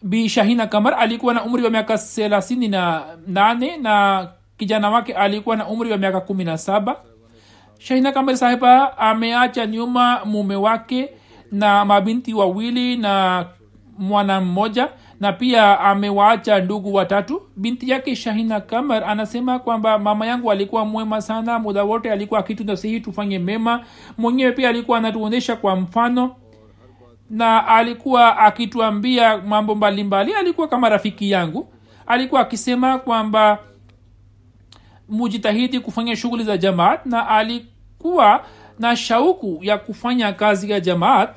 bi 0.03 0.29
shahina 0.29 0.67
kamar 0.67 0.95
alikuwa 0.95 1.35
na 1.35 1.45
umri 1.45 1.63
wa 1.65 1.71
miaka 1.71 1.99
thelathini 1.99 2.69
na 2.69 3.03
nane 3.27 3.77
na 3.77 4.29
kijana 4.57 4.91
wake 4.91 5.15
alikuwa 5.15 5.57
na 5.57 5.69
umri 5.69 5.91
wa 5.93 5.99
miaka 5.99 6.21
kumi 6.21 6.45
na 6.45 6.59
saba 6.59 6.97
shahina 7.81 8.13
kamar 8.13 8.37
sahiba 8.37 8.99
ameacha 8.99 9.67
nyuma 9.67 10.25
mume 10.25 10.57
wake 10.57 11.09
na 11.53 11.85
mabinti 11.85 12.35
wawili 12.35 12.97
na 12.97 13.47
mwana 13.99 14.41
mmoja 14.41 14.89
na 15.21 15.33
pia 15.33 15.81
amewaacha 15.81 16.61
ndugu 16.61 16.95
watatu. 16.95 17.43
Binti 17.57 17.91
yake 17.91 18.17
shahina 18.17 18.61
kamar 18.61 19.05
anasema 19.05 19.59
kwamba 19.59 19.99
mama 19.99 20.27
yangu 20.27 20.51
alikuwa 20.51 20.85
mwema 20.85 21.21
sana 21.23 21.59
muda 21.59 21.85
wote 21.85 22.13
alikuwa 22.13 22.41
akitunasihi 22.41 23.01
tufanye 23.01 23.39
mema. 23.39 23.85
Mwenyewe 24.19 24.53
pia 24.53 24.69
alikuwa 24.69 24.99
anatuonyesha 24.99 25.57
kwa 25.57 25.77
mfano 25.77 26.37
na 27.31 27.67
alikuwa 27.67 28.39
akituambia 28.39 29.39
mambo 29.39 29.75
mbalimbali. 29.75 30.35
Alikuwa 30.35 30.69
kama 30.69 30.89
rafiki 30.89 31.31
yangu. 31.31 31.69
Alikuwa 32.07 32.41
akisema 32.41 32.99
kwamba 32.99 33.59
mujitahidi 35.11 35.81
kufanya 35.81 36.17
shughuli 36.17 36.45
za 36.45 36.57
jamaat 36.57 37.07
na 37.07 37.29
alikuwa 37.29 38.45
na 38.79 38.97
shauku 38.97 39.59
ya 39.63 39.79
kufanya 39.79 40.33
kazi 40.33 40.71
ya 40.71 40.81
jamaat 40.81 41.37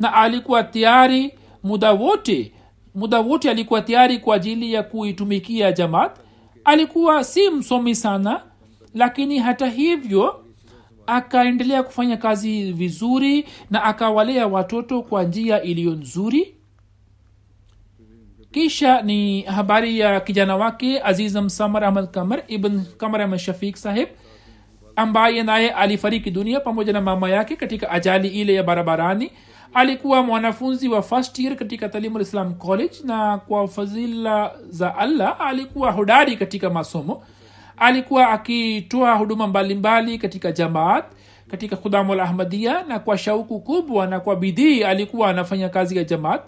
na 0.00 0.14
alikuwa 0.14 0.62
tayari 0.62 1.34
muda 1.62 1.92
wote 1.92 2.52
muda 2.94 3.20
wote 3.20 3.50
alikuwa 3.50 3.82
tayari 3.82 4.18
kwa 4.18 4.36
ajili 4.36 4.72
ya 4.72 4.82
kuitumikia 4.82 5.72
jamaat. 5.72 6.16
Alikuwa 6.64 7.24
si 7.24 7.50
msomi 7.50 7.94
sana 7.94 8.42
lakini 8.94 9.38
hata 9.38 9.66
hivyo 9.66 10.44
akaendelea 11.06 11.82
kufanya 11.82 12.16
kazi 12.16 12.72
vizuri 12.72 13.44
na 13.70 13.84
akawalea 13.84 14.46
watoto 14.46 15.02
kwa 15.02 15.22
njia 15.24 15.62
iliyo 15.62 15.90
nzuri 15.92 16.54
kisha 18.52 19.02
ni 19.02 19.42
habari 19.42 19.98
ya 19.98 20.20
kijana 20.20 20.56
wake 20.56 21.00
azizam 21.02 21.48
samar 21.48 21.84
ahmad 21.84 22.10
kamar 22.10 22.42
ibn 22.48 22.80
kamar 22.98 23.22
ahmad 23.22 23.38
shafiq 23.38 23.76
sahib 23.76 24.08
ambaye 24.96 25.42
naye 25.42 25.70
alifariki 25.70 26.30
dunia 26.30 26.60
pamoja 26.60 26.92
na 26.92 27.00
mama 27.00 27.30
yake 27.30 27.56
katika 27.56 27.90
ajali 27.90 28.28
ile 28.28 28.54
ya 28.54 28.62
barabarani. 28.62 29.30
Alikuwa 29.74 30.22
mwanafunzi 30.22 30.88
wa 30.88 31.02
first 31.02 31.38
year 31.38 31.56
katika 31.56 31.88
talimul 31.88 32.22
islam 32.22 32.54
college 32.54 32.94
na 33.04 33.38
kwa 33.38 33.68
fadhila 33.68 34.52
za 34.70 34.96
allah 34.96 35.36
alikuwa 35.40 35.90
hodari 35.92 36.36
katika 36.36 36.70
masomo. 36.70 37.22
Alikuwa 37.76 38.28
akitoa 38.30 39.14
huduma 39.14 39.46
mbalimbali 39.46 40.04
mbali 40.04 40.18
katika 40.18 40.52
jamaat 40.52 41.04
katika 41.50 41.76
khudamul 41.76 42.20
ahmadia 42.20 42.82
na 42.84 42.98
kwa 42.98 43.18
shauku 43.18 43.60
kubwa 43.60 44.06
na 44.06 44.20
kwa 44.20 44.36
bidii 44.36 44.82
alikuwa 44.84 45.30
anafanya 45.30 45.68
kazi 45.68 45.96
ya 45.96 46.04
jamaat 46.04 46.42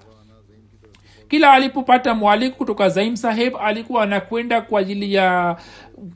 kila 1.31 1.53
alipopata 1.53 2.15
mwaliko 2.15 2.57
kutoka 2.57 2.89
zaim 2.89 3.17
saheb 3.17 3.57
alikuwa 3.61 4.03
anakwenda 4.03 4.61
kwa 4.61 4.81
ajili 4.81 5.15
ya 5.15 5.57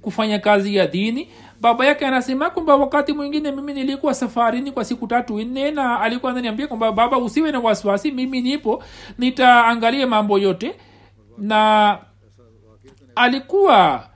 kufanya 0.00 0.38
kazi 0.38 0.76
ya 0.76 0.86
dini. 0.86 1.28
Baba 1.60 1.86
yake 1.86 2.06
anasema 2.06 2.50
kwamba 2.50 2.76
wakati 2.76 3.12
mwingine 3.12 3.52
mimi 3.52 3.74
nilikuwa 3.74 4.14
safarini 4.14 4.72
kwa 4.72 4.84
siku 4.84 5.06
tatu 5.06 5.40
nne 5.40 5.70
na 5.70 6.00
alikuwa 6.00 6.32
ananiambia 6.32 6.66
kwamba 6.66 6.92
baba 6.92 7.18
usiwe 7.18 7.52
na 7.52 7.60
wasiwasi 7.60 8.10
mimi 8.12 8.40
nipo 8.40 8.82
nitaangalia 9.18 10.06
mambo 10.06 10.38
yote. 10.38 10.74
Na 11.38 11.98
alikuwa 13.14 14.06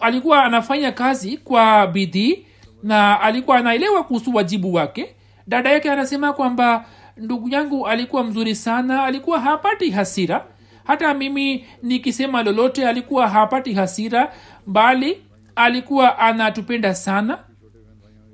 alikuwa 0.00 0.44
anafanya 0.44 0.92
kazi 0.92 1.36
kwa 1.36 1.86
bidii 1.86 2.46
na 2.82 3.20
alikuwa 3.20 3.56
anaelewa 3.58 4.04
kuhusu 4.04 4.34
wajibu 4.34 4.74
wake. 4.74 5.14
Dada 5.46 5.70
yake 5.72 5.90
anasema 5.90 6.32
kwamba 6.32 6.84
ndugu 7.18 7.48
yangu 7.48 7.86
alikuwa 7.86 8.24
mzuri 8.24 8.54
sana 8.54 9.02
alikuwa 9.04 9.40
hapati 9.40 9.90
hasira. 9.90 10.46
Hata 10.84 11.14
mimi 11.14 11.66
nikisema 11.82 12.42
lolote 12.42 12.88
alikuwa 12.88 13.28
hapati 13.28 13.72
hasira 13.72 14.32
bali 14.66 15.22
alikuwa 15.56 16.18
anatupenda 16.18 16.94
sana. 16.94 17.38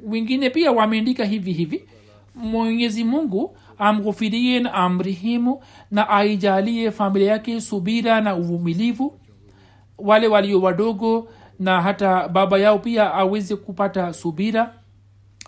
Wengine 0.03 0.51
pia 0.51 0.73
wameandika 0.73 1.25
hivi 1.25 1.53
hivi 1.53 1.89
mwenyezi 2.35 3.05
mungu 3.05 3.57
amghufirie 3.79 4.61
na 4.61 4.75
amrihimu 4.75 5.63
na 5.91 6.09
aijalie 6.09 6.91
familia 6.91 7.31
yake 7.33 7.61
subira 7.61 8.21
na 8.21 8.37
uvumilivu. 8.37 9.21
Wale 9.99 10.29
walio 10.29 10.61
wadogo 10.61 11.29
na 11.59 11.83
hata 11.83 12.29
baba 12.29 12.59
yao 12.59 12.79
pia 12.79 13.15
aweze 13.15 13.57
kupata 13.57 14.13
subira 14.13 14.75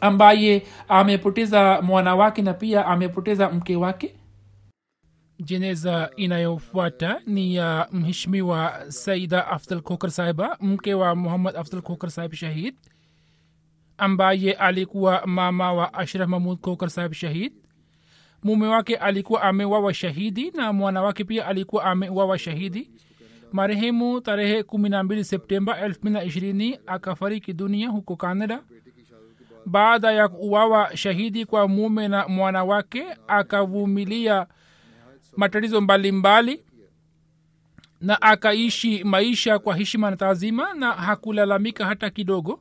ambaye 0.00 0.66
amepoteza 0.88 1.82
mwana 1.82 2.14
wake 2.16 2.42
na 2.42 2.54
pia 2.54 2.86
amepoteza 2.86 3.50
mke 3.50 3.76
wake. 3.76 4.14
Jeneza 5.40 6.10
inayofuata 6.16 7.20
ni 7.26 7.54
ya 7.54 7.88
mheshimiwa 7.92 8.84
saida 8.88 9.46
afdal 9.46 9.80
khokar 9.82 10.10
sahiba 10.10 10.56
mke 10.60 10.94
wa 10.94 11.14
muhammad 11.14 11.56
afdal 11.56 11.82
khokar 11.82 12.10
sahib 12.10 12.32
shahid 12.34 12.74
ambaye 13.98 14.52
alikuwa 14.52 15.22
mama 15.26 15.72
wa 15.72 15.94
ashraf 15.94 16.28
mahmud 16.28 16.58
khokar 16.60 16.90
sahib 16.90 17.12
shahid. 17.12 17.52
Mume 18.42 18.66
wake 18.66 18.96
alikuwa 18.96 19.42
amewawa 19.42 19.94
shahidi 19.94 20.50
na 20.50 20.72
mwana 20.72 21.02
wake 21.02 21.24
pia 21.24 21.46
alikuwa 21.46 21.84
amewawa 21.84 22.38
shahidi. 22.38 22.90
Marehemu 23.52 24.20
tarehe 24.20 24.60
12 24.62 25.22
septemba 25.22 25.88
220 25.88 26.78
akafariki 26.86 27.52
dunia 27.52 27.88
huko 27.88 28.16
canada 28.16 28.62
baada 29.66 30.12
ya 30.12 30.28
kuwawa 30.28 30.96
shahidi 30.96 31.44
kwa 31.44 31.68
mume 31.68 32.08
na 32.08 32.28
mwana 32.28 32.64
wake 32.64 33.06
akavumilia 33.28 34.46
matatizo 35.36 35.80
mbalimbali 35.80 36.64
na 38.00 38.22
akaishi 38.22 39.04
maisha 39.04 39.58
kwa 39.58 39.76
heshima 39.76 40.10
na 40.10 40.16
taazima 40.16 40.74
na 40.74 40.92
hakulalamika 40.92 41.86
hata 41.86 42.10
kidogo. 42.10 42.60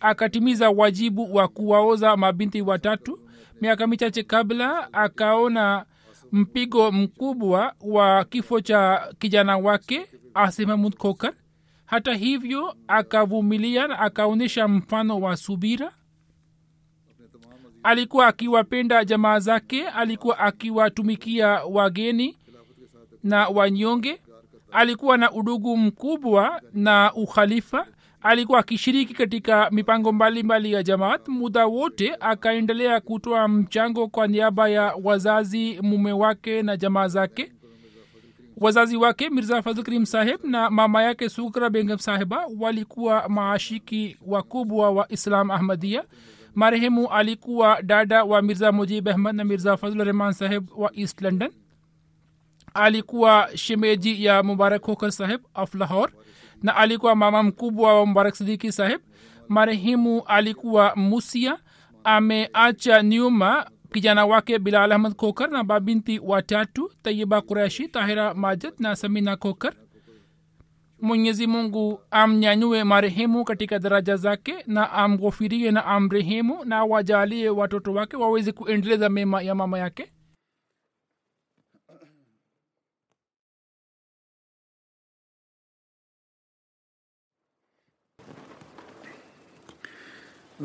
Akatimiza 0.00 0.70
wajibu 0.70 1.34
wa 1.34 1.48
kuwaoza 1.48 2.16
mabinti 2.16 2.62
watatu. 2.62 3.18
Miaka 3.60 3.86
michache 3.86 4.22
kabla 4.22 4.92
akaona 4.92 5.84
mpigo 6.32 6.92
mkubwa 6.92 7.74
wa 7.80 8.24
kifo 8.24 8.60
cha 8.60 9.12
kijana 9.18 9.58
wake 9.58 10.06
asimamud 10.34 10.94
hata 11.86 12.14
hivyo 12.14 12.74
akavumilia 12.88 13.88
na 13.88 13.98
akaonyesha 13.98 14.68
mfano 14.68 15.20
wa 15.20 15.36
subira 15.36 15.92
alikuwa 17.82 18.26
akiwapenda 18.26 19.04
jamaa 19.04 19.38
zake 19.38 19.88
alikuwa 19.88 20.38
akiwatumikia 20.38 21.48
wageni 21.48 22.36
na 23.24 23.48
wanyonge 23.48 24.20
alikuwa 24.72 25.16
na 25.16 25.32
udugu 25.32 25.76
mkubwa 25.76 26.60
na 26.72 27.12
ukhalifa 27.14 27.86
alikuwa 28.22 28.58
akishiriki 28.58 29.14
katika 29.14 29.70
mipango 29.70 30.12
mbalimbali 30.12 30.42
mbali 30.42 30.72
ya 30.72 30.82
jamaat. 30.82 31.28
Muda 31.28 31.66
wote 31.66 32.16
akaendelea 32.20 33.00
kutoa 33.00 33.48
mchango 33.48 34.08
kwa 34.08 34.26
niaba 34.26 34.68
ya 34.68 34.94
wazazi 35.02 35.78
mume 35.82 36.12
wake 36.12 36.62
na 36.62 36.76
jamaa 36.76 37.08
zake. 37.08 37.52
Wazazi 38.56 38.96
wake 38.96 39.30
mirza 39.30 39.62
fazl 39.62 39.82
karim 39.82 40.06
saheb 40.06 40.44
na 40.44 40.70
mama 40.70 41.02
yake 41.02 41.28
sukra 41.28 41.70
bengam 41.70 41.98
sahiba 41.98 42.46
walikuwa 42.58 43.28
maashiki 43.28 44.16
wakubwa 44.26 44.90
wa 44.90 45.12
islam 45.12 45.50
ahmadia 45.50 46.04
marehemu 46.54 47.08
alikuwa 47.10 47.82
dada 47.82 48.24
wa 48.24 48.42
mirza 48.42 48.72
mujib 48.72 49.08
ahmad 49.08 49.34
na 49.36 49.44
mirza 49.44 49.76
fazl 49.76 50.04
rehman 50.04 50.32
saheb 50.32 50.68
wa 50.76 50.90
east 50.96 51.20
london. 51.22 51.50
Alikuwa 52.74 53.48
shemeji 53.54 54.24
ya 54.24 54.42
mubarak 54.42 54.82
hokar 54.82 55.12
saheb 55.12 55.40
of 55.54 55.74
lahore 55.74 56.12
na 56.62 56.76
alikuwa 56.76 57.14
mama 57.16 57.42
mkubwa 57.42 57.98
wa 58.00 58.06
mubarak 58.06 58.34
sidiki 58.34 58.72
saheb 58.72 59.00
marehemu 59.48 60.22
alikuwa 60.26 60.92
musia. 60.96 61.58
Ameacha 62.04 63.02
nyuma 63.02 63.66
kijana 63.92 64.26
wake 64.26 64.58
bilal 64.58 64.92
ahmad 64.92 65.14
kokar 65.14 65.50
na 65.50 65.64
babinti 65.64 66.18
watatu 66.18 66.90
tayiba 67.02 67.40
qurashi 67.40 67.88
tahira 67.88 68.34
majid 68.34 68.72
na 68.78 68.96
samina 68.96 69.36
kokar 69.36 69.72
mwenyezi 71.01 71.47
mungu 71.47 71.99
amnyanyue 72.11 72.83
marehemu 72.83 73.43
katika 73.43 73.79
daraja 73.79 74.17
zake 74.17 74.55
na 74.67 74.91
amghofirie 74.91 75.71
na 75.71 75.85
amrehemu 75.85 76.65
na 76.65 76.83
wajalie 76.83 77.49
watoto 77.49 77.93
wake 77.93 78.17
waweze 78.17 78.51
kuendeleza 78.51 79.09
mema 79.09 79.41
ya 79.41 79.55
mama 79.55 79.79
yake 79.79 80.11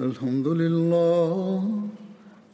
الحمد 0.07 0.47
لله 0.47 1.63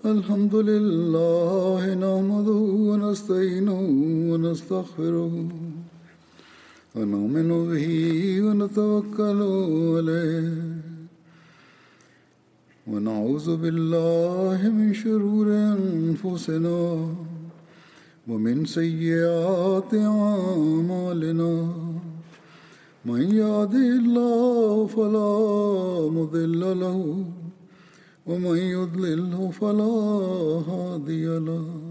الحمد 0.04 0.54
لله 0.54 1.82
نحمده 2.04 2.60
ونستعينه 2.88 3.80
ونستغفره 4.30 5.32
ونؤمن 6.95 7.49
به 7.71 7.87
ونتوكل 8.45 9.39
عليه. 9.95 10.51
ونعوذ 12.87 13.47
بالله 13.57 14.59
من 14.69 14.93
شرور 14.93 15.47
أنفسنا 15.47 16.81
ومن 18.27 18.65
سيئات 18.65 19.91
أعمالنا. 19.93 21.53
من 23.05 23.21
يهده 23.21 23.87
الله 24.03 24.87
فلا 24.87 25.35
مضل 26.11 26.61
له 26.83 27.25
ومن 28.27 28.57
يضلله 28.57 29.51
فلا 29.59 29.95
هادي 30.69 31.25
له. 31.39 31.90